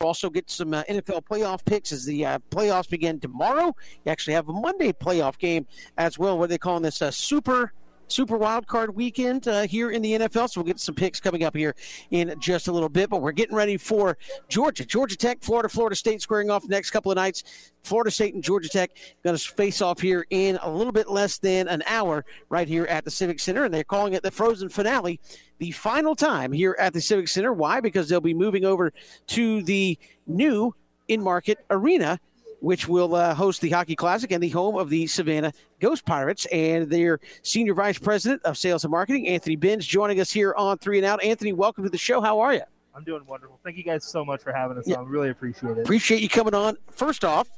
[0.00, 3.74] Also get some uh, NFL playoff picks as the uh, playoffs begin tomorrow.
[4.04, 5.66] You actually have a Monday playoff game
[5.96, 6.38] as well.
[6.38, 7.00] What are they calling this?
[7.00, 7.72] A super
[8.08, 10.50] super wild card weekend uh, here in the NFL.
[10.50, 11.74] So we'll get some picks coming up here
[12.10, 13.10] in just a little bit.
[13.10, 14.18] But we're getting ready for
[14.48, 17.72] Georgia, Georgia Tech, Florida, Florida State squaring off next couple of nights.
[17.82, 18.90] Florida State and Georgia Tech
[19.24, 22.84] going to face off here in a little bit less than an hour right here
[22.86, 25.20] at the Civic Center, and they're calling it the Frozen Finale.
[25.58, 27.52] The final time here at the Civic Center.
[27.52, 27.80] Why?
[27.80, 28.92] Because they'll be moving over
[29.28, 30.74] to the new
[31.08, 32.20] Enmarket arena
[32.60, 36.46] which will uh, host the Hockey Classic and the home of the Savannah Ghost Pirates.
[36.46, 40.78] And their Senior Vice President of Sales and Marketing, Anthony Benz, joining us here on
[40.78, 41.22] Three and Out.
[41.22, 42.20] Anthony, welcome to the show.
[42.20, 42.62] How are you?
[42.94, 43.60] I'm doing wonderful.
[43.62, 44.96] Thank you guys so much for having us Yeah.
[44.96, 45.06] on.
[45.06, 45.82] Really appreciate it.
[45.82, 46.76] Appreciate you coming on.
[46.90, 47.48] First off,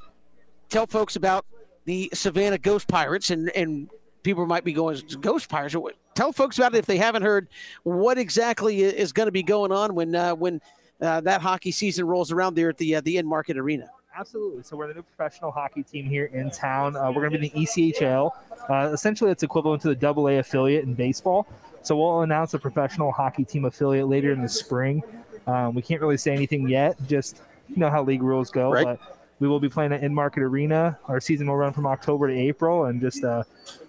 [0.69, 1.47] tell folks about
[1.87, 3.89] the Savannah Ghost Pirates and, and
[4.23, 5.75] people might be going, Ghost Pirates?
[6.15, 7.49] Tell folks about it if they haven't heard
[7.85, 10.61] what exactly is going to be going on when uh, when
[11.01, 13.89] uh, that hockey season rolls around there at the uh, the Enmarket arena.
[14.17, 14.63] Absolutely.
[14.63, 16.97] So we're the new professional hockey team here in town.
[16.97, 18.33] Uh, we're going to be in the ECHL.
[18.69, 21.47] Uh, essentially, it's equivalent to the Double A affiliate in baseball.
[21.83, 25.03] So we'll announce a professional hockey team affiliate later in the spring.
[25.47, 26.97] Um, we can't really say anything yet.
[27.07, 28.73] Just you know how league rules go.
[28.73, 28.85] Right.
[28.85, 30.99] But we will be playing at Enmarket Arena.
[31.07, 33.43] Our season will run from October to April, and just uh,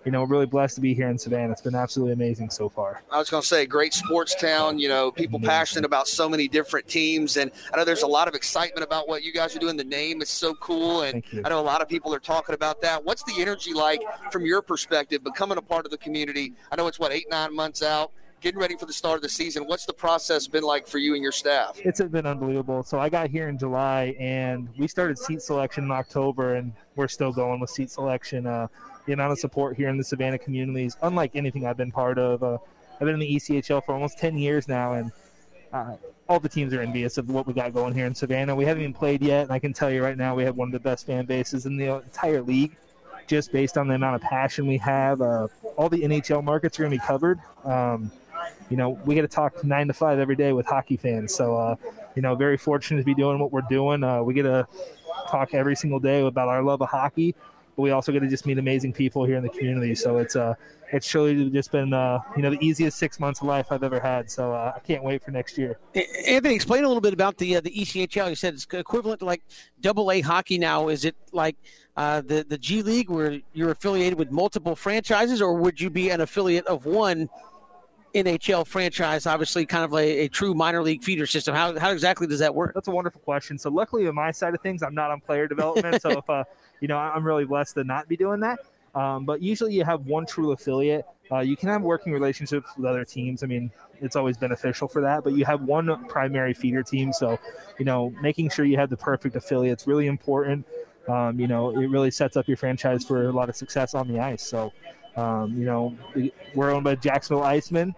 [0.06, 1.52] you know, we're really blessed to be here in Savannah.
[1.52, 3.04] It's been absolutely amazing so far.
[3.12, 4.80] I was going to say, great sports town.
[4.80, 8.28] You know, people passionate about so many different teams, and I know there's a lot
[8.28, 9.76] of excitement about what you guys are doing.
[9.76, 12.82] The name is so cool, and I know a lot of people are talking about
[12.82, 13.04] that.
[13.04, 14.02] What's the energy like
[14.32, 16.54] from your perspective, becoming a part of the community?
[16.72, 18.12] I know it's what eight, nine months out
[18.42, 19.66] getting ready for the start of the season.
[19.66, 21.80] What's the process been like for you and your staff?
[21.84, 22.82] It's been unbelievable.
[22.82, 27.08] So I got here in July, and we started seat selection in October, and we're
[27.08, 28.48] still going with seat selection.
[28.48, 28.68] Uh,
[29.06, 32.18] the amount of support here in the Savannah community is unlike anything I've been part
[32.18, 32.42] of.
[32.42, 32.58] Uh,
[32.94, 35.12] I've been in the ECHL for almost 10 years now, and
[35.72, 35.96] uh,
[36.28, 38.56] all the teams are envious of what we got going here in Savannah.
[38.56, 40.68] We haven't even played yet, and I can tell you right now we have one
[40.68, 42.76] of the best fan bases in the entire league,
[43.28, 45.22] just based on the amount of passion we have.
[45.22, 45.48] Uh,
[45.78, 47.40] all the NHL markets are going to be covered.
[47.64, 48.12] Um,
[48.70, 51.34] you know, we get to talk nine to five every day with hockey fans.
[51.34, 51.76] So, uh,
[52.16, 54.04] you know, very fortunate to be doing what we're doing.
[54.04, 54.68] Uh, we get to
[55.30, 57.36] talk every single day about our love of hockey,
[57.76, 59.96] but we also get to just meet amazing people here in the community.
[59.96, 60.56] So it's uh,
[60.92, 64.00] it's truly just been uh, you know the easiest six months of life I've ever
[64.00, 64.30] had.
[64.30, 65.78] So uh, I can't wait for next year.
[66.28, 68.30] Anthony, explain a little bit about the uh, the ECHL.
[68.30, 69.44] You said it's equivalent to like
[69.80, 70.90] Double A hockey now.
[70.90, 71.56] Is it like
[71.96, 76.10] uh, the the G League where you're affiliated with multiple franchises, or would you be
[76.10, 77.30] an affiliate of one?
[78.14, 81.56] NHL franchise, obviously kind of a, a, true minor league feeder system.
[81.56, 82.74] How, how exactly does that work?
[82.74, 83.58] That's a wonderful question.
[83.58, 86.02] So luckily on my side of things, I'm not on player development.
[86.02, 86.44] so if, uh,
[86.80, 88.60] you know, I'm really blessed to not be doing that.
[88.94, 91.06] Um, but usually you have one true affiliate.
[91.32, 93.42] Uh, you can have working relationships with other teams.
[93.44, 93.72] I mean,
[94.02, 97.14] it's always beneficial for that, but you have one primary feeder team.
[97.14, 97.40] So,
[97.80, 100.66] you know, making sure you have the perfect affiliate is really important.
[101.08, 104.08] Um, you know, it really sets up your franchise for a lot of success on
[104.08, 104.46] the ice.
[104.46, 104.74] So,
[105.16, 105.96] um, you know,
[106.56, 107.94] we're owned by Jacksonville Icemen.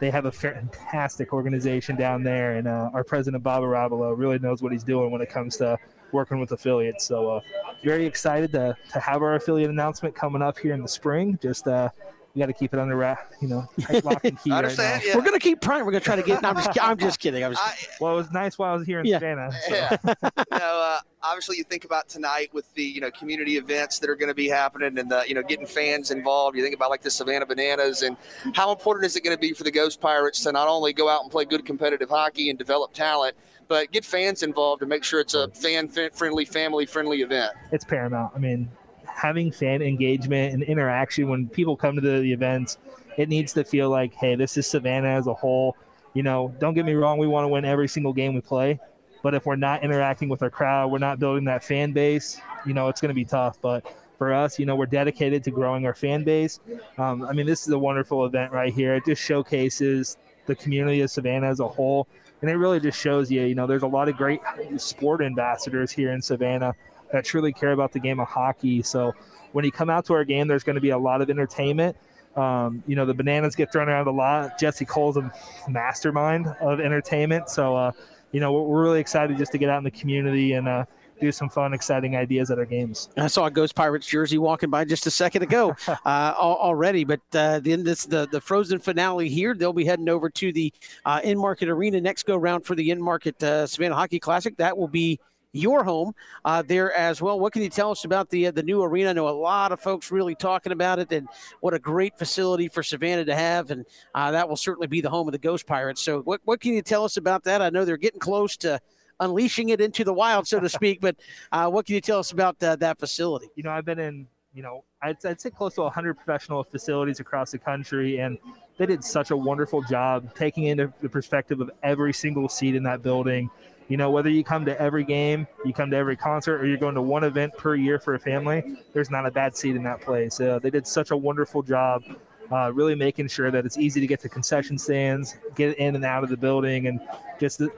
[0.00, 4.62] They have a fantastic organization down there, and uh, our president Bob Ohrablo really knows
[4.62, 5.78] what he's doing when it comes to
[6.10, 7.04] working with affiliates.
[7.06, 7.40] So, uh,
[7.84, 11.38] very excited to to have our affiliate announcement coming up here in the spring.
[11.40, 11.88] Just uh,
[12.34, 13.68] we got to keep it under wrap, you know,
[14.04, 14.78] lock and key right.
[14.78, 15.14] Yeah.
[15.14, 15.84] We're gonna keep trying.
[15.84, 16.40] We're gonna try to get.
[16.40, 17.44] No, I'm, just, I'm just kidding.
[17.44, 17.58] I was.
[17.60, 19.16] I, well, it was nice while I was here in yeah.
[19.16, 19.52] Savannah.
[19.52, 19.74] So.
[19.74, 19.96] Yeah.
[20.06, 24.08] you know, uh, obviously, you think about tonight with the you know community events that
[24.08, 26.56] are going to be happening, and the you know getting fans involved.
[26.56, 28.16] You think about like the Savannah Bananas, and
[28.54, 31.10] how important is it going to be for the Ghost Pirates to not only go
[31.10, 33.36] out and play good competitive hockey and develop talent,
[33.68, 37.52] but get fans involved and make sure it's a fan friendly, family friendly event.
[37.72, 38.32] It's paramount.
[38.34, 38.70] I mean,
[39.14, 42.78] having fan engagement and interaction when people come to the events
[43.16, 45.76] it needs to feel like, hey, this is Savannah as a whole.
[46.14, 48.78] You know, don't get me wrong, we want to win every single game we play.
[49.22, 52.74] But if we're not interacting with our crowd, we're not building that fan base, you
[52.74, 53.60] know, it's going to be tough.
[53.60, 53.86] But
[54.18, 56.60] for us, you know, we're dedicated to growing our fan base.
[56.98, 58.94] Um, I mean, this is a wonderful event right here.
[58.94, 60.16] It just showcases
[60.46, 62.08] the community of Savannah as a whole.
[62.40, 64.40] And it really just shows you, you know, there's a lot of great
[64.76, 66.74] sport ambassadors here in Savannah
[67.12, 68.82] that truly care about the game of hockey.
[68.82, 69.14] So
[69.52, 71.96] when you come out to our game, there's going to be a lot of entertainment.
[72.36, 74.58] Um, you know, the bananas get thrown around a lot.
[74.58, 75.32] Jesse Cole's a
[75.68, 77.50] mastermind of entertainment.
[77.50, 77.92] So, uh,
[78.32, 80.86] you know, we're, really excited just to get out in the community and uh,
[81.20, 83.10] do some fun, exciting ideas at our games.
[83.18, 87.20] I saw a Ghost Pirates jersey walking by just a second ago uh, already, but
[87.34, 89.54] uh, then this the the Frozen finale here.
[89.54, 90.72] They'll be heading over to the
[91.04, 94.56] uh, Enmarket arena next go round for the Enmarket uh, Savannah Hockey Classic.
[94.56, 95.20] That will be
[95.52, 96.14] your home
[96.44, 97.38] uh, there as well.
[97.38, 99.10] What can you tell us about the uh, the new arena?
[99.10, 101.28] I know a lot of folks really talking about it, and
[101.60, 103.84] what a great facility for Savannah to have, and
[104.14, 106.02] uh, that will certainly be the home of the Ghost Pirates.
[106.02, 107.62] So, what what can you tell us about that?
[107.62, 108.80] I know they're getting close to
[109.20, 111.00] unleashing it into the wild, so to speak.
[111.00, 111.16] but
[111.52, 113.48] uh, what can you tell us about uh, that facility?
[113.54, 114.26] You know, I've been in.
[114.54, 118.36] You know, I'd, I'd say close to 100 professional facilities across the country, and
[118.76, 122.82] they did such a wonderful job taking into the perspective of every single seat in
[122.82, 123.48] that building
[123.92, 126.78] you know, whether you come to every game, you come to every concert, or you're
[126.78, 129.82] going to one event per year for a family, there's not a bad seat in
[129.82, 130.40] that place.
[130.40, 132.02] Uh, they did such a wonderful job,
[132.50, 136.06] uh, really making sure that it's easy to get to concession stands, get in and
[136.06, 137.02] out of the building, and
[137.38, 137.68] just the,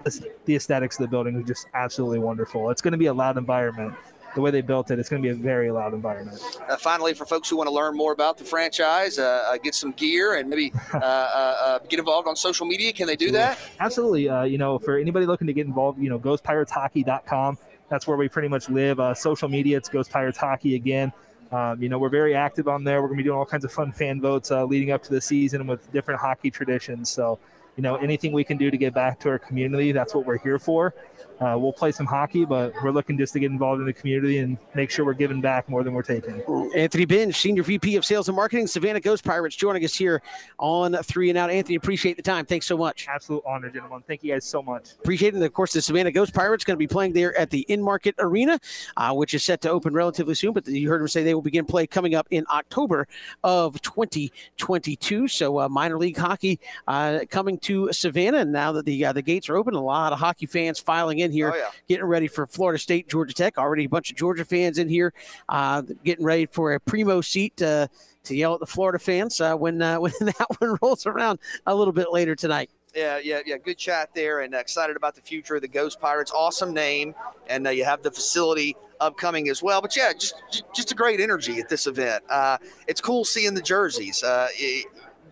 [0.44, 2.70] the aesthetics of the building is just absolutely wonderful.
[2.70, 3.92] It's going to be a loud environment
[4.34, 6.40] the way they built it, it's going to be a very loud environment.
[6.68, 9.74] Uh, finally, for folks who want to learn more about the franchise, uh, uh get
[9.74, 13.58] some gear, and maybe uh, uh, get involved on social media, can they do that?
[13.80, 14.24] Absolutely.
[14.50, 17.58] you know, for anybody looking to get involved, you know, ghostpirateshockey.com.
[17.90, 18.98] That's where we pretty much live.
[19.16, 21.12] social media, it's Ghost Pirates Hockey again.
[21.52, 23.00] Um, you know, we're very active on there.
[23.02, 25.20] We're going to be doing all kinds of fun fan votes leading up to the
[25.20, 27.10] season with different hockey traditions.
[27.10, 27.38] So,
[27.76, 30.38] you know, anything we can do to get back to our community, that's what we're
[30.38, 30.94] here for.
[31.40, 34.38] Uh, we'll play some hockey, but we're looking just to get involved in the community
[34.38, 36.42] and make sure we're giving back more than we're taking.
[36.74, 40.22] Anthony Binge, Senior VP of Sales and Marketing, Savannah Ghost Pirates, joining us here
[40.58, 41.50] on Three and Out.
[41.50, 42.46] Anthony, appreciate the time.
[42.46, 43.06] Thanks so much.
[43.08, 44.02] Absolute honor, gentlemen.
[44.06, 44.92] Thank you guys so much.
[44.92, 45.34] Appreciate it.
[45.34, 48.14] And of course, the Savannah Ghost Pirates going to be playing there at the Enmarket
[48.18, 48.60] Arena,
[48.96, 50.52] uh, which is set to open relatively soon.
[50.52, 53.08] But you heard him say they will begin play coming up in October
[53.42, 55.28] of 2022.
[55.28, 58.38] So uh, minor league hockey uh, coming to Savannah.
[58.38, 61.18] And now that the uh, the gates are open, a lot of hockey fans filing
[61.18, 61.70] in here, Oh, yeah.
[61.88, 63.58] getting ready for Florida State, Georgia Tech.
[63.58, 65.12] Already a bunch of Georgia fans in here,
[65.48, 67.60] uh, getting ready for a primo seat.
[67.62, 67.86] Uh,
[68.24, 71.74] to yell at the Florida fans uh, when uh, when that one rolls around a
[71.74, 72.70] little bit later tonight.
[72.94, 73.58] Yeah, yeah, yeah.
[73.58, 76.30] Good chat there, and excited about the future of the Ghost Pirates.
[76.34, 77.14] Awesome name,
[77.48, 79.82] and uh, you have the facility upcoming as well.
[79.82, 80.34] But yeah, just
[80.74, 82.24] just a great energy at this event.
[82.30, 82.56] Uh,
[82.88, 84.22] it's cool seeing the jerseys.
[84.22, 84.84] Uh, y-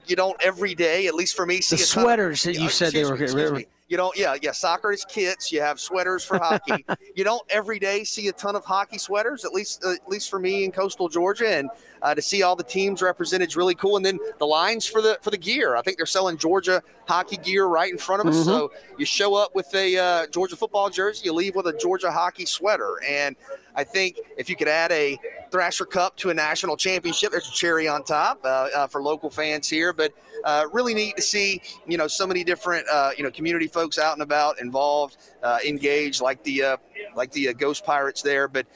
[0.07, 2.69] you don't every day, at least for me, see The ton of- sweaters that you
[2.69, 3.67] said they were me, excuse getting me.
[3.93, 4.53] You don't, yeah, yeah.
[4.53, 5.53] Soccer is kits.
[5.53, 6.83] You have sweaters for hockey.
[7.15, 9.45] you don't every day see a ton of hockey sweaters.
[9.45, 11.69] At least, at least for me in coastal Georgia, and
[12.01, 13.99] uh, to see all the teams represented is really cool.
[13.99, 15.77] And then the lines for the for the gear.
[15.77, 18.39] I think they're selling Georgia hockey gear right in front of us.
[18.39, 18.45] Mhm.
[18.47, 22.11] So you show up with a uh, Georgia football jersey, you leave with a Georgia
[22.11, 23.37] hockey sweater, and
[23.75, 25.19] I think if you could add a
[25.51, 29.31] Thrasher Cup to a national championship, there's a cherry on top uh, uh, for local
[29.31, 29.93] fans here.
[29.93, 30.13] But
[30.45, 33.99] uh, really neat to see, you know, so many different, uh, you know, community folks
[33.99, 36.79] out and about, involved, uh, engaged, like the
[37.15, 38.49] like the Ghost Pirates there.
[38.49, 38.67] But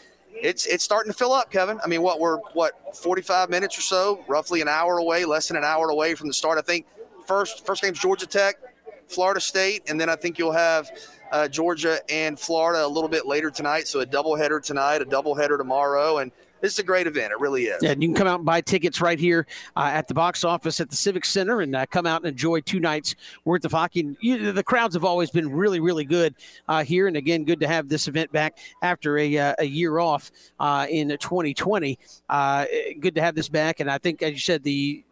[0.43, 1.81] it's it's starting to fill up, Kevin.
[1.83, 5.57] I mean, what we're what 45 minutes or so, roughly an hour away, less than
[5.57, 6.59] an hour away from the start.
[6.59, 6.87] I think
[7.27, 8.57] first first game's Georgia Tech,
[9.09, 10.91] Florida State, and then I think you'll have
[11.33, 13.89] uh, Georgia and Florida a little bit later tonight.
[13.89, 17.33] So a doubleheader tonight, a doubleheader tomorrow, and this is a great event.
[17.33, 17.83] It really is.
[17.83, 19.47] Yeah, and you can come out and buy tickets right here
[19.77, 22.61] uh, at the box office at the Civic Center and uh, come out and enjoy
[22.61, 24.01] two nights worth of hockey.
[24.01, 26.35] And you, the crowds have always been really, really good
[26.69, 27.09] uh, here.
[27.09, 30.87] And again, good to have this event back after a, uh, a year off uh,
[30.89, 31.99] in 2020.
[32.29, 32.65] Uh,
[33.01, 33.81] good to have this back.
[33.81, 35.05] And I think, as you said, the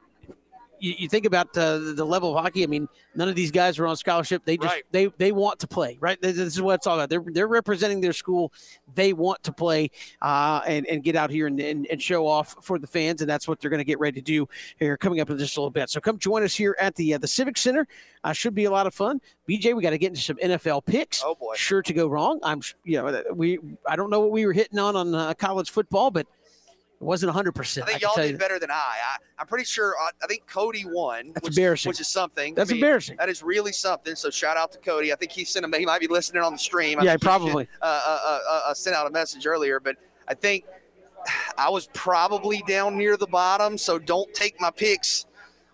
[0.81, 2.63] you, you think about uh, the level of hockey.
[2.63, 4.43] I mean, none of these guys are on scholarship.
[4.45, 4.85] They just Right.
[4.91, 6.21] they they want to play, right?
[6.21, 7.11] This is what it's all about.
[7.11, 8.53] They're they're representing their school.
[8.95, 9.91] They want to play
[10.23, 13.31] uh, and and get out here and, and, and show off for the fans, and
[13.31, 14.49] that's what they're going to get ready to do
[14.79, 15.91] here coming up in just a little bit.
[15.91, 17.87] So come join us here at the uh, the Civic Center.
[18.23, 19.21] Uh, should be a lot of fun.
[19.49, 21.23] BJ, we got to get into some NFL picks.
[21.25, 21.55] Oh boy.
[21.57, 22.41] Sure to go wrong.
[22.43, 25.71] I'm you know we I don't know what we were hitting on on uh, college
[25.71, 26.27] football, but
[27.05, 27.55] it wasn't 100.
[27.55, 28.75] percent I think y'all did better than I.
[28.75, 29.95] I I'm pretty sure.
[30.01, 31.33] uh, I, I think Cody won.
[31.35, 31.91] That's which, embarrassing.
[31.91, 32.55] Which is something.
[32.55, 33.17] That's I embarrassing.
[33.19, 34.15] That is really something.
[34.15, 35.13] So shout out to Cody.
[35.13, 35.79] I think he sent a.
[35.79, 36.99] He might be listening on the stream.
[36.99, 37.65] I Yeah, probably.
[37.65, 40.65] should, Uh, uh, uh, uh, sent out a message earlier, but I think
[41.59, 43.77] I was probably down near the bottom.
[43.77, 45.27] So don't take my picks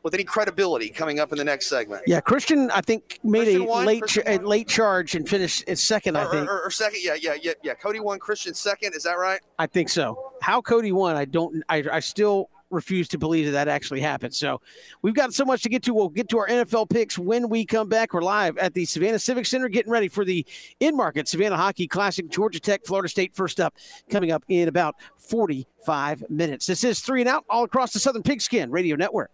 [0.03, 2.03] with any credibility coming up in the next segment.
[2.07, 3.87] Yeah, Christian, I think made Christian a won?
[3.87, 6.17] late Christian a late charge and finished at second.
[6.17, 6.49] I Or, think.
[6.49, 7.75] or, or second, yeah, yeah, yeah, yeah.
[7.75, 8.19] Cody won.
[8.19, 8.95] Christian second.
[8.95, 9.41] Is that right?
[9.59, 10.33] I think so.
[10.41, 11.63] How Cody won, I don't.
[11.69, 14.33] I, I still refuse to believe that that actually happened.
[14.33, 14.61] So
[15.03, 15.93] we've got so much to get to.
[15.93, 18.15] We'll get to our NFL picks when we come back.
[18.15, 20.47] We're live at the Savannah Civic Center, getting ready for the
[20.81, 22.29] Enmarket Savannah Hockey Classic.
[22.31, 23.75] Georgia Tech, Florida State, first up,
[24.09, 26.67] coming up in about 45 minutes.
[26.67, 29.31] This is three and out all across the Southern Pigskin Radio Network.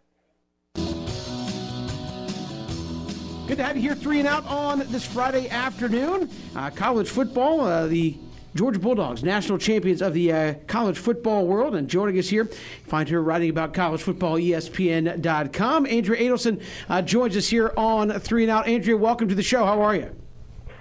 [3.46, 6.28] Good to have you here, three and out on this Friday afternoon.
[6.56, 8.16] Uh, college football, uh, the
[8.56, 11.76] Georgia Bulldogs, national champions of the uh, college football world.
[11.76, 12.46] And joining us here,
[12.88, 15.86] find her writing about college football, ESPN.com.
[15.86, 18.66] Andrea Adelson uh, joins us here on three and out.
[18.66, 19.64] Andrea, welcome to the show.
[19.64, 20.10] How are you?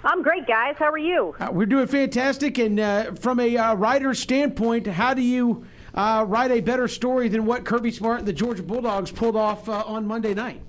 [0.02, 0.74] I'm great, guys.
[0.76, 1.36] How are you?
[1.38, 2.58] Uh, we're doing fantastic.
[2.58, 5.64] And uh, from a uh, writer's standpoint, how do you
[5.94, 9.68] uh, write a better story than what Kirby Smart and the Georgia Bulldogs pulled off
[9.68, 10.62] uh, on Monday night?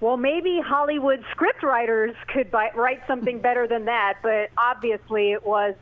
[0.00, 5.74] Well, maybe Hollywood scriptwriters could bi- write something better than that, but obviously it was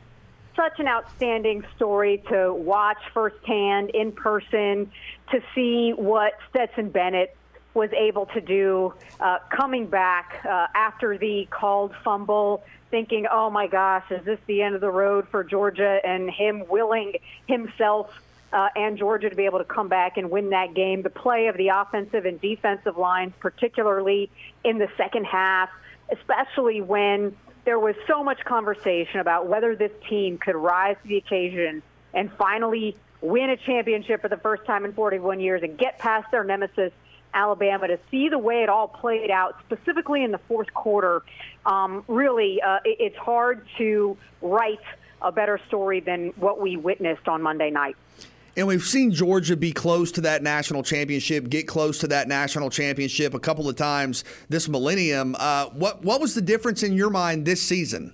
[0.55, 4.91] such an outstanding story to watch firsthand in person,
[5.31, 7.35] to see what Stetson Bennett
[7.73, 13.67] was able to do uh, coming back uh, after the called fumble, thinking, oh my
[13.67, 15.99] gosh, is this the end of the road for Georgia?
[16.03, 17.13] And him willing
[17.47, 18.09] himself
[18.51, 21.01] uh, and Georgia to be able to come back and win that game.
[21.01, 24.29] The play of the offensive and defensive lines, particularly
[24.63, 25.69] in the second half,
[26.11, 27.35] especially when
[27.65, 32.31] there was so much conversation about whether this team could rise to the occasion and
[32.33, 36.43] finally win a championship for the first time in 41 years and get past their
[36.43, 36.91] nemesis.
[37.31, 41.21] Alabama to see the way it all played out, specifically in the fourth quarter.
[41.63, 44.79] Um, really, uh, it, it's hard to write
[45.21, 47.95] a better story than what we witnessed on Monday night.
[48.57, 52.69] And we've seen Georgia be close to that national championship, get close to that national
[52.69, 55.35] championship a couple of times this millennium.
[55.39, 58.13] Uh, what what was the difference in your mind this season?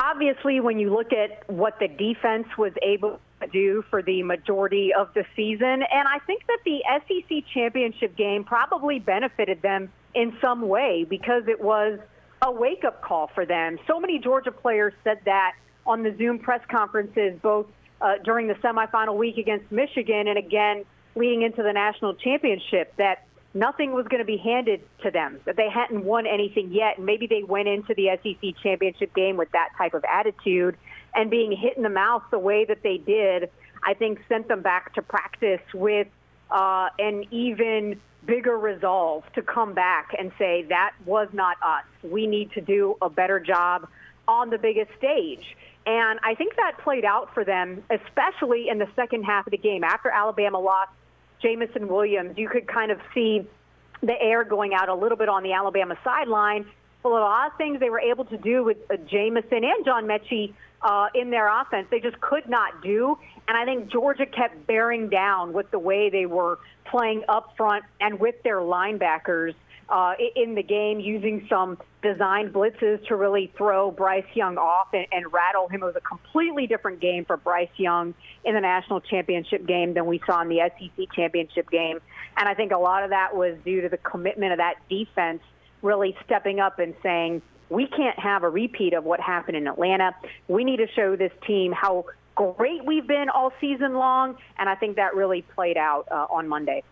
[0.00, 4.92] obviously, when you look at what the defense was able to do for the majority
[4.92, 10.36] of the season, and I think that the SEC championship game probably benefited them in
[10.40, 11.98] some way because it was
[12.42, 13.78] a wake up call for them.
[13.86, 15.54] So many Georgia players said that
[15.86, 17.66] on the Zoom press conferences, both
[18.00, 23.24] uh, during the semifinal week against Michigan and again leading into the national championship, that
[23.52, 26.98] nothing was going to be handed to them, that they hadn't won anything yet.
[26.98, 30.76] And maybe they went into the SEC championship game with that type of attitude
[31.14, 33.50] and being hit in the mouth the way that they did,
[33.82, 36.08] I think sent them back to practice with
[36.50, 41.84] uh, an even bigger resolve to come back and say, that was not us.
[42.02, 43.88] We need to do a better job
[44.30, 45.56] on the biggest stage.
[45.86, 49.58] And I think that played out for them, especially in the second half of the
[49.58, 49.82] game.
[49.82, 50.92] After Alabama lost
[51.42, 53.46] Jameson Williams, you could kind of see
[54.02, 56.66] the air going out a little bit on the Alabama sideline.
[57.02, 60.04] Well, a lot of things they were able to do with uh, Jameson and John
[60.04, 60.52] Metchie
[60.82, 63.18] uh, in their offense, they just could not do.
[63.48, 67.84] And I think Georgia kept bearing down with the way they were playing up front
[68.00, 69.54] and with their linebackers
[69.90, 75.06] uh, in the game, using some designed blitzes to really throw Bryce Young off and,
[75.12, 75.82] and rattle him.
[75.82, 78.14] It was a completely different game for Bryce Young
[78.44, 82.00] in the national championship game than we saw in the SEC championship game.
[82.36, 85.42] And I think a lot of that was due to the commitment of that defense
[85.82, 90.14] really stepping up and saying, we can't have a repeat of what happened in Atlanta.
[90.48, 94.74] We need to show this team how great we've been all season long, and I
[94.74, 96.82] think that really played out uh, on Monday.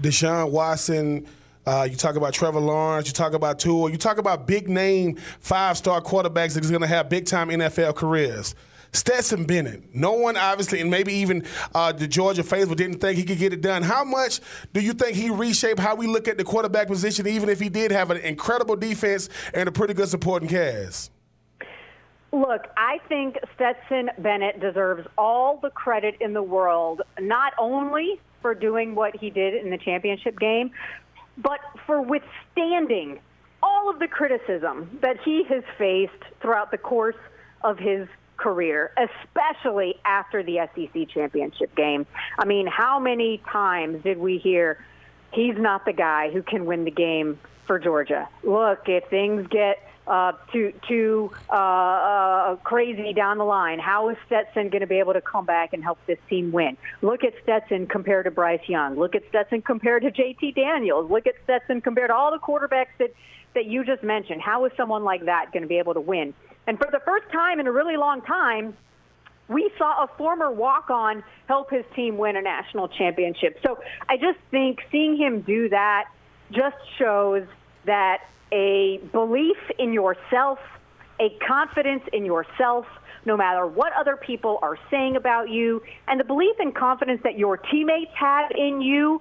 [0.00, 1.26] Deshaun Watson.
[1.66, 5.16] Uh, you talk about Trevor Lawrence, you talk about Tua, you talk about big name
[5.40, 8.54] five star quarterbacks that are going to have big time NFL careers.
[8.92, 9.92] Stetson Bennett.
[9.92, 13.52] No one, obviously, and maybe even uh, the Georgia faithful didn't think he could get
[13.52, 13.82] it done.
[13.82, 14.40] How much
[14.72, 17.68] do you think he reshaped how we look at the quarterback position, even if he
[17.68, 21.10] did have an incredible defense and a pretty good supporting cast?
[22.32, 28.54] Look, I think Stetson Bennett deserves all the credit in the world, not only for
[28.54, 30.70] doing what he did in the championship game,
[31.38, 33.20] but for withstanding
[33.62, 37.16] all of the criticism that he has faced throughout the course
[37.62, 38.06] of his
[38.36, 42.06] career, especially after the SEC championship game.
[42.38, 44.84] I mean, how many times did we hear
[45.32, 48.28] he's not the guy who can win the game for Georgia?
[48.42, 53.78] Look, if things get uh, too too uh, uh, crazy down the line.
[53.78, 56.76] How is Stetson going to be able to come back and help this team win?
[57.02, 58.96] Look at Stetson compared to Bryce Young.
[58.96, 60.52] Look at Stetson compared to J.T.
[60.52, 61.10] Daniels.
[61.10, 63.14] Look at Stetson compared to all the quarterbacks that
[63.54, 64.42] that you just mentioned.
[64.42, 66.34] How is someone like that going to be able to win?
[66.66, 68.76] And for the first time in a really long time,
[69.48, 73.58] we saw a former walk-on help his team win a national championship.
[73.62, 73.78] So
[74.08, 76.06] I just think seeing him do that
[76.50, 77.46] just shows
[77.84, 78.22] that
[78.54, 80.60] a belief in yourself,
[81.20, 82.86] a confidence in yourself,
[83.26, 87.36] no matter what other people are saying about you, and the belief and confidence that
[87.36, 89.20] your teammates have in you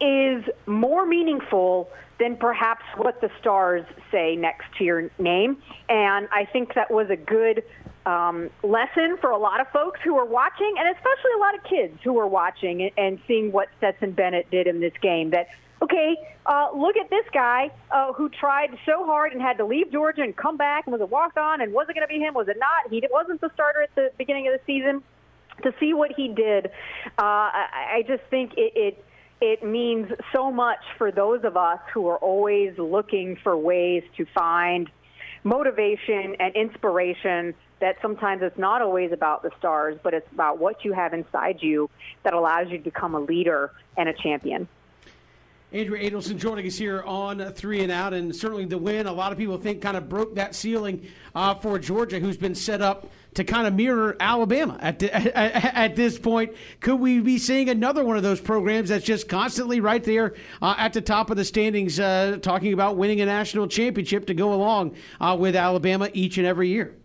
[0.00, 1.90] is more meaningful
[2.20, 5.56] than perhaps what the stars say next to your name.
[5.88, 7.64] And I think that was a good
[8.06, 11.64] um, lesson for a lot of folks who are watching, and especially a lot of
[11.64, 15.30] kids who are watching and, seeing what Stetson Bennett did in this game.
[15.30, 15.48] That
[15.82, 19.92] okay, uh, look at this guy uh, who tried so hard and had to leave
[19.92, 22.18] Georgia and come back and was a walk on and was it going to be
[22.18, 22.34] him?
[22.34, 22.90] Was it not?
[22.90, 25.02] He wasn't the starter at the beginning of the season.
[25.64, 26.70] To see what he did, uh,
[27.18, 29.04] I, I just think it, it
[29.40, 34.26] it means so much for those of us who are always looking for ways to
[34.34, 34.88] find
[35.44, 40.84] motivation and inspiration that sometimes it's not always about the stars, but it's about what
[40.84, 41.88] you have inside you
[42.24, 44.68] that allows you to become a leader and a champion.
[45.70, 49.32] Andrea Adelson joining us here on Three and Out, and certainly the win, a lot
[49.32, 53.10] of people think kind of broke that ceiling uh, for Georgia, who's been set up
[53.34, 56.54] to kind of mirror Alabama at, the, at, this point.
[56.80, 60.74] Could we be seeing another one of those programs that's just constantly right there uh,
[60.78, 64.54] at the top of the standings, uh, talking about winning a national championship to go
[64.54, 66.96] along uh, with Alabama each and every year?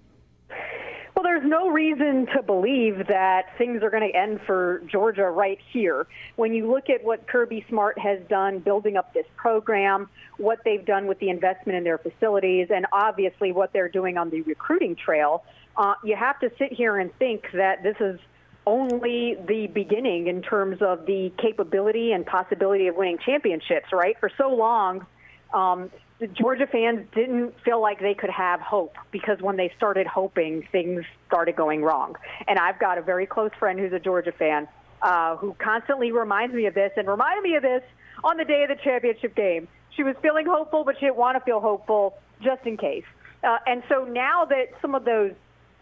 [1.24, 5.58] Well, there's no reason to believe that things are going to end for Georgia right
[5.72, 6.06] here.
[6.36, 10.86] When you look at what Kirby Smart has done building up this program, what they've
[10.86, 14.98] done with the investment in their facilities, and obviously what they're doing on the recruiting
[14.98, 15.46] trail,
[15.78, 18.20] uh, you have to sit here and think that this is
[18.68, 24.20] only the beginning in terms of the capability and possibility of winning championships, right?
[24.20, 25.06] For so long,
[25.54, 30.08] um, the Georgia fans didn't feel like they could have hope because when they started
[30.08, 32.16] hoping, things started going wrong.
[32.48, 34.68] And I've got a very close friend who's a Georgia fan
[35.02, 37.84] uh, who constantly reminds me of this and reminded me of this
[38.24, 39.68] on the day of the championship game.
[39.96, 43.04] She was feeling hopeful, but she didn't want to feel hopeful just in case.
[43.44, 45.34] Uh, and so now that some of those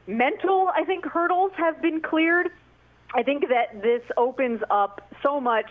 [0.07, 2.49] mental, I think, hurdles have been cleared,
[3.13, 5.69] I think that this opens up so much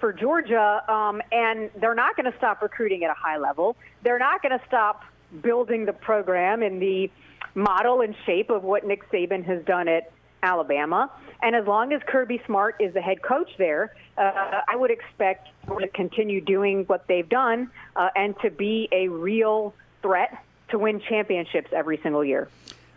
[0.00, 3.76] for Georgia, um, and they're not going to stop recruiting at a high level.
[4.02, 5.04] They're not going to stop
[5.42, 7.10] building the program in the
[7.54, 10.12] model and shape of what Nick Saban has done at
[10.42, 11.10] Alabama.
[11.42, 15.48] And as long as Kirby Smart is the head coach there, uh, I would expect
[15.68, 21.00] to continue doing what they've done uh, and to be a real threat to win
[21.00, 22.48] championships every single year.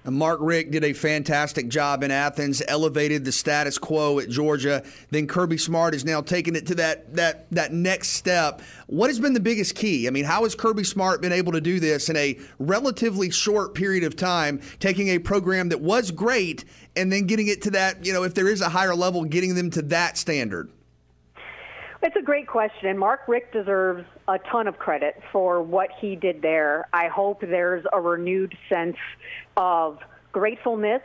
[0.06, 4.84] Mark Richt did a fantastic job in Athens, elevated the status quo at Georgia.
[5.12, 8.62] Then Kirby Smart is now taking it to that that that next step.
[8.88, 10.08] What has been the biggest key?
[10.08, 13.74] I mean, how has Kirby Smart been able to do this in a relatively short
[13.76, 16.66] period of time, taking a program that was great
[16.96, 19.56] and then getting it to that, you know, if there is a higher level, getting
[19.56, 20.70] them to that standard?
[22.06, 26.18] It's a great question, and Mark Richt deserves a ton of credit for what he
[26.18, 26.86] did there.
[26.92, 28.98] I hope there's a renewed sense
[29.56, 30.00] of
[30.34, 31.02] gratefulness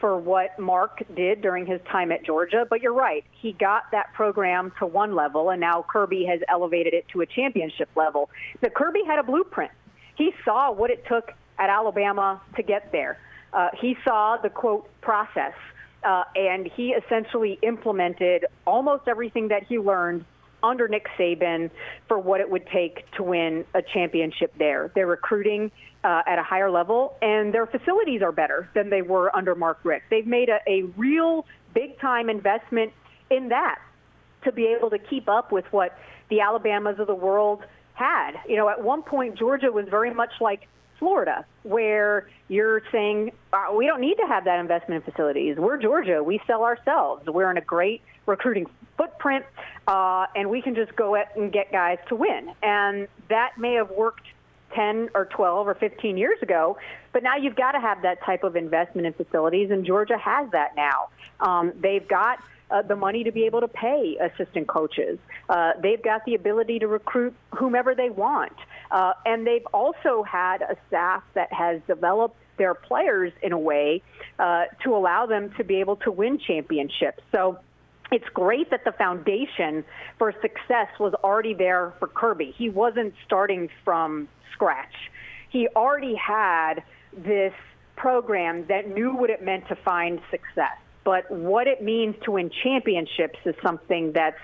[0.00, 2.66] for what Mark did during his time at Georgia.
[2.68, 6.94] But you're right, he got that program to one level, and now Kirby has elevated
[6.94, 8.30] it to a championship level.
[8.62, 9.72] But Kirby had a blueprint.
[10.16, 13.18] He saw what it took at Alabama to get there.
[13.52, 15.52] Uh, he saw the quote process,
[16.04, 20.24] uh, and he essentially implemented almost everything that he learned
[20.62, 21.70] under Nick Saban
[22.06, 24.90] for what it would take to win a championship there.
[24.94, 25.70] They're recruiting
[26.04, 29.78] uh, at a higher level, and their facilities are better than they were under Mark
[29.84, 30.06] Richt.
[30.10, 32.92] They've made a, a real big time investment
[33.30, 33.78] in that
[34.44, 35.96] to be able to keep up with what
[36.30, 37.64] the Alabamas of the world
[37.94, 38.32] had.
[38.48, 40.68] You know, at one point, Georgia was very much like
[40.98, 45.56] Florida, where you're saying, uh, we don't need to have that investment in facilities.
[45.56, 46.22] We're Georgia.
[46.22, 47.26] We sell ourselves.
[47.26, 48.66] We're in a great recruiting
[48.96, 49.44] footprint,
[49.86, 52.52] uh, and we can just go out and get guys to win.
[52.62, 54.26] And that may have worked
[54.74, 56.76] 10 or 12 or 15 years ago,
[57.12, 60.50] but now you've got to have that type of investment in facilities, and Georgia has
[60.50, 61.08] that now.
[61.40, 62.38] Um, they've got
[62.70, 65.18] uh, the money to be able to pay assistant coaches.
[65.48, 68.52] Uh, they've got the ability to recruit whomever they want.
[68.90, 74.02] Uh, and they've also had a staff that has developed their players in a way
[74.38, 77.22] uh, to allow them to be able to win championships.
[77.32, 77.58] So
[78.10, 79.84] it's great that the foundation
[80.18, 82.54] for success was already there for Kirby.
[82.56, 84.94] He wasn't starting from scratch.
[85.50, 86.82] He already had
[87.16, 87.52] this
[87.96, 90.78] program that knew what it meant to find success.
[91.08, 94.36] But what it means to win championships is something that's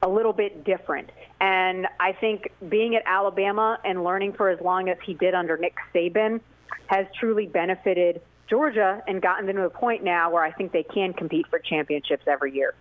[0.00, 1.10] a little bit different.
[1.42, 5.58] And I think being at Alabama and learning for as long as he did under
[5.58, 6.40] Nick Saban
[6.86, 10.84] has truly benefited Georgia and gotten them to a point now where I think they
[10.84, 12.72] can compete for championships every year.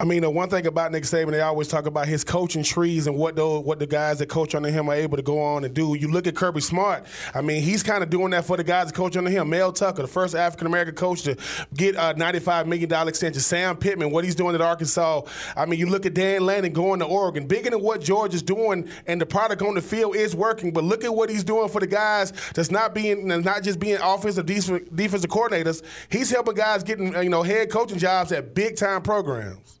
[0.00, 3.06] I mean, the one thing about Nick Saban, they always talk about his coaching trees
[3.06, 5.62] and what those, what the guys that coach under him are able to go on
[5.64, 5.94] and do.
[5.94, 7.06] You look at Kirby Smart.
[7.32, 9.50] I mean, he's kind of doing that for the guys that coach under him.
[9.50, 11.36] Mel Tucker, the first African American coach to
[11.74, 13.40] get a $95 million extension.
[13.40, 15.22] Sam Pittman, what he's doing at Arkansas.
[15.56, 17.46] I mean, you look at Dan Lanning going to Oregon.
[17.46, 20.72] Bigger than what George is doing, and the product on the field is working.
[20.72, 23.98] But look at what he's doing for the guys that's not being, not just being
[24.02, 25.84] offensive defensive coordinators.
[26.10, 29.74] He's helping guys getting you know head coaching jobs at big time programs.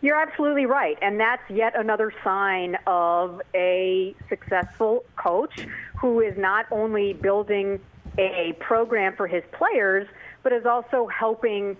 [0.00, 0.96] You're absolutely right.
[1.02, 5.66] And that's yet another sign of a successful coach
[6.00, 7.80] who is not only building
[8.16, 10.06] a program for his players,
[10.42, 11.76] but is also helping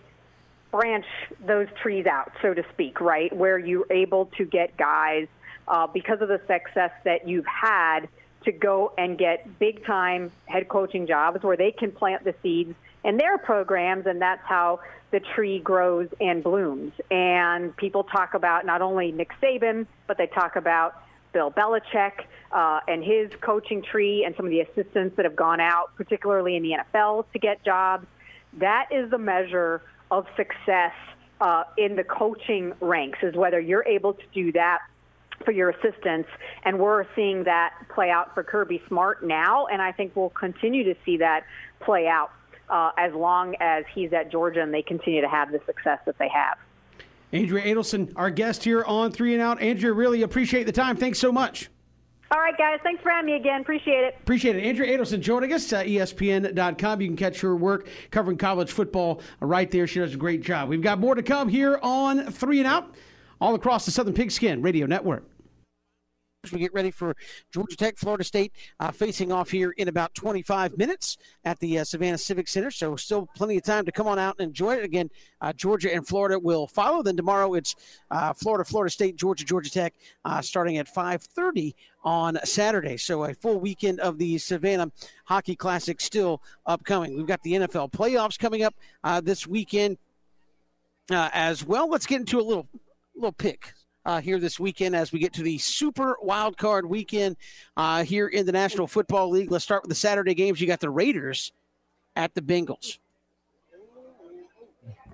[0.71, 1.07] branch
[1.47, 3.35] those trees out, so to speak, right?
[3.35, 5.29] Where you're able to get guys,
[5.67, 8.09] uh, because of the success that you've had,
[8.45, 12.75] to go and get big time head coaching jobs where they can plant the seeds
[13.09, 14.81] in their programs, and that's how
[15.11, 16.93] the tree grows and blooms.
[17.11, 21.03] And people talk about not only Nick Saban, but they talk about
[21.33, 25.59] Bill Belichick uh, and his coaching tree and some of the assistants that have gone
[25.59, 28.07] out, particularly in the NFL, to get jobs.
[28.59, 29.81] That is the measure
[30.11, 30.93] of success
[31.41, 34.81] uh, in the coaching ranks, is whether you're able to do that
[35.47, 36.29] for your assistants.
[36.63, 40.85] And we're seeing that play out for Kirby Smart now, and I think we'll continue
[40.85, 41.45] to see that
[41.81, 42.33] play out
[42.71, 46.19] uh, as long as he's at Georgia and they continue to have the success that
[46.19, 46.59] they have.
[47.33, 49.61] Andrea Adelson, our guest here on Three and Out.
[49.61, 50.97] Andrea, really appreciate the time.
[50.97, 51.69] Thanks so much.
[52.31, 52.79] All right, guys.
[52.83, 53.63] Thanks for having me again.
[53.63, 54.17] Appreciate it.
[54.21, 54.65] Appreciate it.
[54.65, 57.01] Andrea Adelson joining us at ESPN.com.
[57.01, 59.87] You can catch her work covering college football right there.
[59.87, 60.69] She does a great job.
[60.69, 62.95] We've got more to come here on Three and Out,
[63.41, 65.25] all across the Southern Pigskin Radio Network.
[66.49, 67.15] As we get ready for
[67.53, 71.85] Georgia Tech, Florida State uh, facing off here in about 25 minutes at the uh,
[71.85, 72.71] Savannah Civic Center.
[72.71, 74.85] So still plenty of time to come on out and enjoy it.
[74.85, 75.11] Again,
[75.41, 77.03] uh, Georgia and Florida will follow.
[77.03, 77.75] Then tomorrow it's
[78.11, 79.95] uh, Florida, Florida State, Georgia, Georgia Tech,
[80.25, 82.97] uh, starting at 5:30 on Saturday.
[82.97, 84.91] So a full weekend of the Savannah
[85.25, 87.17] Hockey Classic still upcoming.
[87.17, 89.99] We've got the NFL playoffs coming up uh, this weekend
[91.11, 91.89] as well.
[91.89, 92.69] Let's get into a little
[93.15, 93.75] little pick.
[94.05, 97.37] Uh, here this weekend, as we get to the Super Wild Card weekend
[97.77, 99.51] uh, here in the National Football League.
[99.51, 100.63] Let's start with the Saturday games.
[100.63, 101.53] You got the Raiders
[102.17, 102.99] at the Bengals.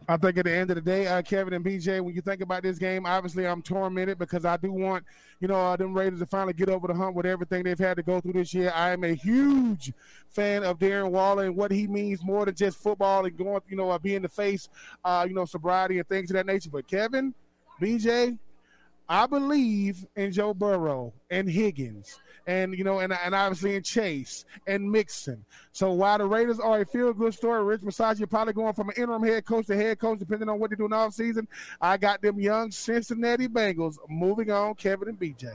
[0.06, 2.43] I think at the end of the day, uh, Kevin and BJ, when you think
[2.43, 5.05] about this game, obviously I'm tormented because I do want,
[5.40, 7.97] you know, uh, them Raiders to finally get over the hump with everything they've had
[7.97, 8.70] to go through this year.
[8.74, 9.93] I am a huge
[10.28, 13.77] fan of Darren Waller and what he means more than just football and going, you
[13.77, 14.69] know, uh, being the face,
[15.05, 16.70] uh, you know, sobriety and things of that nature.
[16.70, 17.32] But Kevin,
[17.81, 18.39] BJ,
[19.09, 24.44] I believe in Joe Burrow and Higgins and you know, and, and obviously in Chase
[24.66, 25.44] and Mixon.
[25.72, 28.94] So while the Raiders are a feel good story, Rich Bisaccia probably going from an
[28.97, 31.47] interim head coach to head coach, depending on what they do in the offseason.
[31.81, 35.55] I got them young Cincinnati Bengals moving on, Kevin and BJ.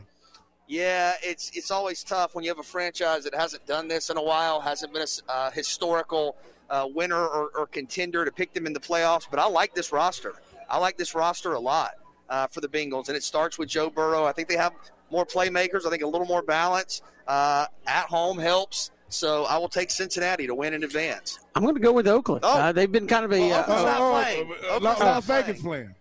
[0.67, 4.17] Yeah, it's it's always tough when you have a franchise that hasn't done this in
[4.17, 6.35] a while, hasn't been a uh, historical
[6.69, 9.25] uh, winner or, or, contender to pick them in the playoffs.
[9.27, 10.35] But I like this roster.
[10.69, 11.93] I like this roster a lot
[12.29, 14.25] uh, for the Bengals, and it starts with Joe Burrow.
[14.25, 14.73] I think they have
[15.11, 15.85] more playmakers.
[15.85, 18.91] I think a little more balance uh, at home helps.
[19.09, 21.39] So I will take Cincinnati to win in advance.
[21.55, 22.41] I'm going to go with Oakland.
[22.43, 22.59] Oh.
[22.59, 24.53] Uh, they've been kind of a well, Oakland's uh, not playing.
[24.69, 25.95] Oakland's Las Vegas playing.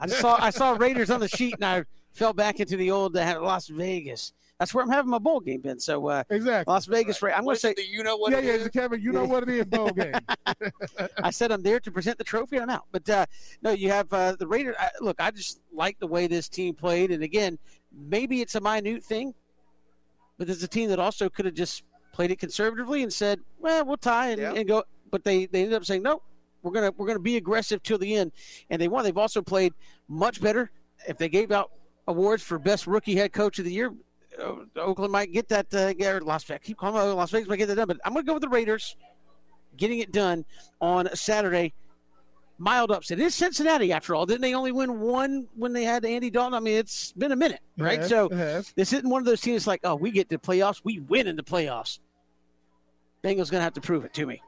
[0.00, 3.16] I saw I saw Raiders on the sheet and I fell back into the old
[3.16, 4.32] uh, Las Vegas.
[4.58, 5.78] That's where I'm having my bowl game, Ben.
[5.78, 7.22] So uh, exactly, Las Vegas.
[7.22, 7.32] Right.
[7.36, 8.32] I'm going to say, do you know what?
[8.32, 8.68] Yeah, yeah, is?
[8.68, 9.00] Kevin.
[9.00, 10.14] You know what it is, bowl game.
[11.22, 12.86] I said I'm there to present the trophy, and I'm out.
[12.90, 13.26] But uh,
[13.62, 14.74] no, you have uh, the Raiders.
[14.78, 17.56] I, look, I just like the way this team played, and again,
[17.92, 19.32] maybe it's a minute thing,
[20.38, 23.84] but there's a team that also could have just played it conservatively and said, "Well,
[23.84, 24.54] we'll tie and, yeah.
[24.54, 24.82] and go."
[25.12, 26.20] But they they ended up saying, "No,
[26.62, 28.32] we're gonna we're gonna be aggressive till the end,"
[28.70, 29.04] and they won.
[29.04, 29.72] They've also played
[30.08, 30.72] much better.
[31.06, 31.70] If they gave out
[32.08, 33.92] awards for best rookie head coach of the year,
[34.76, 35.72] Oakland might get that.
[35.74, 37.88] Uh, Las Vegas, keep calling Las Vegas might get that done.
[37.88, 38.96] But I'm gonna go with the Raiders,
[39.76, 40.44] getting it done
[40.80, 41.74] on Saturday
[42.58, 43.18] mild upset.
[43.18, 44.26] It is Cincinnati, after all.
[44.26, 46.54] Didn't they only win one when they had Andy Dalton?
[46.54, 48.00] I mean, it's been a minute, right?
[48.00, 48.72] Yes, so yes.
[48.76, 51.36] this isn't one of those teams like, oh, we get to playoffs, we win in
[51.36, 52.00] the playoffs.
[53.24, 54.42] Bengals going to have to prove it to me.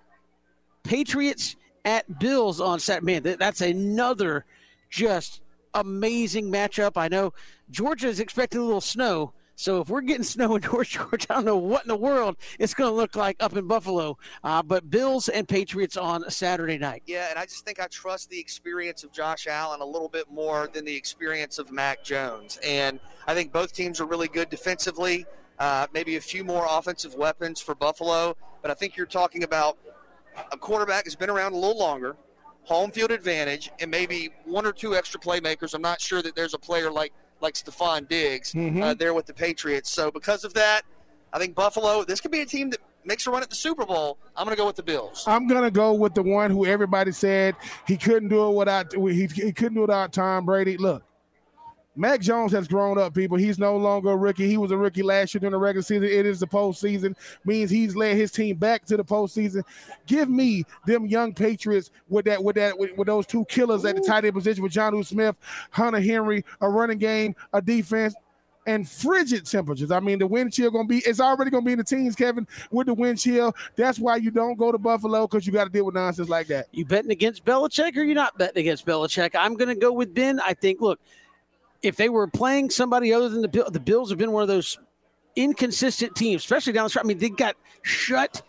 [0.83, 3.21] Patriots at Bills on Saturday.
[3.21, 4.45] Man, that's another
[4.91, 5.41] just
[5.75, 6.93] amazing matchup.
[6.97, 7.33] I know
[7.71, 9.33] Georgia is expecting a little snow.
[9.61, 12.37] So if we're getting snow in North Georgia, I don't know what in the world
[12.59, 14.17] it's going to look like up in Buffalo.
[14.43, 17.03] Uh, but Bills and Patriots on Saturday night.
[17.07, 20.31] Yeah, and I just think I trust the experience of Josh Allen a little bit
[20.31, 22.59] more than the experience of Mac Jones.
[22.65, 25.27] And I think both teams are really good defensively.
[25.59, 29.77] Uh, maybe a few more offensive weapons for Buffalo, but I think you're talking about
[30.51, 32.17] a quarterback has been around a little longer,
[32.63, 35.75] home field advantage, and maybe one or two extra playmakers.
[35.75, 38.83] I'm not sure that there's a player like like Stefon Diggs mm-hmm.
[38.83, 39.91] uh, there with the Patriots.
[39.91, 40.83] So because of that,
[41.33, 42.05] I think Buffalo.
[42.05, 44.19] This could be a team that makes a run at the Super Bowl.
[44.37, 45.25] I'm going to go with the Bills.
[45.27, 47.55] I'm going to go with the one who everybody said
[47.87, 50.77] he couldn't do it without he, he couldn't do it without Tom Brady.
[50.77, 51.03] Look,
[52.01, 53.37] Mac Jones has grown up, people.
[53.37, 54.49] He's no longer a rookie.
[54.49, 56.05] He was a rookie last year during the regular season.
[56.05, 57.15] It is the postseason.
[57.45, 59.65] Means he's led his team back to the postseason.
[60.07, 63.89] Give me them young Patriots with that, with that, with, with those two killers Ooh.
[63.89, 65.37] at the tight end position with Jonnu Smith,
[65.73, 68.15] Hunter Henry, a running game, a defense
[68.67, 69.91] and frigid temperatures.
[69.91, 72.47] I mean, the wind chill gonna be it's already gonna be in the teens, Kevin,
[72.71, 73.55] with the wind chill.
[73.77, 76.47] That's why you don't go to Buffalo because you got to deal with nonsense like
[76.47, 76.69] that.
[76.73, 79.35] You betting against Belichick or you not betting against Belichick?
[79.39, 80.41] I'm gonna go with Ben.
[80.41, 80.81] I think.
[80.81, 80.99] Look,
[81.83, 84.49] if they were playing somebody other than the Bill, the Bills have been one of
[84.49, 84.79] those
[85.37, 87.05] inconsistent teams, especially down the stretch.
[87.05, 88.43] I mean, they got shut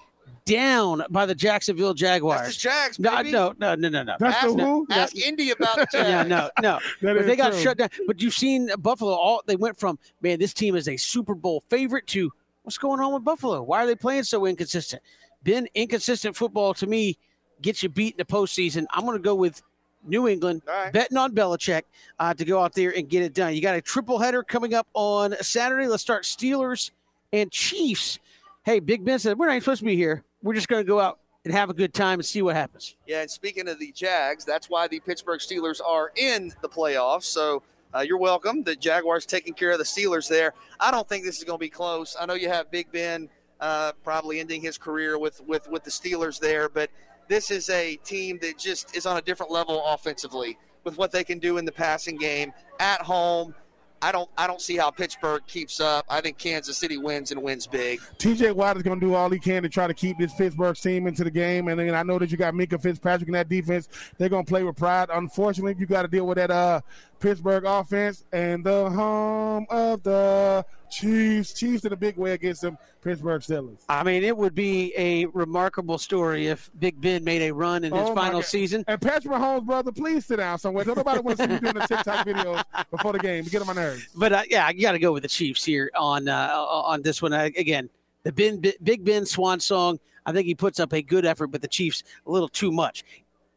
[0.45, 2.41] down by the Jacksonville Jaguars.
[2.41, 3.31] That's the Jags, baby.
[3.31, 4.15] No, no, no, no, no.
[4.19, 4.87] That's ask, the who?
[4.89, 5.21] Ask no.
[5.23, 6.09] Indy about the Jags.
[6.09, 6.79] yeah, no, no.
[7.01, 7.61] but they got true.
[7.61, 7.89] shut down.
[8.07, 9.13] But you've seen Buffalo.
[9.13, 12.31] All they went from man, this team is a Super Bowl favorite to
[12.63, 13.61] what's going on with Buffalo?
[13.63, 15.01] Why are they playing so inconsistent?
[15.43, 17.17] Been inconsistent football to me
[17.61, 18.85] gets you beat in the postseason.
[18.91, 19.61] I'm going to go with
[20.05, 20.91] New England, right.
[20.91, 21.83] betting on Belichick
[22.19, 23.53] uh, to go out there and get it done.
[23.53, 25.87] You got a triple header coming up on Saturday.
[25.87, 26.91] Let's start Steelers
[27.33, 28.19] and Chiefs.
[28.63, 30.23] Hey, Big Ben said, We're not supposed to be here.
[30.43, 32.95] We're just going to go out and have a good time and see what happens.
[33.07, 37.23] Yeah, and speaking of the Jags, that's why the Pittsburgh Steelers are in the playoffs.
[37.23, 37.63] So
[37.95, 38.63] uh, you're welcome.
[38.63, 40.53] The Jaguars taking care of the Steelers there.
[40.79, 42.15] I don't think this is going to be close.
[42.19, 43.29] I know you have Big Ben
[43.59, 46.89] uh, probably ending his career with, with, with the Steelers there, but–
[47.31, 51.23] this is a team that just is on a different level offensively with what they
[51.23, 52.51] can do in the passing game
[52.81, 53.55] at home.
[54.01, 56.03] I don't I don't see how Pittsburgh keeps up.
[56.09, 58.01] I think Kansas City wins and wins big.
[58.17, 60.75] TJ Watt is going to do all he can to try to keep this Pittsburgh
[60.75, 61.69] team into the game.
[61.69, 63.87] And then I know that you got Minkah Fitzpatrick in that defense.
[64.17, 65.07] They're going to play with pride.
[65.13, 66.81] Unfortunately, you got to deal with that uh,
[67.21, 71.53] Pittsburgh offense and the home of the Chiefs.
[71.53, 73.80] Chiefs in a big way against them Pittsburgh Steelers.
[73.89, 77.93] I mean, it would be a remarkable story if Big Ben made a run in
[77.93, 78.45] his Oh, final God.
[78.45, 78.84] season.
[78.88, 80.84] And Patrick Mahomes, brother, please sit down somewhere.
[80.84, 83.43] Don't nobody want to see you doing the TikTok videos before the game.
[83.45, 84.07] Get on my nerves.
[84.15, 87.22] But uh, yeah, I got to go with the Chiefs here on uh, on this
[87.22, 87.34] one.
[87.34, 87.89] Uh, again,
[88.23, 89.99] the ben, Big Ben Swan song.
[90.26, 93.03] I think he puts up a good effort, but the Chiefs a little too much.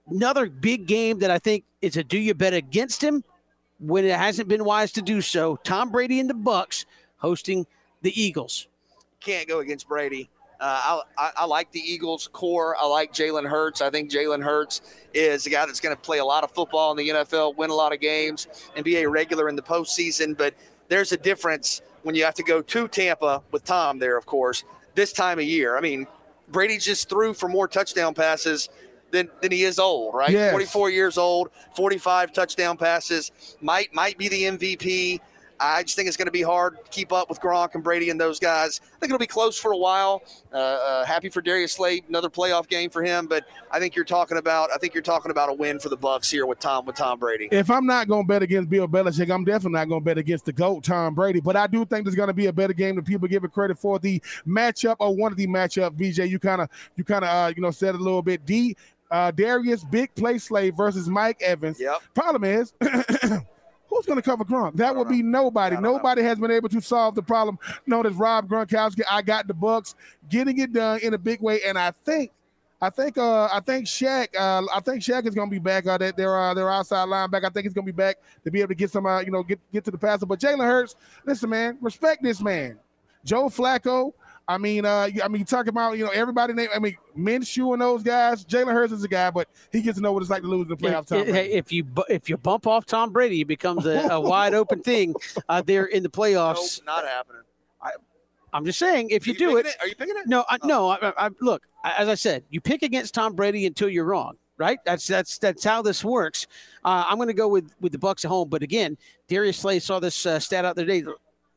[0.08, 3.22] Another big game that I think is a do you bet against him
[3.80, 5.56] when it hasn't been wise to do so.
[5.64, 6.84] Tom Brady and the Bucs
[7.24, 7.66] hosting
[8.02, 8.68] the Eagles.
[9.20, 10.28] Can't go against Brady.
[10.60, 12.76] Uh, I, I, I like the Eagles core.
[12.78, 13.80] I like Jalen Hurts.
[13.80, 14.82] I think Jalen Hurts
[15.14, 17.70] is a guy that's going to play a lot of football in the NFL, win
[17.70, 18.46] a lot of games,
[18.76, 20.36] and be a regular in the postseason.
[20.36, 20.54] But
[20.88, 24.64] there's a difference when you have to go to Tampa with Tom there, of course,
[24.94, 25.78] this time of year.
[25.78, 26.06] I mean,
[26.48, 28.68] Brady just threw for more touchdown passes
[29.10, 30.30] than, than he is old, right?
[30.30, 30.50] Yes.
[30.50, 33.32] 44 years old, 45 touchdown passes,
[33.62, 35.20] might might be the MVP.
[35.64, 38.10] I just think it's going to be hard to keep up with Gronk and Brady
[38.10, 38.80] and those guys.
[38.84, 40.22] I think it'll be close for a while.
[40.52, 43.26] Uh, uh, happy for Darius Slay, another playoff game for him.
[43.26, 45.96] But I think you're talking about I think you're talking about a win for the
[45.96, 47.48] Bucs here with Tom with Tom Brady.
[47.50, 50.18] If I'm not going to bet against Bill Belichick, I'm definitely not going to bet
[50.18, 51.40] against the GOAT, Tom Brady.
[51.40, 53.52] But I do think there's going to be a better game than people give it
[53.52, 53.98] credit for.
[53.98, 57.52] The matchup or one of the matchup, VJ, you kind of you kind of uh,
[57.56, 58.44] you know said a little bit.
[58.44, 58.76] D
[59.10, 61.80] uh, Darius Big Play Slay versus Mike Evans.
[61.80, 62.02] Yep.
[62.14, 62.72] Problem is.
[63.94, 64.74] Who's going to cover Gronk?
[64.74, 65.76] That would be nobody.
[65.76, 65.96] Don't know.
[65.96, 69.02] Nobody has been able to solve the problem known as Rob Gronkowski.
[69.08, 69.94] I got the Bucs
[70.28, 72.32] getting it done in a big way, and I think
[72.82, 75.96] I think uh I think Shaq uh I think Shaq is gonna be back uh
[75.96, 77.44] that their uh their outside linebacker.
[77.44, 79.44] I think he's gonna be back to be able to get some uh you know
[79.44, 80.26] get get to the passer.
[80.26, 82.80] But Jalen Hurts, listen, man, respect this man.
[83.24, 84.12] Joe Flacco.
[84.46, 86.68] I mean, uh, I mean, you talk about you know everybody name.
[86.74, 88.44] I mean, Minshew and those guys.
[88.44, 90.64] Jalen Hurts is a guy, but he gets to know what it's like to lose
[90.64, 91.26] in the playoff If, time.
[91.26, 94.52] hey, if you bu- if you bump off Tom Brady, it becomes a, a wide
[94.52, 95.14] open thing
[95.48, 96.84] uh, there in the Nope, playoffs.
[96.84, 97.40] not happening.
[98.52, 100.28] I'm just saying, if Are you, do picking it, Are you picking it?
[100.28, 100.88] No, I, no.
[100.90, 104.36] I, I, I- look, as I said, you pick against Tom Brady until you're wrong,
[104.58, 104.78] right?
[104.84, 106.46] That's that's that's how this works.
[106.84, 108.96] Uh, I'm going to go with with the Bucs at home, but again,
[109.26, 111.02] Darius Slay saw this uh, stat out the other day: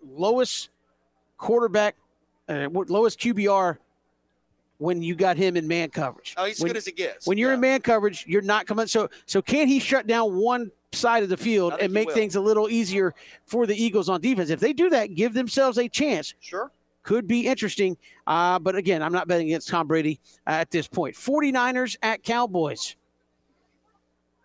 [0.10, 0.70] lowest
[1.38, 1.96] quarterback,
[2.50, 3.78] uh, lowest QBR
[4.80, 6.36] when you got him in man coverage.
[6.38, 7.26] Oh, he's as when, good as it gets.
[7.28, 8.88] when you're in man coverage, you're not coming.
[8.88, 12.42] So so can he shut down one side of the field and make things a
[12.42, 13.14] little easier
[13.46, 14.50] for the Eagles on defense?
[14.50, 16.72] If they do that, give themselves a chance Sure.
[17.04, 17.98] could be interesting.
[18.26, 21.16] Uh, but again, I'm not betting against Tom Brady at this point.
[21.16, 22.96] 49ers at Cowboys.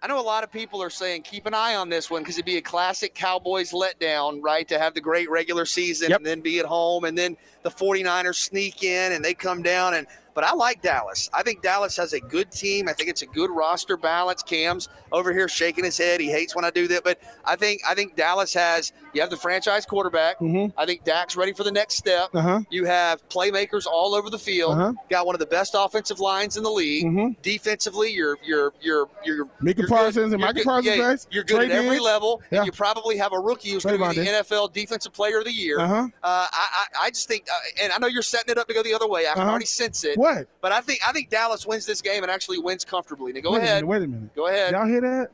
[0.04, 2.34] I know a lot of people are saying keep an eye on this one because
[2.34, 4.66] it'd be a classic Cowboys letdown, right?
[4.68, 6.16] To have the great regular season Yep.
[6.18, 9.94] and then be at home and then the 49ers sneak in and they come down
[9.94, 11.28] and but I like Dallas.
[11.32, 12.88] I think Dallas has a good team.
[12.88, 14.42] I think it's a good roster balance.
[14.42, 16.20] Cam's over here shaking his head.
[16.20, 19.30] He hates when I do that, but I think I think Dallas has you have
[19.30, 20.38] the franchise quarterback.
[20.40, 20.72] Mhm.
[20.76, 22.30] I think Dak's ready for the next step.
[22.34, 22.60] Uh huh.
[22.70, 24.72] You have playmakers all over the field.
[24.72, 24.92] Uh-huh.
[25.10, 27.04] Got one of the best offensive lines in the league.
[27.04, 27.36] Mhm.
[27.42, 30.22] Defensively, you're you're you're you're you're Parsons good.
[30.24, 30.64] and You're Micah good.
[30.64, 31.26] Parsons, Yeah, guys.
[31.30, 32.58] You're good Trey at every level, Yeah.
[32.58, 34.32] and you probably have a rookie who's going to be the.
[34.32, 35.78] NFL Defensive Player of the Year.
[35.78, 38.74] Uh Uh, I I just think, uh, and I know you're setting it up to
[38.74, 39.26] go the other way.
[39.28, 39.50] I can Uh-huh.
[39.50, 40.46] already sense it, What?
[40.60, 43.32] but I think I think Dallas wins this game and actually wins comfortably.
[43.32, 44.34] Now go wait A ahead, minute, wait a minute.
[44.36, 44.72] go ahead.
[44.72, 45.30] Y'all hear that?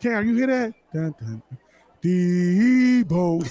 [0.00, 0.72] Cam, you hear that?
[0.94, 1.42] Dun, dun.
[2.02, 3.44] Debo.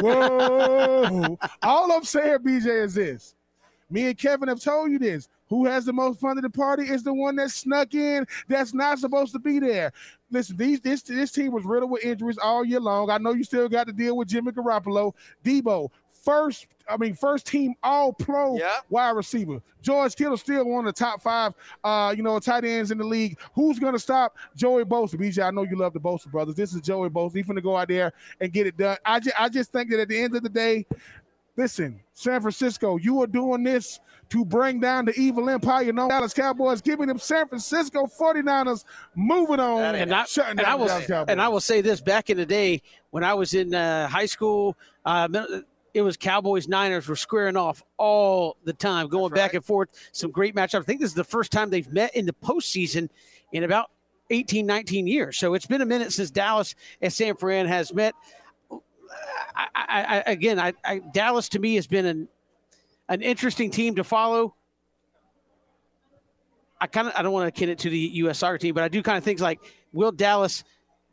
[0.02, 1.38] Whoa.
[1.62, 3.34] All I'm saying, BJ, is this.
[3.90, 5.28] Me and Kevin have told you this.
[5.50, 8.72] Who has the most fun at the party is the one that snuck in that's
[8.72, 9.92] not supposed to be there.
[10.30, 13.10] Listen, these this this team was riddled with injuries all year long.
[13.10, 15.12] I know you still got to deal with Jimmy Garoppolo.
[15.44, 15.90] Debo,
[16.24, 18.80] first, I mean, first team all pro Yeah.
[18.90, 19.60] wide receiver.
[19.82, 23.04] George Kittle still one of the top five, uh, you know, tight ends in the
[23.04, 23.38] league.
[23.54, 25.14] Who's gonna stop Joey Bosa?
[25.18, 26.54] BJ, I know you love the Bosa brothers.
[26.54, 27.34] This is Joey Bosa.
[27.36, 28.98] He's gonna go out there and get it done.
[29.04, 30.86] I just, I just think that at the end of the day,
[31.56, 36.08] listen, San Francisco, you are doing this to bring down the evil empire You know,
[36.08, 38.84] Dallas Cowboys, giving them San Francisco 49ers
[39.16, 41.60] moving on That ain't And I, shutting and down I the will and I will
[41.60, 45.26] say this: back in the day when I was in uh, high school, uh,
[45.94, 49.88] it was Cowboys Niners were squaring off all the time, going That's back and forth.
[50.12, 50.80] Some great matchups.
[50.80, 53.08] I think this is the first time they've met in the postseason
[53.52, 53.90] in about
[54.30, 55.36] 18, 19 years.
[55.36, 58.14] So it's been a minute since Dallas and San Fran has met.
[58.70, 62.28] I, I, I, again, I, Dallas to me has been an
[63.08, 64.54] an interesting team to follow.
[66.80, 68.38] I kind of I don't want to akin it to the U.S.
[68.38, 69.60] soccer team, but I do kind of think like,
[69.92, 70.62] will Dallas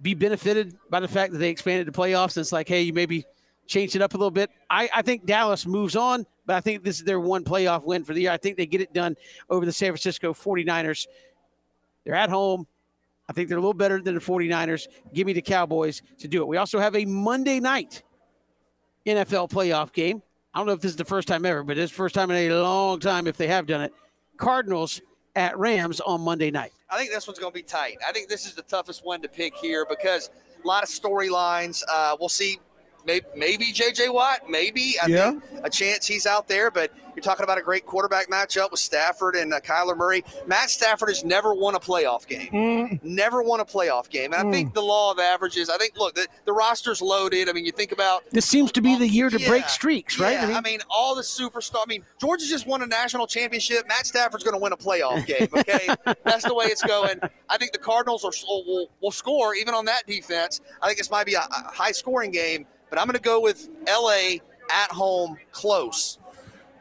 [0.02, 2.38] be benefited by the fact that they expanded the playoffs.
[2.38, 3.26] And it's like, hey, you maybe
[3.68, 4.50] changed it up a little bit.
[4.70, 8.04] I, I think Dallas moves on, but I think this is their one playoff win
[8.04, 8.32] for the year.
[8.32, 9.16] I think they get it done
[9.50, 11.08] over the San Francisco 49ers.
[12.06, 12.66] They're at home.
[13.30, 14.88] I think they're a little better than the 49ers.
[15.14, 16.48] Give me the Cowboys to do it.
[16.48, 18.04] We also have a Monday night
[19.06, 20.22] NFL playoff game.
[20.54, 22.32] I don't know if this is the first time ever, but it's the first time
[22.32, 23.94] in a long time if they have done it.
[24.38, 25.02] Cardinals
[25.36, 26.72] at Rams on Monday night.
[26.90, 27.98] I think this one's going to be tight.
[28.08, 30.30] I think this is the toughest one to pick here because
[30.64, 31.84] a lot of storylines.
[31.92, 32.60] Uh, we'll see
[33.08, 34.10] maybe, maybe J.J.
[34.10, 34.96] Watt, maybe.
[35.02, 35.32] I Yeah.
[35.32, 38.80] think a chance he's out there, but you're talking about a great quarterback matchup with
[38.80, 40.24] Stafford and uh, Kyler Murray.
[40.46, 42.50] Matt Stafford has never won a playoff game.
[42.52, 44.34] Mm, Never won a playoff game.
[44.34, 47.50] And I think the law of averages, I think, look, the, the roster's loaded.
[47.50, 50.20] I mean, you think about This seems to be the year to Yeah, break streaks,
[50.20, 50.34] right?
[50.34, 51.78] Yeah, I mean, all the superstar.
[51.82, 53.88] I mean, Georgia just won a national championship.
[53.88, 55.48] Matt Stafford's going to win a playoff game.
[55.52, 55.88] Okay,
[56.24, 57.20] that's the way it's going.
[57.50, 60.62] I think the Cardinals are will, will score even on that defense.
[60.84, 63.40] I think this might be a, a high scoring game, but I'm going to go
[63.42, 64.42] with L.A.
[64.72, 66.20] at home, close.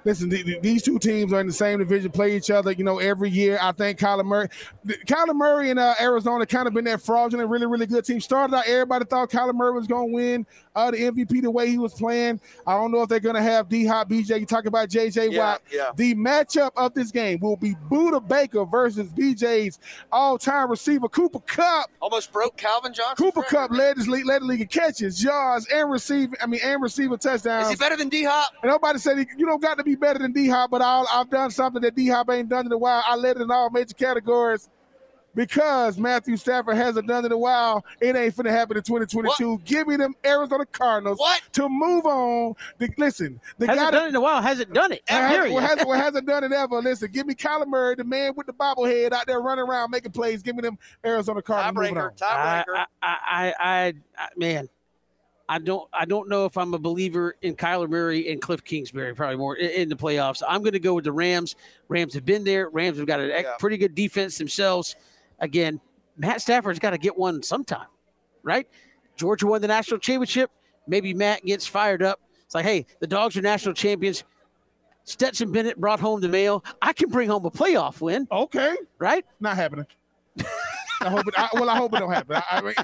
[0.07, 2.85] Listen, th- th- these two teams are in the same division, play each other, you
[2.85, 3.59] know, every year.
[3.61, 4.49] I think Kyler Murray,
[4.87, 8.21] Kyler Murray and uh, Arizona kind of been that fraudulent, really, really good team.
[8.21, 10.47] Started out, everybody thought Kyler Murray was going to win
[10.77, 12.41] uh, the MVP the way he was playing.
[12.67, 14.39] I don't know if they're going to have D Hop, BJ.
[14.39, 15.63] You talk about JJ Yeah, Watt.
[15.73, 15.91] yeah.
[15.97, 19.79] The matchup of this game will be Budda Baker versus BJ's
[20.13, 21.91] all-time receiver Cooper Kupp.
[22.01, 23.25] Almost broke Calvin Johnson.
[23.25, 26.37] Cooper Kupp led this league, led the league in catches, yards, and receiver.
[26.41, 27.65] I mean, and receiver touchdowns.
[27.67, 28.53] Is he better than D Hop?
[28.63, 31.09] And nobody said he, you don't got to be better than D Hop, but I'll,
[31.13, 33.03] I've done something that D Hop ain't done in a while.
[33.07, 34.69] I led it in all major categories
[35.37, 37.85] because Matthew Stafford hasn't done it in a while.
[38.01, 39.61] It ain't finna happen in 2022.
[39.65, 41.43] Give me them Arizona Cardinals What?
[41.53, 42.55] to move on.
[42.79, 44.43] The, listen, the hasn't guy done it in a while.
[44.43, 45.03] Hasn't done it.
[45.09, 45.55] that Period.
[45.55, 46.81] well, hasn't, well, hasn't done it ever.
[46.83, 50.11] Listen, give me Kyler Murray, the man with the bobblehead out there running around making
[50.13, 50.43] plays.
[50.43, 51.77] Give me them Arizona Cardinals.
[51.91, 52.11] moving on.
[52.13, 52.65] Tiebreaker.
[52.65, 52.65] Tiebreaker.
[52.75, 54.69] I, I, I, I, I, man,
[55.49, 59.15] I don't, I don't know if I'm a believer in Kyler Murray and Cliff Kingsbury.
[59.15, 60.43] Probably more in, in the playoffs.
[60.49, 61.55] I'm going to go with the Rams.
[61.89, 62.69] Rams have been there.
[62.71, 63.53] Rams have got a Yeah.
[63.59, 64.97] pretty good defense themselves.
[65.41, 65.81] Again,
[66.17, 67.87] Matt Stafford's got to get one sometime,
[68.43, 68.69] right?
[69.17, 70.51] Georgia won the national championship.
[70.87, 72.21] Maybe Matt gets fired up.
[72.45, 74.25] It's like, hey, the Dogs are national champions.
[75.05, 76.65] Stetson Bennett brought home the mail.
[76.83, 79.25] I can bring home a playoff win, Okay, right?
[79.41, 79.87] not happening.
[81.01, 81.35] I hope it.
[81.37, 82.37] I, well, I hope it don't happen.
[82.37, 82.75] I, I, mean,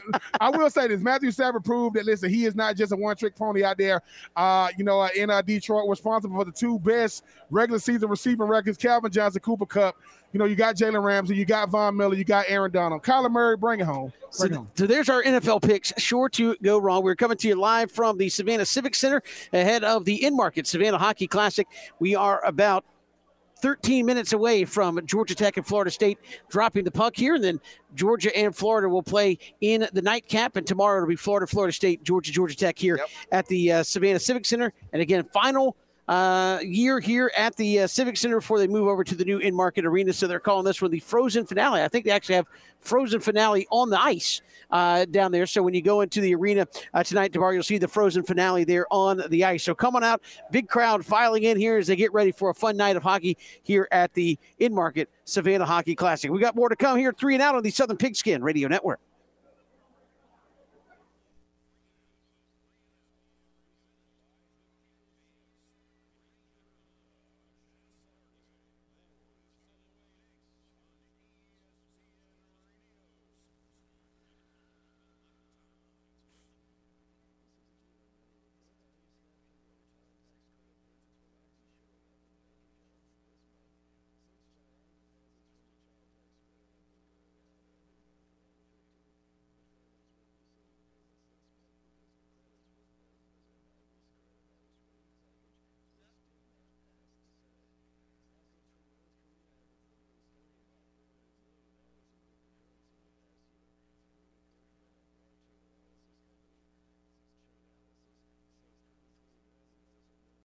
[0.41, 2.05] I will say this: Matthew Stafford proved that.
[2.05, 4.03] Listen, he is not just a one-trick pony out there.
[4.37, 8.47] Uh, you know, uh, in uh, Detroit, responsible for the two best regular season receiving
[8.47, 9.97] records: Calvin Johnson, Cooper Kupp.
[10.33, 13.31] You know, you got Jalen Ramsey, you got Von Miller, you got Aaron Donald, Kyler
[13.31, 13.57] Murray.
[13.57, 14.13] Bring it home.
[14.31, 14.71] So, it home.
[14.75, 15.93] so there's our NFL picks.
[15.99, 17.03] Sure to go wrong.
[17.05, 19.23] We're coming to you live from the Savannah Civic Center
[19.53, 21.67] ahead of the Enmarket Savannah Hockey Classic.
[21.99, 22.85] We are about
[23.61, 26.19] 13 minutes away from Georgia Tech and Florida State
[26.49, 27.37] dropping the puck here.
[27.37, 27.61] And then
[27.95, 30.57] Georgia and Florida will play in the nightcap.
[30.57, 33.09] And tomorrow it'll be Florida, Florida State, Georgia, Georgia Tech here Yep.
[33.31, 34.73] at the uh, Savannah Civic Center.
[34.93, 35.77] And again, final
[36.09, 39.39] uh, year here at the uh, Civic Center before they move over to the new
[39.41, 40.13] Enmarket arena.
[40.13, 41.83] So they're calling this one the Frozen Finale.
[41.83, 42.47] I think they actually have
[42.81, 45.47] Frozen Finale on the ice uh, down there.
[45.47, 48.65] So when you go into the arena uh, tonight, DeBar, you'll see the Frozen Finale
[48.65, 49.63] there on the ice.
[49.63, 52.55] So come on out, big crowd filing in here as they get ready for a
[52.55, 56.31] fun night of hockey here at the Enmarket Savannah Hockey Classic.
[56.31, 59.01] We got more to come here, three and out on the Southern Pigskin Radio Network.